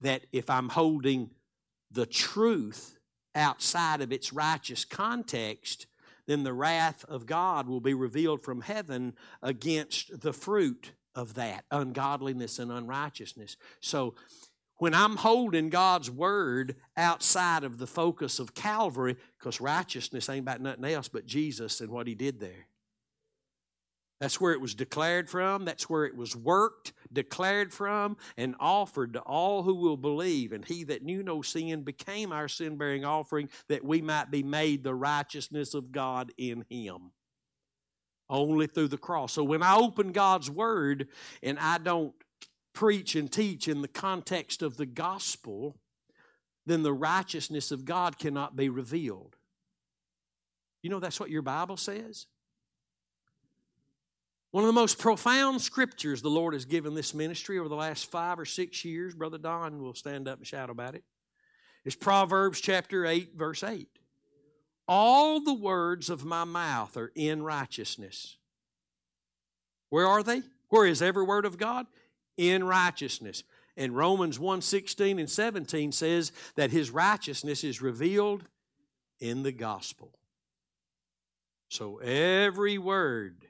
that 0.00 0.26
if 0.30 0.50
I'm 0.50 0.68
holding 0.68 1.30
the 1.90 2.06
truth 2.06 2.98
outside 3.34 4.00
of 4.00 4.12
its 4.12 4.32
righteous 4.32 4.84
context, 4.84 5.86
then 6.26 6.42
the 6.42 6.52
wrath 6.52 7.04
of 7.06 7.26
God 7.26 7.66
will 7.66 7.80
be 7.80 7.94
revealed 7.94 8.42
from 8.42 8.60
heaven 8.60 9.14
against 9.42 10.20
the 10.20 10.32
fruit 10.32 10.92
of 11.14 11.34
that 11.34 11.64
ungodliness 11.70 12.58
and 12.58 12.70
unrighteousness. 12.70 13.56
So 13.80 14.14
when 14.76 14.94
I'm 14.94 15.16
holding 15.16 15.70
God's 15.70 16.10
word 16.10 16.76
outside 16.96 17.64
of 17.64 17.78
the 17.78 17.86
focus 17.86 18.38
of 18.38 18.54
Calvary, 18.54 19.16
because 19.38 19.60
righteousness 19.60 20.28
ain't 20.28 20.44
about 20.44 20.60
nothing 20.60 20.84
else 20.84 21.08
but 21.08 21.26
Jesus 21.26 21.80
and 21.80 21.90
what 21.90 22.06
he 22.06 22.14
did 22.14 22.40
there. 22.40 22.66
That's 24.20 24.38
where 24.38 24.52
it 24.52 24.60
was 24.60 24.74
declared 24.74 25.30
from. 25.30 25.64
That's 25.64 25.88
where 25.88 26.04
it 26.04 26.14
was 26.14 26.36
worked, 26.36 26.92
declared 27.10 27.72
from, 27.72 28.18
and 28.36 28.54
offered 28.60 29.14
to 29.14 29.20
all 29.20 29.62
who 29.62 29.74
will 29.74 29.96
believe. 29.96 30.52
And 30.52 30.62
he 30.62 30.84
that 30.84 31.02
knew 31.02 31.22
no 31.22 31.40
sin 31.40 31.82
became 31.82 32.30
our 32.30 32.46
sin 32.46 32.76
bearing 32.76 33.04
offering 33.04 33.48
that 33.68 33.82
we 33.82 34.02
might 34.02 34.30
be 34.30 34.42
made 34.42 34.84
the 34.84 34.94
righteousness 34.94 35.72
of 35.72 35.90
God 35.90 36.32
in 36.36 36.66
him. 36.68 37.12
Only 38.28 38.66
through 38.66 38.88
the 38.88 38.98
cross. 38.98 39.32
So 39.32 39.42
when 39.42 39.62
I 39.62 39.74
open 39.74 40.12
God's 40.12 40.50
word 40.50 41.08
and 41.42 41.58
I 41.58 41.78
don't 41.78 42.14
preach 42.74 43.16
and 43.16 43.32
teach 43.32 43.68
in 43.68 43.80
the 43.80 43.88
context 43.88 44.62
of 44.62 44.76
the 44.76 44.86
gospel, 44.86 45.76
then 46.66 46.82
the 46.82 46.92
righteousness 46.92 47.72
of 47.72 47.86
God 47.86 48.18
cannot 48.18 48.54
be 48.54 48.68
revealed. 48.68 49.36
You 50.82 50.90
know 50.90 51.00
that's 51.00 51.18
what 51.18 51.30
your 51.30 51.42
Bible 51.42 51.78
says? 51.78 52.26
One 54.50 54.64
of 54.64 54.68
the 54.68 54.72
most 54.72 54.98
profound 54.98 55.60
scriptures 55.60 56.22
the 56.22 56.28
Lord 56.28 56.54
has 56.54 56.64
given 56.64 56.94
this 56.94 57.14
ministry 57.14 57.58
over 57.58 57.68
the 57.68 57.76
last 57.76 58.10
five 58.10 58.40
or 58.40 58.44
six 58.44 58.84
years, 58.84 59.14
Brother 59.14 59.38
Don 59.38 59.80
will 59.80 59.94
stand 59.94 60.26
up 60.26 60.38
and 60.38 60.46
shout 60.46 60.70
about 60.70 60.96
it, 60.96 61.04
is 61.84 61.94
Proverbs 61.94 62.60
chapter 62.60 63.06
8, 63.06 63.36
verse 63.36 63.62
8. 63.62 63.88
All 64.88 65.40
the 65.40 65.54
words 65.54 66.10
of 66.10 66.24
my 66.24 66.42
mouth 66.42 66.96
are 66.96 67.12
in 67.14 67.44
righteousness. 67.44 68.38
Where 69.88 70.06
are 70.06 70.24
they? 70.24 70.42
Where 70.68 70.86
is 70.86 71.00
every 71.00 71.22
word 71.22 71.44
of 71.44 71.56
God? 71.56 71.86
In 72.36 72.64
righteousness. 72.64 73.44
And 73.76 73.96
Romans 73.96 74.38
1 74.38 74.62
16 74.62 75.20
and 75.20 75.30
17 75.30 75.92
says 75.92 76.32
that 76.56 76.72
his 76.72 76.90
righteousness 76.90 77.62
is 77.62 77.80
revealed 77.80 78.44
in 79.20 79.44
the 79.44 79.52
gospel. 79.52 80.18
So 81.68 81.98
every 81.98 82.76
word 82.76 83.46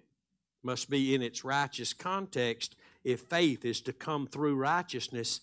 must 0.63 0.91
be 0.91 1.15
in 1.15 1.23
its 1.23 1.45
righteous 1.45 1.93
context 1.93 2.77
if 3.05 3.21
faith 3.23 3.65
is 3.65 3.81
to 3.83 3.93
come 3.93 4.27
through 4.27 4.57
righteousness 4.57 5.41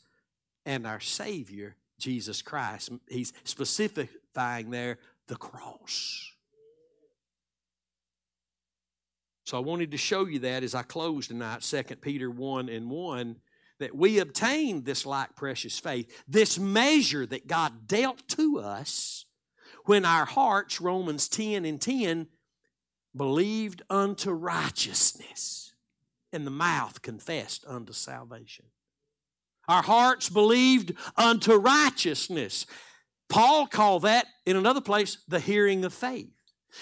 and 0.66 0.86
our 0.86 1.00
Savior, 1.00 1.76
Jesus 2.00 2.42
Christ. 2.42 2.92
He's 3.10 3.34
specifying 3.44 4.70
there 4.70 5.00
the 5.28 5.36
cross. 5.36 6.32
So 9.46 9.58
I 9.58 9.62
wanted 9.62 9.92
to 9.92 9.98
show 9.98 10.26
you 10.26 10.40
that 10.40 10.64
as 10.64 10.76
I 10.76 10.84
close 10.84 11.28
tonight, 11.28 11.62
2 11.62 11.84
Peter 12.02 12.30
1 12.30 12.68
and 12.68 12.90
1, 12.90 13.38
that 13.80 13.96
we 13.96 14.20
obtained 14.20 14.86
this 14.86 15.06
like 15.06 15.36
precious 15.36 15.80
faith, 15.80 16.24
this 16.28 16.60
measure 16.60 17.26
that 17.26 17.48
God 17.48 17.88
dealt 17.88 18.28
to 18.30 18.60
us 18.60 19.26
when 19.86 20.04
our 20.04 20.26
hearts, 20.26 20.82
Romans 20.82 21.30
10 21.30 21.64
and 21.64 21.80
10, 21.80 22.28
believed 23.18 23.82
unto 23.90 24.32
righteousness, 24.32 25.74
and 26.32 26.46
the 26.46 26.52
mouth 26.52 27.02
confessed 27.02 27.66
unto 27.68 27.94
salvation. 27.94 28.66
Our 29.68 29.84
hearts 29.84 30.30
believed 30.30 30.94
unto 31.18 31.54
righteousness. 31.56 32.66
Paul 33.30 33.68
called 33.68 34.04
that 34.04 34.28
in 34.46 34.56
another 34.56 34.82
place 34.82 35.18
the 35.28 35.40
hearing 35.40 35.84
of 35.84 35.94
faith. 35.94 36.30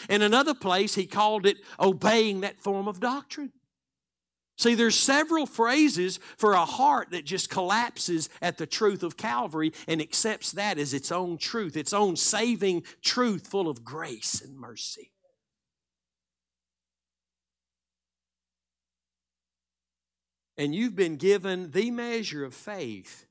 In 0.09 0.21
another 0.21 0.53
place, 0.53 0.95
he 0.95 1.07
called 1.07 1.45
it 1.45 1.57
obeying 1.79 2.41
that 2.41 2.59
form 2.61 2.87
of 2.87 2.99
doctrine. 2.99 3.51
See, 4.57 4.73
there's 4.73 4.95
several 4.95 5.45
phrases 5.45 6.19
for 6.37 6.53
a 6.53 6.65
heart 6.65 7.09
that 7.11 7.25
just 7.25 7.49
collapses 7.49 8.29
at 8.41 8.57
the 8.57 8.65
truth 8.65 9.03
of 9.03 9.17
Calvary 9.17 9.73
and 9.87 10.01
accepts 10.01 10.53
that 10.53 10.77
as 10.77 10.93
its 10.93 11.11
own 11.11 11.37
truth, 11.37 11.75
its 11.75 11.91
own 11.91 12.15
saving 12.15 12.83
truth 13.01 13.47
full 13.47 13.67
of 13.67 13.83
grace 13.83 14.41
and 14.41 14.57
mercy. 14.57 15.11
And 20.57 20.73
you've 20.73 20.95
been 20.95 21.17
given 21.17 21.71
the 21.71 21.91
measure 21.91 22.45
of 22.45 22.53
faith 22.53 23.25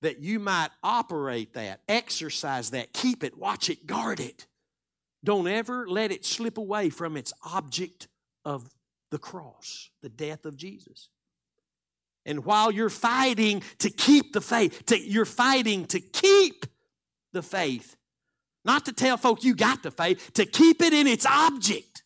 that 0.00 0.18
you 0.18 0.40
might 0.40 0.70
operate 0.82 1.54
that, 1.54 1.80
exercise 1.88 2.70
that, 2.70 2.92
keep 2.92 3.22
it, 3.22 3.38
watch 3.38 3.70
it, 3.70 3.86
guard 3.86 4.18
it 4.18 4.46
don't 5.24 5.46
ever 5.46 5.86
let 5.88 6.10
it 6.10 6.24
slip 6.24 6.58
away 6.58 6.90
from 6.90 7.16
its 7.16 7.32
object 7.44 8.08
of 8.44 8.68
the 9.10 9.18
cross, 9.18 9.90
the 10.02 10.08
death 10.08 10.44
of 10.44 10.56
Jesus. 10.56 11.08
And 12.24 12.44
while 12.44 12.70
you're 12.70 12.90
fighting 12.90 13.62
to 13.78 13.90
keep 13.90 14.32
the 14.32 14.40
faith, 14.40 14.86
to, 14.86 14.98
you're 14.98 15.24
fighting 15.24 15.86
to 15.86 16.00
keep 16.00 16.66
the 17.32 17.42
faith, 17.42 17.96
not 18.64 18.84
to 18.86 18.92
tell 18.92 19.16
folk 19.16 19.44
you 19.44 19.54
got 19.54 19.82
the 19.82 19.90
faith, 19.90 20.32
to 20.34 20.44
keep 20.46 20.82
it 20.82 20.92
in 20.92 21.06
its 21.06 21.26
object. 21.26 22.01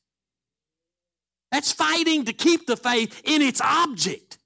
That's 1.50 1.72
fighting 1.72 2.24
to 2.24 2.32
keep 2.32 2.66
the 2.66 2.76
faith 2.76 3.20
in 3.24 3.42
its 3.42 3.60
object. 3.60 4.38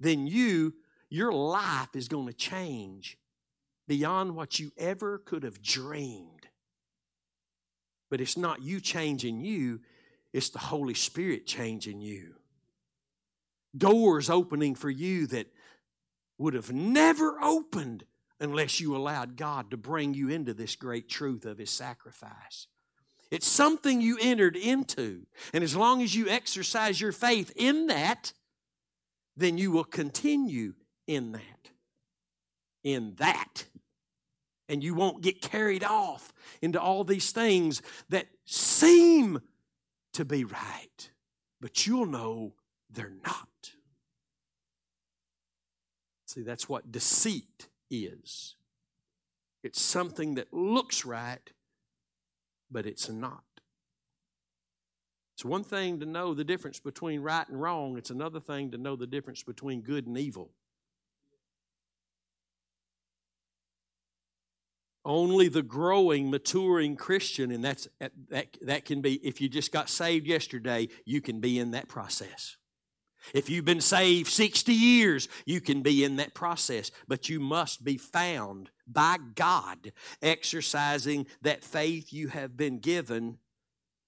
Then 0.00 0.26
you, 0.26 0.74
your 1.10 1.32
life 1.32 1.94
is 1.94 2.08
going 2.08 2.26
to 2.26 2.32
change 2.32 3.18
beyond 3.86 4.36
what 4.36 4.58
you 4.58 4.70
ever 4.76 5.18
could 5.18 5.42
have 5.42 5.62
dreamed. 5.62 6.46
But 8.10 8.20
it's 8.20 8.36
not 8.36 8.62
you 8.62 8.80
changing 8.80 9.40
you, 9.40 9.80
it's 10.32 10.50
the 10.50 10.58
Holy 10.58 10.94
Spirit 10.94 11.46
changing 11.46 12.00
you. 12.00 12.34
Doors 13.76 14.30
opening 14.30 14.74
for 14.74 14.90
you 14.90 15.26
that 15.28 15.46
would 16.38 16.54
have 16.54 16.72
never 16.72 17.38
opened 17.42 18.04
unless 18.40 18.80
you 18.80 18.96
allowed 18.96 19.36
God 19.36 19.70
to 19.70 19.76
bring 19.76 20.14
you 20.14 20.28
into 20.28 20.54
this 20.54 20.76
great 20.76 21.08
truth 21.08 21.44
of 21.44 21.58
His 21.58 21.70
sacrifice. 21.70 22.66
It's 23.30 23.46
something 23.46 24.00
you 24.00 24.18
entered 24.20 24.56
into. 24.56 25.26
And 25.52 25.62
as 25.62 25.76
long 25.76 26.02
as 26.02 26.14
you 26.14 26.28
exercise 26.28 27.00
your 27.00 27.12
faith 27.12 27.52
in 27.56 27.88
that, 27.88 28.32
then 29.36 29.58
you 29.58 29.70
will 29.70 29.84
continue 29.84 30.74
in 31.06 31.32
that. 31.32 31.70
In 32.84 33.14
that. 33.16 33.66
And 34.68 34.82
you 34.82 34.94
won't 34.94 35.22
get 35.22 35.40
carried 35.40 35.84
off 35.84 36.32
into 36.60 36.80
all 36.80 37.04
these 37.04 37.32
things 37.32 37.82
that 38.08 38.26
seem 38.44 39.40
to 40.14 40.24
be 40.24 40.44
right, 40.44 41.10
but 41.60 41.86
you'll 41.86 42.06
know 42.06 42.54
they're 42.90 43.12
not. 43.24 43.72
See, 46.26 46.42
that's 46.42 46.68
what 46.68 46.92
deceit 46.92 47.68
is. 47.90 48.56
It's 49.62 49.80
something 49.80 50.34
that 50.34 50.52
looks 50.52 51.04
right, 51.04 51.50
but 52.70 52.86
it's 52.86 53.08
not. 53.08 53.42
It's 55.34 55.44
one 55.44 55.62
thing 55.62 56.00
to 56.00 56.06
know 56.06 56.34
the 56.34 56.42
difference 56.42 56.80
between 56.80 57.20
right 57.20 57.48
and 57.48 57.60
wrong, 57.60 57.96
it's 57.96 58.10
another 58.10 58.40
thing 58.40 58.72
to 58.72 58.78
know 58.78 58.96
the 58.96 59.06
difference 59.06 59.42
between 59.42 59.82
good 59.82 60.06
and 60.06 60.18
evil. 60.18 60.50
Only 65.04 65.48
the 65.48 65.62
growing, 65.62 66.28
maturing 66.28 66.96
Christian, 66.96 67.50
and 67.50 67.64
that's 67.64 67.88
that, 68.00 68.56
that 68.60 68.84
can 68.84 69.00
be 69.00 69.14
if 69.26 69.40
you 69.40 69.48
just 69.48 69.72
got 69.72 69.88
saved 69.88 70.26
yesterday, 70.26 70.88
you 71.04 71.20
can 71.20 71.40
be 71.40 71.58
in 71.58 71.70
that 71.70 71.88
process. 71.88 72.56
If 73.34 73.50
you've 73.50 73.64
been 73.64 73.80
saved 73.80 74.30
60 74.30 74.72
years, 74.72 75.28
you 75.44 75.60
can 75.60 75.82
be 75.82 76.04
in 76.04 76.16
that 76.16 76.34
process, 76.34 76.90
but 77.06 77.28
you 77.28 77.40
must 77.40 77.84
be 77.84 77.96
found 77.96 78.70
by 78.86 79.16
God 79.34 79.92
exercising 80.22 81.26
that 81.42 81.64
faith 81.64 82.12
you 82.12 82.28
have 82.28 82.56
been 82.56 82.78
given 82.78 83.38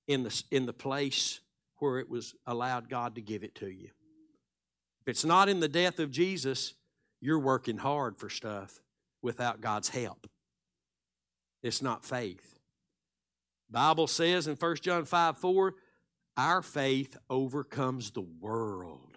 in 0.08 0.22
the, 0.22 0.42
in 0.50 0.66
the 0.66 0.72
place 0.72 1.40
where 1.78 1.98
it 1.98 2.08
was 2.08 2.34
allowed 2.46 2.88
God 2.88 3.14
to 3.14 3.20
give 3.20 3.44
it 3.44 3.54
to 3.56 3.68
you. 3.68 3.90
If 5.02 5.08
it's 5.08 5.24
not 5.24 5.48
in 5.48 5.60
the 5.60 5.68
death 5.68 5.98
of 5.98 6.10
Jesus, 6.10 6.74
you're 7.20 7.38
working 7.38 7.78
hard 7.78 8.18
for 8.18 8.28
stuff 8.28 8.80
without 9.22 9.60
God's 9.60 9.90
help. 9.90 10.28
It's 11.62 11.82
not 11.82 12.04
faith. 12.04 12.58
Bible 13.70 14.06
says 14.06 14.46
in 14.46 14.56
1 14.56 14.76
John 14.76 15.04
5 15.04 15.38
4, 15.38 15.74
our 16.36 16.62
faith 16.62 17.16
overcomes 17.28 18.10
the 18.10 18.26
world. 18.40 19.09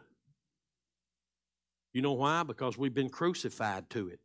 You 1.94 2.02
know 2.02 2.14
why? 2.14 2.44
Because 2.44 2.78
we've 2.78 2.94
been 2.94 3.10
crucified 3.10 3.90
to 3.92 4.10
it 4.10 4.20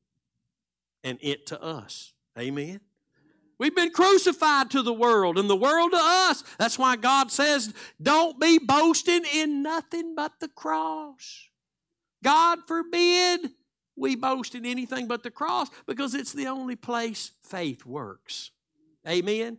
and 1.05 1.19
it 1.21 1.47
to 1.47 1.63
us. 1.63 2.13
Amen. 2.39 2.81
We've 3.59 3.75
been 3.75 3.91
crucified 3.91 4.71
to 4.71 4.83
the 4.83 4.93
world 4.93 5.37
and 5.37 5.51
the 5.51 5.57
world 5.57 5.91
to 5.93 5.99
us. 6.01 6.45
That's 6.59 6.79
why 6.79 6.97
God 6.97 7.31
says, 7.31 7.75
don't 8.01 8.41
be 8.41 8.59
boasting 8.59 9.25
in 9.35 9.63
nothing 9.63 10.15
but 10.15 10.33
the 10.41 10.49
cross. 10.49 11.49
God 12.23 12.61
forbid 12.67 13.51
we 13.97 14.15
boast 14.15 14.55
in 14.55 14.65
anything 14.65 15.09
but 15.09 15.25
the 15.25 15.31
cross 15.31 15.69
because 15.87 16.15
it's 16.15 16.33
the 16.33 16.47
only 16.47 16.77
place 16.77 17.33
faith 17.43 17.85
works. 17.85 18.53
Amen. 19.07 19.59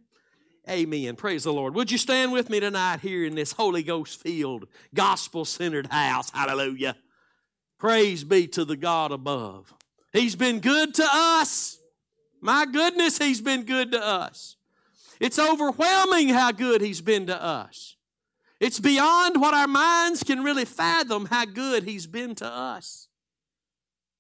Amen. 0.70 1.16
Praise 1.16 1.44
the 1.44 1.54
Lord. 1.54 1.76
Would 1.76 1.92
you 1.92 1.98
stand 1.98 2.32
with 2.32 2.50
me 2.50 2.60
tonight 2.60 3.02
here 3.02 3.26
in 3.26 3.36
this 3.36 3.52
Holy 3.52 3.84
Ghost 3.84 4.22
filled, 4.22 4.68
gospel 4.94 5.44
centered 5.44 5.88
house? 5.88 6.30
Hallelujah. 6.30 6.96
Praise 7.80 8.26
be 8.26 8.46
to 8.50 8.66
the 8.66 8.76
God 8.76 9.12
above. 9.12 9.74
He's 10.12 10.36
been 10.36 10.60
good 10.60 10.94
to 10.96 11.08
us. 11.10 11.80
My 12.42 12.66
goodness, 12.66 13.18
He's 13.18 13.42
been 13.42 13.64
good 13.64 13.94
to 13.94 14.06
us. 14.06 14.58
It's 15.20 15.40
overwhelming 15.40 16.30
how 16.30 16.52
good 16.52 16.82
He's 16.82 17.02
been 17.02 17.28
to 17.28 17.42
us. 17.42 17.96
It's 18.60 18.80
beyond 18.80 19.40
what 19.40 19.54
our 19.54 19.68
minds 19.68 20.24
can 20.24 20.44
really 20.44 20.66
fathom 20.66 21.26
how 21.26 21.46
good 21.46 21.84
He's 21.84 22.06
been 22.06 22.36
to 22.36 22.46
us. 22.46 23.08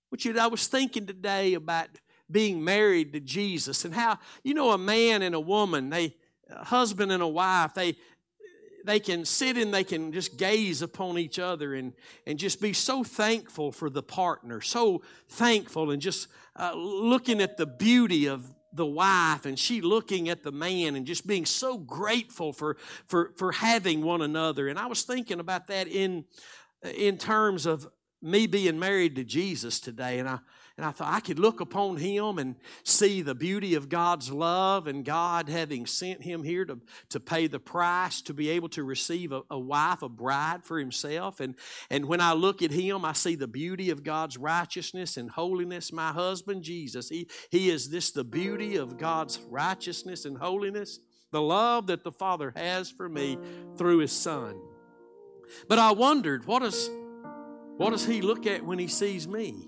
Which 0.09 0.25
I 0.25 0.47
was 0.47 0.67
thinking 0.67 1.05
today 1.05 1.53
about 1.53 1.89
being 2.31 2.63
married 2.63 3.11
to 3.13 3.19
Jesus 3.19 3.83
and 3.83 3.93
how, 3.93 4.19
you 4.43 4.53
know, 4.53 4.71
a 4.71 4.77
man 4.77 5.21
and 5.21 5.35
a 5.35 5.39
woman, 5.39 5.89
they, 5.89 6.15
a 6.49 6.63
husband 6.63 7.11
and 7.11 7.21
a 7.21 7.27
wife, 7.27 7.73
they, 7.73 7.97
they 8.85 8.99
can 8.99 9.25
sit 9.25 9.57
and 9.57 9.73
they 9.73 9.83
can 9.83 10.11
just 10.11 10.37
gaze 10.37 10.81
upon 10.81 11.17
each 11.17 11.39
other 11.39 11.73
and, 11.73 11.93
and 12.25 12.39
just 12.39 12.61
be 12.61 12.73
so 12.73 13.03
thankful 13.03 13.71
for 13.71 13.89
the 13.89 14.03
partner, 14.03 14.61
so 14.61 15.01
thankful 15.27 15.91
and 15.91 16.01
just 16.01 16.27
uh, 16.55 16.73
looking 16.75 17.41
at 17.41 17.57
the 17.57 17.65
beauty 17.65 18.27
of 18.27 18.53
the 18.73 18.85
wife 18.85 19.45
and 19.45 19.57
she 19.57 19.81
looking 19.81 20.29
at 20.29 20.43
the 20.43 20.51
man 20.51 20.95
and 20.95 21.05
just 21.05 21.25
being 21.25 21.45
so 21.45 21.77
grateful 21.77 22.53
for, 22.53 22.77
for, 23.05 23.31
for 23.35 23.51
having 23.51 24.01
one 24.01 24.21
another. 24.21 24.67
And 24.67 24.77
I 24.77 24.85
was 24.85 25.03
thinking 25.03 25.39
about 25.39 25.67
that 25.67 25.87
in, 25.87 26.25
in 26.83 27.17
terms 27.17 27.65
of 27.65 27.87
me 28.21 28.47
being 28.47 28.77
married 28.77 29.15
to 29.15 29.23
Jesus 29.23 29.79
today. 29.79 30.19
And 30.19 30.29
I, 30.29 30.39
and 30.79 30.85
I 30.85 30.91
thought 30.91 31.13
I 31.13 31.19
could 31.19 31.39
look 31.39 31.59
upon 31.59 31.97
him 31.97 32.37
and 32.37 32.55
see 32.85 33.21
the 33.21 33.35
beauty 33.35 33.75
of 33.75 33.89
God's 33.89 34.31
love 34.31 34.87
and 34.87 35.03
God 35.03 35.49
having 35.49 35.85
sent 35.85 36.23
him 36.23 36.41
here 36.41 36.63
to, 36.63 36.79
to 37.09 37.19
pay 37.19 37.47
the 37.47 37.59
price 37.59 38.21
to 38.21 38.33
be 38.33 38.49
able 38.51 38.69
to 38.69 38.85
receive 38.85 39.33
a, 39.33 39.41
a 39.49 39.59
wife, 39.59 40.03
a 40.03 40.07
bride 40.07 40.63
for 40.63 40.79
himself. 40.79 41.41
And, 41.41 41.55
and 41.89 42.05
when 42.05 42.21
I 42.21 42.31
look 42.31 42.61
at 42.61 42.71
him, 42.71 43.03
I 43.03 43.11
see 43.11 43.35
the 43.35 43.45
beauty 43.45 43.89
of 43.89 44.05
God's 44.05 44.37
righteousness 44.37 45.17
and 45.17 45.29
holiness. 45.29 45.91
My 45.91 46.13
husband, 46.13 46.63
Jesus, 46.63 47.09
he, 47.09 47.27
he 47.51 47.69
is 47.69 47.89
this 47.89 48.11
the 48.11 48.23
beauty 48.23 48.77
of 48.77 48.97
God's 48.97 49.37
righteousness 49.49 50.23
and 50.23 50.37
holiness, 50.37 50.99
the 51.33 51.41
love 51.41 51.87
that 51.87 52.05
the 52.05 52.13
Father 52.13 52.53
has 52.55 52.89
for 52.89 53.09
me 53.09 53.37
through 53.75 53.97
his 53.97 54.13
Son. 54.13 54.57
But 55.67 55.77
I 55.77 55.91
wondered, 55.91 56.45
what 56.45 56.59
does, 56.59 56.89
what 57.75 57.89
does 57.89 58.05
he 58.05 58.21
look 58.21 58.47
at 58.47 58.63
when 58.63 58.79
he 58.79 58.87
sees 58.87 59.27
me? 59.27 59.67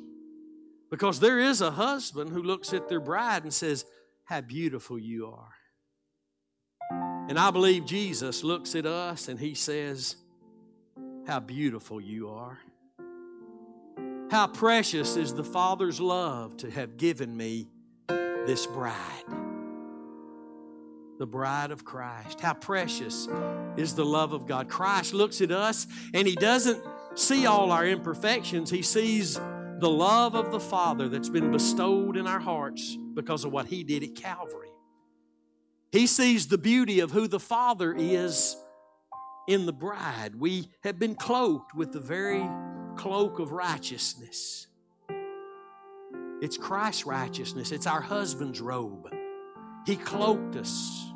Because 0.91 1.21
there 1.21 1.39
is 1.39 1.61
a 1.61 1.71
husband 1.71 2.29
who 2.31 2.43
looks 2.43 2.73
at 2.73 2.89
their 2.89 2.99
bride 2.99 3.43
and 3.43 3.53
says, 3.53 3.85
How 4.25 4.41
beautiful 4.41 4.99
you 4.99 5.27
are. 5.27 5.53
And 7.29 7.39
I 7.39 7.49
believe 7.49 7.85
Jesus 7.85 8.43
looks 8.43 8.75
at 8.75 8.85
us 8.85 9.29
and 9.29 9.39
he 9.39 9.55
says, 9.55 10.17
How 11.25 11.39
beautiful 11.39 12.01
you 12.01 12.29
are. 12.29 12.59
How 14.29 14.47
precious 14.47 15.15
is 15.15 15.33
the 15.33 15.43
Father's 15.45 16.01
love 16.01 16.57
to 16.57 16.69
have 16.69 16.97
given 16.97 17.35
me 17.35 17.67
this 18.07 18.65
bride, 18.65 19.25
the 21.19 21.27
bride 21.27 21.71
of 21.71 21.85
Christ. 21.85 22.41
How 22.41 22.53
precious 22.53 23.29
is 23.77 23.95
the 23.95 24.05
love 24.05 24.33
of 24.33 24.45
God. 24.45 24.67
Christ 24.67 25.13
looks 25.13 25.39
at 25.39 25.51
us 25.51 25.87
and 26.13 26.27
he 26.27 26.35
doesn't 26.35 26.83
see 27.15 27.45
all 27.45 27.71
our 27.71 27.85
imperfections, 27.85 28.69
he 28.69 28.81
sees 28.81 29.37
the 29.81 29.89
love 29.89 30.35
of 30.35 30.51
the 30.51 30.59
Father 30.59 31.09
that's 31.09 31.27
been 31.27 31.51
bestowed 31.51 32.15
in 32.15 32.27
our 32.27 32.39
hearts 32.39 32.97
because 33.15 33.43
of 33.43 33.51
what 33.51 33.65
He 33.65 33.83
did 33.83 34.03
at 34.03 34.15
Calvary. 34.15 34.69
He 35.91 36.07
sees 36.07 36.47
the 36.47 36.59
beauty 36.59 36.99
of 36.99 37.11
who 37.11 37.27
the 37.27 37.39
Father 37.39 37.93
is 37.97 38.55
in 39.47 39.65
the 39.65 39.73
bride. 39.73 40.35
We 40.35 40.69
have 40.83 40.99
been 40.99 41.15
cloaked 41.15 41.73
with 41.73 41.91
the 41.91 41.99
very 41.99 42.47
cloak 42.95 43.39
of 43.39 43.51
righteousness. 43.51 44.67
It's 46.41 46.57
Christ's 46.57 47.05
righteousness, 47.05 47.71
it's 47.71 47.87
our 47.87 48.01
husband's 48.01 48.61
robe. 48.61 49.13
He 49.87 49.95
cloaked 49.95 50.55
us. 50.57 51.07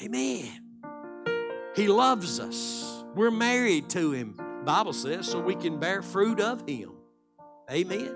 Amen. 0.00 0.62
He 1.74 1.88
loves 1.88 2.38
us. 2.38 3.04
We're 3.16 3.32
married 3.32 3.90
to 3.90 4.12
Him. 4.12 4.38
Bible 4.66 4.92
says, 4.92 5.30
so 5.30 5.40
we 5.40 5.54
can 5.54 5.78
bear 5.78 6.02
fruit 6.02 6.40
of 6.40 6.68
Him. 6.68 6.90
Amen. 7.70 8.14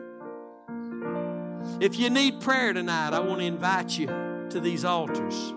If 1.81 1.97
you 1.97 2.11
need 2.11 2.41
prayer 2.41 2.73
tonight, 2.73 3.15
I 3.15 3.21
want 3.21 3.41
to 3.41 3.47
invite 3.47 3.97
you 3.97 4.09
to 4.51 4.59
these 4.59 4.85
altars. 4.85 5.55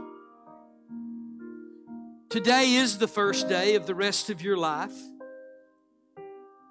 Today 2.29 2.75
is 2.75 2.99
the 2.99 3.07
first 3.07 3.49
day 3.49 3.73
of 3.73 3.87
the 3.87 3.95
rest 3.95 4.29
of 4.29 4.43
your 4.43 4.55
life. 4.55 4.93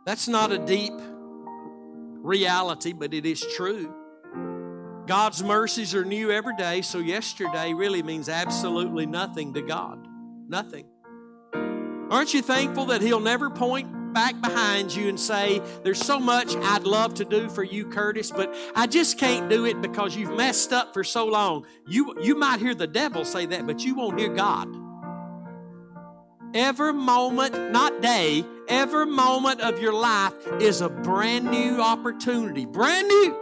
That's 0.07 0.29
not 0.29 0.53
a 0.53 0.59
deep 0.59 0.95
reality, 2.23 2.93
but 2.93 3.13
it 3.13 3.27
is 3.27 3.45
true. 3.57 3.93
God's 5.07 5.43
mercies 5.43 5.97
are 5.97 6.05
new 6.05 6.31
every 6.31 6.55
day, 6.55 6.83
so 6.83 6.99
yesterday 6.99 7.75
really 7.75 8.05
means 8.05 8.29
absolutely 8.29 9.05
nothing 9.05 9.53
to 9.55 9.63
God. 9.63 10.07
Nothing. 10.49 10.87
Aren't 11.53 12.35
you 12.35 12.43
thankful 12.43 12.87
that 12.87 13.01
He'll 13.01 13.19
never 13.19 13.51
point 13.51 14.02
back 14.13 14.41
behind 14.41 14.95
you 14.95 15.09
and 15.09 15.19
say, 15.19 15.61
There's 15.83 16.01
so 16.01 16.19
much 16.19 16.55
I'd 16.57 16.85
love 16.85 17.15
to 17.15 17.25
do 17.25 17.49
for 17.49 17.63
you, 17.63 17.87
Curtis, 17.87 18.31
but 18.31 18.55
I 18.75 18.87
just 18.87 19.19
can't 19.19 19.49
do 19.49 19.65
it 19.65 19.81
because 19.81 20.17
you've 20.17 20.37
messed 20.37 20.73
up 20.73 20.95
for 20.95 21.05
so 21.05 21.27
long? 21.27 21.67
You, 21.87 22.15
you 22.21 22.35
might 22.35 22.61
hear 22.61 22.75
the 22.75 22.87
devil 22.87 23.25
say 23.25 23.47
that, 23.47 23.67
but 23.67 23.85
you 23.85 23.95
won't 23.95 24.19
hear 24.19 24.29
God. 24.29 24.69
Every 26.55 26.93
moment, 26.93 27.73
not 27.73 28.03
day, 28.03 28.45
every 28.69 29.07
moment 29.07 29.63
of 29.63 29.81
your 29.81 29.95
life 29.95 30.35
is 30.61 30.83
a 30.83 30.89
brand 30.89 31.51
new 31.51 31.81
opportunity. 31.81 32.67
Brand 32.67 33.09
new. 33.09 33.39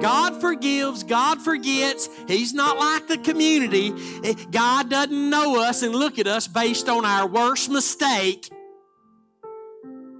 God 0.00 0.40
forgives, 0.40 1.02
God 1.02 1.42
forgets. 1.42 2.08
He's 2.28 2.54
not 2.54 2.78
like 2.78 3.08
the 3.08 3.18
community. 3.18 3.92
Eh, 4.24 4.34
God 4.50 4.88
doesn't 4.88 5.30
know 5.30 5.60
us 5.60 5.82
and 5.82 5.94
look 5.94 6.18
at 6.18 6.26
us 6.26 6.46
based 6.46 6.88
on 6.88 7.04
our 7.04 7.26
worst 7.26 7.70
mistake. 7.70 8.50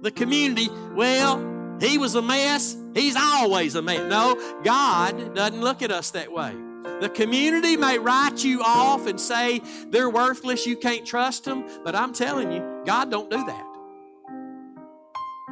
The 0.01 0.11
community, 0.11 0.69
well, 0.93 1.77
he 1.79 1.97
was 1.97 2.15
a 2.15 2.21
mess. 2.21 2.75
He's 2.93 3.15
always 3.15 3.75
a 3.75 3.81
mess. 3.81 4.09
No, 4.09 4.35
God 4.63 5.35
doesn't 5.35 5.61
look 5.61 5.81
at 5.81 5.91
us 5.91 6.11
that 6.11 6.31
way. 6.31 6.55
The 7.01 7.09
community 7.09 7.77
may 7.77 7.97
write 7.97 8.43
you 8.43 8.61
off 8.61 9.07
and 9.07 9.19
say 9.19 9.61
they're 9.87 10.09
worthless, 10.09 10.65
you 10.65 10.75
can't 10.75 11.05
trust 11.05 11.45
them, 11.45 11.65
but 11.83 11.95
I'm 11.95 12.13
telling 12.13 12.51
you, 12.51 12.83
God 12.85 13.09
don't 13.09 13.29
do 13.29 13.37
that. 13.37 13.65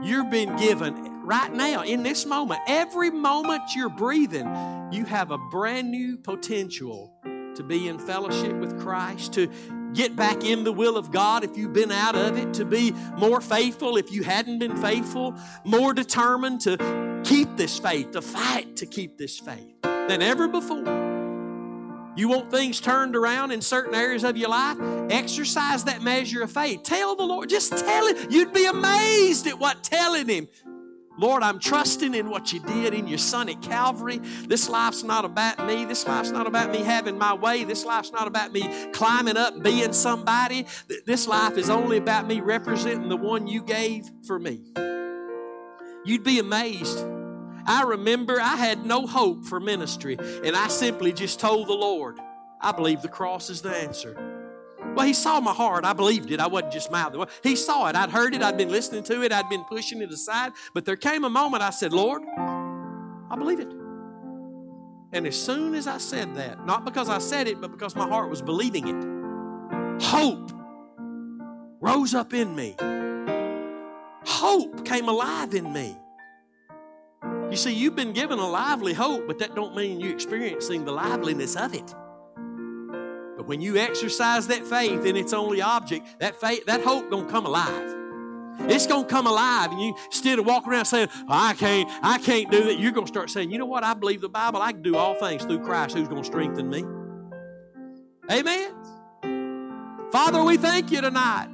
You've 0.03 0.29
been 0.29 0.55
given 0.57 1.23
right 1.23 1.51
now, 1.51 1.83
in 1.83 2.03
this 2.03 2.25
moment, 2.25 2.61
every 2.67 3.09
moment 3.09 3.61
you're 3.75 3.89
breathing, 3.89 4.47
you 4.91 5.05
have 5.05 5.31
a 5.31 5.37
brand 5.37 5.91
new 5.91 6.17
potential 6.17 7.13
to 7.55 7.63
be 7.63 7.87
in 7.87 7.97
fellowship 7.97 8.53
with 8.53 8.79
Christ, 8.79 9.33
to 9.33 9.49
get 9.97 10.15
back 10.15 10.43
in 10.43 10.63
the 10.63 10.71
will 10.71 10.95
of 10.95 11.11
God 11.11 11.43
if 11.43 11.57
you've 11.57 11.73
been 11.73 11.91
out 11.91 12.15
of 12.15 12.37
it, 12.37 12.53
to 12.53 12.65
be 12.65 12.91
more 13.17 13.41
faithful 13.41 13.97
if 13.97 14.11
you 14.11 14.23
hadn't 14.23 14.59
been 14.59 14.77
faithful, 14.77 15.33
more 15.63 15.91
determined 15.91 16.61
to 16.61 17.21
keep 17.25 17.57
this 17.57 17.79
faith, 17.79 18.11
to 18.11 18.21
fight 18.21 18.77
to 18.77 18.85
keep 18.85 19.17
this 19.17 19.39
faith 19.39 19.73
than 19.81 20.21
ever 20.21 20.47
before. 20.47 20.85
You 22.15 22.29
want 22.29 22.51
things 22.51 22.79
turned 22.79 23.15
around 23.15 23.51
in 23.51 23.61
certain 23.61 23.95
areas 23.95 24.23
of 24.23 24.37
your 24.37 24.49
life? 24.49 24.77
Exercise 25.09 25.83
that 25.85 26.01
measure 26.01 26.43
of 26.43 26.51
faith. 26.51 26.83
Tell 26.83 27.15
the 27.15 27.23
Lord, 27.23 27.49
just 27.49 27.75
tell 27.77 28.07
Him. 28.07 28.17
You'd 28.29 28.53
be 28.53 28.65
amazed 28.65 29.47
at 29.47 29.59
what 29.59 29.83
telling 29.83 30.27
Him. 30.27 30.47
Lord, 31.17 31.43
I'm 31.43 31.59
trusting 31.59 32.13
in 32.13 32.29
what 32.29 32.53
you 32.53 32.59
did 32.59 32.93
in 32.93 33.07
your 33.07 33.17
son 33.17 33.49
at 33.49 33.61
Calvary. 33.61 34.17
This 34.17 34.69
life's 34.69 35.03
not 35.03 35.25
about 35.25 35.65
me. 35.65 35.85
This 35.85 36.07
life's 36.07 36.31
not 36.31 36.47
about 36.47 36.71
me 36.71 36.79
having 36.79 37.17
my 37.17 37.33
way. 37.33 37.63
This 37.63 37.85
life's 37.85 38.11
not 38.11 38.27
about 38.27 38.51
me 38.53 38.91
climbing 38.91 39.37
up 39.37 39.61
being 39.63 39.93
somebody. 39.93 40.65
This 41.05 41.27
life 41.27 41.57
is 41.57 41.69
only 41.69 41.97
about 41.97 42.27
me 42.27 42.39
representing 42.39 43.09
the 43.09 43.17
one 43.17 43.47
you 43.47 43.63
gave 43.63 44.09
for 44.25 44.39
me. 44.39 44.61
You'd 46.05 46.23
be 46.23 46.39
amazed 46.39 47.05
I 47.67 47.83
remember 47.83 48.39
I 48.39 48.55
had 48.55 48.85
no 48.85 49.05
hope 49.05 49.43
for 49.43 49.59
ministry, 49.59 50.17
and 50.17 50.55
I 50.55 50.69
simply 50.69 51.11
just 51.11 51.41
told 51.41 51.67
the 51.67 51.73
Lord, 51.73 52.17
I 52.61 52.71
believe 52.71 53.01
the 53.01 53.09
cross 53.09 53.49
is 53.49 53.61
the 53.61 53.75
answer. 53.75 54.36
Well, 54.97 55.05
He 55.05 55.13
saw 55.13 55.39
my 55.39 55.53
heart. 55.53 55.85
I 55.85 55.93
believed 55.93 56.31
it. 56.31 56.39
I 56.39 56.47
wasn't 56.47 56.73
just 56.73 56.91
mouthing. 56.91 57.23
He 57.43 57.55
saw 57.55 57.87
it. 57.87 57.95
I'd 57.95 58.09
heard 58.09 58.33
it. 58.33 58.41
I'd 58.41 58.57
been 58.57 58.71
listening 58.71 59.03
to 59.03 59.21
it. 59.21 59.31
I'd 59.31 59.47
been 59.47 59.63
pushing 59.65 60.01
it 60.01 60.11
aside. 60.11 60.53
But 60.73 60.85
there 60.85 60.95
came 60.95 61.23
a 61.23 61.29
moment 61.29 61.61
I 61.61 61.69
said, 61.69 61.93
Lord, 61.93 62.23
I 62.35 63.35
believe 63.37 63.59
it. 63.59 63.71
And 65.13 65.27
as 65.27 65.39
soon 65.39 65.75
as 65.75 65.85
I 65.85 65.99
said 65.99 66.35
that, 66.35 66.65
not 66.65 66.83
because 66.83 67.09
I 67.09 67.19
said 67.19 67.47
it, 67.47 67.61
but 67.61 67.71
because 67.71 67.95
my 67.95 68.07
heart 68.07 68.31
was 68.31 68.41
believing 68.41 68.87
it, 68.87 70.03
hope 70.03 70.51
rose 71.79 72.15
up 72.15 72.33
in 72.33 72.55
me. 72.55 72.75
Hope 74.25 74.83
came 74.83 75.07
alive 75.07 75.53
in 75.53 75.71
me. 75.71 75.95
You 77.51 77.55
see, 77.55 77.71
you've 77.71 77.95
been 77.95 78.13
given 78.13 78.39
a 78.39 78.49
lively 78.49 78.93
hope, 78.93 79.27
but 79.27 79.37
that 79.39 79.55
don't 79.55 79.75
mean 79.75 79.99
you're 79.99 80.11
experiencing 80.11 80.85
the 80.85 80.91
liveliness 80.91 81.55
of 81.55 81.75
it. 81.75 81.93
When 83.47 83.61
you 83.61 83.77
exercise 83.77 84.47
that 84.47 84.65
faith 84.65 85.05
in 85.05 85.15
its 85.15 85.31
only 85.31 85.61
object, 85.61 86.19
that 86.19 86.39
faith, 86.39 86.65
that 86.65 86.81
hope 86.81 87.09
gonna 87.09 87.29
come 87.29 87.45
alive. 87.45 87.95
It's 88.69 88.85
gonna 88.85 89.07
come 89.07 89.25
alive, 89.25 89.71
and 89.71 89.81
you 89.81 89.95
instead 90.07 90.37
of 90.37 90.45
walking 90.45 90.73
around 90.73 90.83
saying, 90.83 91.07
"I 91.29 91.53
can't, 91.53 91.89
I 92.03 92.17
can't 92.17 92.51
do 92.51 92.65
that," 92.65 92.77
you're 92.77 92.91
gonna 92.91 93.07
start 93.07 93.29
saying, 93.29 93.49
"You 93.49 93.57
know 93.57 93.65
what? 93.65 93.85
I 93.85 93.93
believe 93.93 94.19
the 94.19 94.27
Bible. 94.27 94.61
I 94.61 94.73
can 94.73 94.81
do 94.81 94.97
all 94.97 95.15
things 95.15 95.45
through 95.45 95.59
Christ, 95.59 95.95
who's 95.95 96.09
gonna 96.09 96.25
strengthen 96.25 96.69
me." 96.69 96.83
Amen. 98.29 98.73
Father, 100.11 100.43
we 100.43 100.57
thank 100.57 100.91
you 100.91 100.99
tonight 100.99 101.47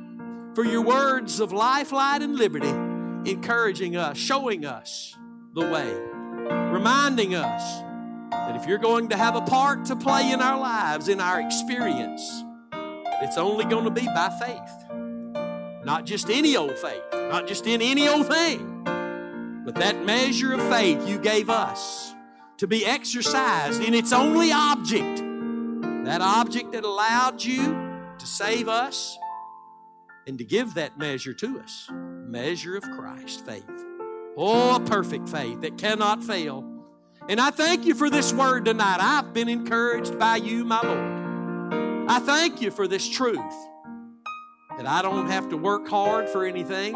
for 0.55 0.63
your 0.63 0.81
words 0.81 1.39
of 1.39 1.51
life, 1.51 1.91
light, 1.91 2.23
and 2.23 2.35
liberty, 2.35 2.73
encouraging 3.29 3.95
us, 3.95 4.17
showing 4.17 4.65
us 4.65 5.15
the 5.53 5.61
way, 5.61 5.93
reminding 6.71 7.35
us 7.35 7.83
that 8.47 8.55
if 8.55 8.67
you're 8.67 8.77
going 8.77 9.09
to 9.09 9.17
have 9.17 9.35
a 9.35 9.41
part 9.41 9.85
to 9.85 9.95
play 9.95 10.31
in 10.31 10.41
our 10.41 10.59
lives, 10.59 11.07
in 11.07 11.21
our 11.21 11.39
experience, 11.39 12.43
it's 13.21 13.37
only 13.37 13.65
going 13.65 13.85
to 13.85 13.91
be 13.91 14.05
by 14.05 14.29
faith. 14.39 15.85
Not 15.85 16.05
just 16.05 16.29
any 16.29 16.55
old 16.55 16.77
faith, 16.77 17.03
not 17.13 17.47
just 17.47 17.65
in 17.67 17.81
any 17.81 18.07
old 18.07 18.27
thing, 18.27 18.83
but 19.65 19.75
that 19.75 20.03
measure 20.05 20.53
of 20.53 20.61
faith 20.69 21.07
you 21.07 21.17
gave 21.17 21.49
us 21.49 22.13
to 22.57 22.67
be 22.67 22.85
exercised 22.85 23.81
in 23.81 23.93
its 23.93 24.11
only 24.11 24.51
object. 24.51 25.23
That 26.05 26.21
object 26.21 26.73
that 26.73 26.83
allowed 26.83 27.43
you 27.43 27.63
to 28.17 28.25
save 28.25 28.67
us 28.67 29.17
and 30.27 30.37
to 30.37 30.43
give 30.43 30.73
that 30.73 30.97
measure 30.97 31.33
to 31.33 31.59
us. 31.59 31.89
Measure 31.91 32.75
of 32.75 32.83
Christ, 32.83 33.45
faith. 33.45 33.69
Oh, 34.35 34.75
a 34.75 34.79
perfect 34.79 35.29
faith 35.29 35.61
that 35.61 35.77
cannot 35.77 36.23
fail. 36.23 36.72
And 37.29 37.39
I 37.39 37.51
thank 37.51 37.85
you 37.85 37.95
for 37.95 38.09
this 38.09 38.33
word 38.33 38.65
tonight. 38.65 38.97
I've 38.99 39.33
been 39.33 39.47
encouraged 39.47 40.19
by 40.19 40.37
you, 40.37 40.65
my 40.65 40.81
Lord. 40.81 42.09
I 42.09 42.19
thank 42.19 42.61
you 42.61 42.69
for 42.69 42.87
this 42.87 43.07
truth 43.07 43.39
that 44.77 44.85
I 44.85 45.01
don't 45.01 45.27
have 45.27 45.49
to 45.49 45.57
work 45.57 45.87
hard 45.87 46.27
for 46.27 46.45
anything. 46.45 46.95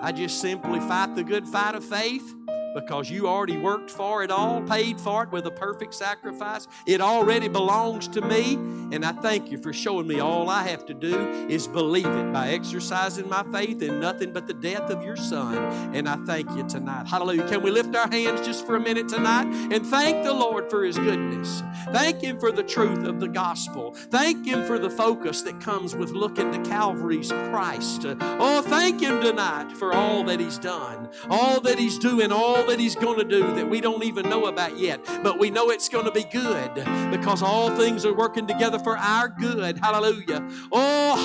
I 0.00 0.12
just 0.14 0.40
simply 0.40 0.78
fight 0.80 1.16
the 1.16 1.24
good 1.24 1.48
fight 1.48 1.74
of 1.74 1.84
faith 1.84 2.34
because 2.80 3.10
you 3.10 3.26
already 3.26 3.56
worked 3.56 3.90
for 3.90 4.22
it 4.22 4.30
all, 4.30 4.62
paid 4.62 5.00
for 5.00 5.24
it 5.24 5.30
with 5.30 5.46
a 5.46 5.50
perfect 5.50 5.94
sacrifice. 5.94 6.68
It 6.86 7.00
already 7.00 7.48
belongs 7.48 8.08
to 8.08 8.20
me. 8.20 8.54
And 8.90 9.04
I 9.04 9.12
thank 9.12 9.50
you 9.50 9.58
for 9.58 9.72
showing 9.72 10.06
me 10.06 10.20
all 10.20 10.48
I 10.48 10.66
have 10.68 10.86
to 10.86 10.94
do 10.94 11.46
is 11.48 11.66
believe 11.66 12.06
it 12.06 12.32
by 12.32 12.48
exercising 12.48 13.28
my 13.28 13.42
faith 13.52 13.82
in 13.82 14.00
nothing 14.00 14.32
but 14.32 14.46
the 14.46 14.54
death 14.54 14.90
of 14.90 15.02
your 15.02 15.16
Son. 15.16 15.56
And 15.94 16.08
I 16.08 16.16
thank 16.24 16.50
you 16.52 16.66
tonight. 16.66 17.06
Hallelujah. 17.06 17.48
Can 17.48 17.62
we 17.62 17.70
lift 17.70 17.94
our 17.94 18.08
hands 18.08 18.46
just 18.46 18.64
for 18.66 18.76
a 18.76 18.80
minute 18.80 19.08
tonight 19.08 19.46
and 19.72 19.84
thank 19.84 20.24
the 20.24 20.32
Lord 20.32 20.70
for 20.70 20.84
his 20.84 20.98
goodness? 20.98 21.62
Thank 21.92 22.22
him 22.22 22.38
for 22.38 22.50
the 22.50 22.62
truth 22.62 23.04
of 23.04 23.20
the 23.20 23.28
gospel. 23.28 23.94
Thank 23.94 24.46
him 24.46 24.64
for 24.64 24.78
the 24.78 24.90
focus 24.90 25.42
that 25.42 25.60
comes 25.60 25.94
with 25.94 26.10
looking 26.10 26.52
to 26.52 26.70
Calvary's 26.70 27.30
Christ. 27.30 28.06
Oh, 28.06 28.62
thank 28.62 29.00
him 29.00 29.20
tonight 29.20 29.72
for 29.72 29.92
all 29.92 30.24
that 30.24 30.40
he's 30.40 30.58
done, 30.58 31.10
all 31.28 31.60
that 31.60 31.78
he's 31.78 31.98
doing, 31.98 32.32
all 32.32 32.64
that 32.68 32.80
He's 32.80 32.94
going 32.94 33.18
to 33.18 33.24
do 33.24 33.40
that 33.54 33.68
we 33.68 33.80
don't 33.80 34.04
even 34.04 34.28
know 34.28 34.46
about 34.46 34.78
yet. 34.78 35.00
But 35.22 35.38
we 35.38 35.50
know 35.50 35.70
it's 35.70 35.88
going 35.88 36.04
to 36.04 36.12
be 36.12 36.24
good 36.24 36.74
because 37.10 37.42
all 37.42 37.70
things 37.76 38.06
are 38.06 38.14
working 38.14 38.46
together 38.46 38.78
for 38.78 38.96
our 38.96 39.28
good. 39.28 39.78
Hallelujah. 39.78 40.46
Oh, 40.72 41.16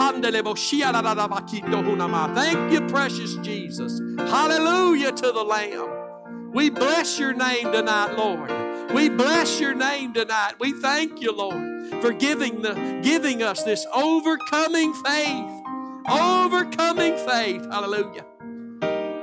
thank 2.36 2.72
you, 2.72 2.82
precious 2.88 3.36
Jesus. 3.38 4.00
Hallelujah 4.18 5.12
to 5.12 5.32
the 5.32 5.44
Lamb. 5.44 6.52
We 6.52 6.70
bless 6.70 7.18
your 7.20 7.34
name 7.34 7.72
tonight, 7.72 8.16
Lord. 8.16 8.52
We 8.94 9.10
bless 9.10 9.60
your 9.60 9.74
name 9.74 10.14
tonight. 10.14 10.54
We 10.60 10.72
thank 10.74 11.20
you, 11.20 11.32
Lord, 11.36 12.02
for 12.02 12.14
giving 12.14 12.62
the 12.62 13.00
giving 13.02 13.42
us 13.42 13.64
this 13.64 13.86
overcoming 13.92 14.94
faith. 14.94 15.62
Overcoming 16.08 17.18
faith. 17.18 17.66
Hallelujah. 17.72 18.26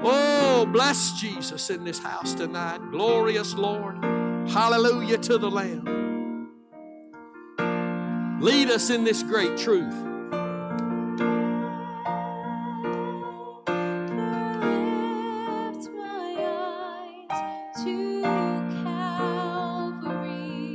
Oh, 0.03 0.67
bless 0.67 1.13
Jesus 1.21 1.69
in 1.69 1.85
this 1.85 1.99
house 1.99 2.33
tonight. 2.35 2.79
Glorious 2.91 3.55
Lord. 3.55 3.97
Hallelujah 4.49 5.19
to 5.19 5.37
the 5.37 5.51
Lamb. 5.51 6.49
Lead 8.41 8.71
us 8.71 8.89
in 8.89 9.05
this 9.05 9.23
great 9.23 9.59
truth. 9.59 9.95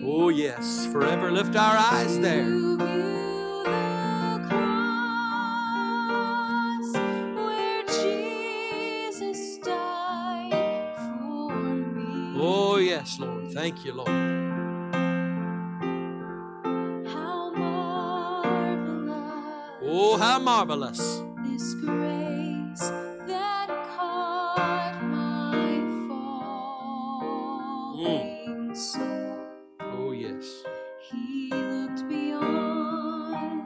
Oh, 0.07 0.29
yes. 0.29 0.85
Forever 0.91 1.31
lift 1.31 1.55
our 1.55 1.77
eyes 1.77 2.19
there. 2.19 2.64
Thank 13.65 13.81
you, 13.83 13.93
Lord. 13.93 14.07
How 17.07 17.49
marvelous 17.49 19.79
Oh, 19.81 20.17
how 20.17 20.37
marvelous. 20.37 21.23
this 21.43 21.73
grace 21.73 22.91
that 23.25 23.67
caught 23.97 25.01
my 25.01 25.81
falling 27.17 28.69
mm. 28.69 28.77
soul. 28.77 29.39
Oh, 29.81 30.11
yes. 30.11 30.45
He 31.09 31.49
looked 31.49 32.07
beyond 32.07 33.63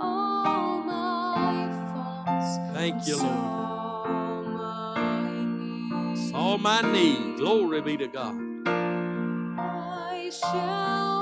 all 0.00 0.80
my 0.80 1.68
faults. 1.92 2.56
Thank 2.72 3.06
you, 3.06 3.18
Lord. 3.18 3.36
Saw 3.36 4.42
my 4.46 5.30
need. 5.30 6.30
Saw 6.30 6.56
my 6.56 6.80
need. 6.90 7.36
Glory 7.36 7.82
be 7.82 7.98
to 7.98 8.08
God. 8.08 8.53
I 10.42 11.13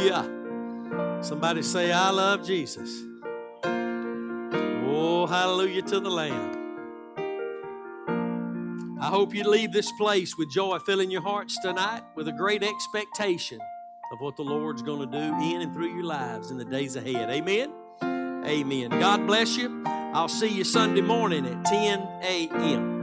Hallelujah. 0.00 1.22
Somebody 1.22 1.62
say, 1.62 1.92
I 1.92 2.10
love 2.10 2.46
Jesus. 2.46 3.02
Oh, 3.64 5.26
hallelujah 5.28 5.82
to 5.82 6.00
the 6.00 6.08
Lamb. 6.08 6.56
I 8.98 9.06
hope 9.06 9.34
you 9.34 9.44
leave 9.44 9.72
this 9.72 9.92
place 9.92 10.36
with 10.38 10.50
joy 10.50 10.78
filling 10.80 11.10
your 11.10 11.22
hearts 11.22 11.58
tonight 11.60 12.02
with 12.14 12.28
a 12.28 12.32
great 12.32 12.62
expectation 12.62 13.60
of 14.12 14.20
what 14.20 14.36
the 14.36 14.42
Lord's 14.42 14.82
going 14.82 15.10
to 15.10 15.18
do 15.18 15.34
in 15.42 15.60
and 15.62 15.72
through 15.74 15.94
your 15.94 16.04
lives 16.04 16.50
in 16.50 16.56
the 16.56 16.64
days 16.64 16.96
ahead. 16.96 17.28
Amen. 17.30 17.70
Amen. 18.02 18.90
God 18.90 19.26
bless 19.26 19.56
you. 19.56 19.82
I'll 19.86 20.28
see 20.28 20.48
you 20.48 20.64
Sunday 20.64 21.02
morning 21.02 21.46
at 21.46 21.64
10 21.66 22.00
a.m. 22.22 22.99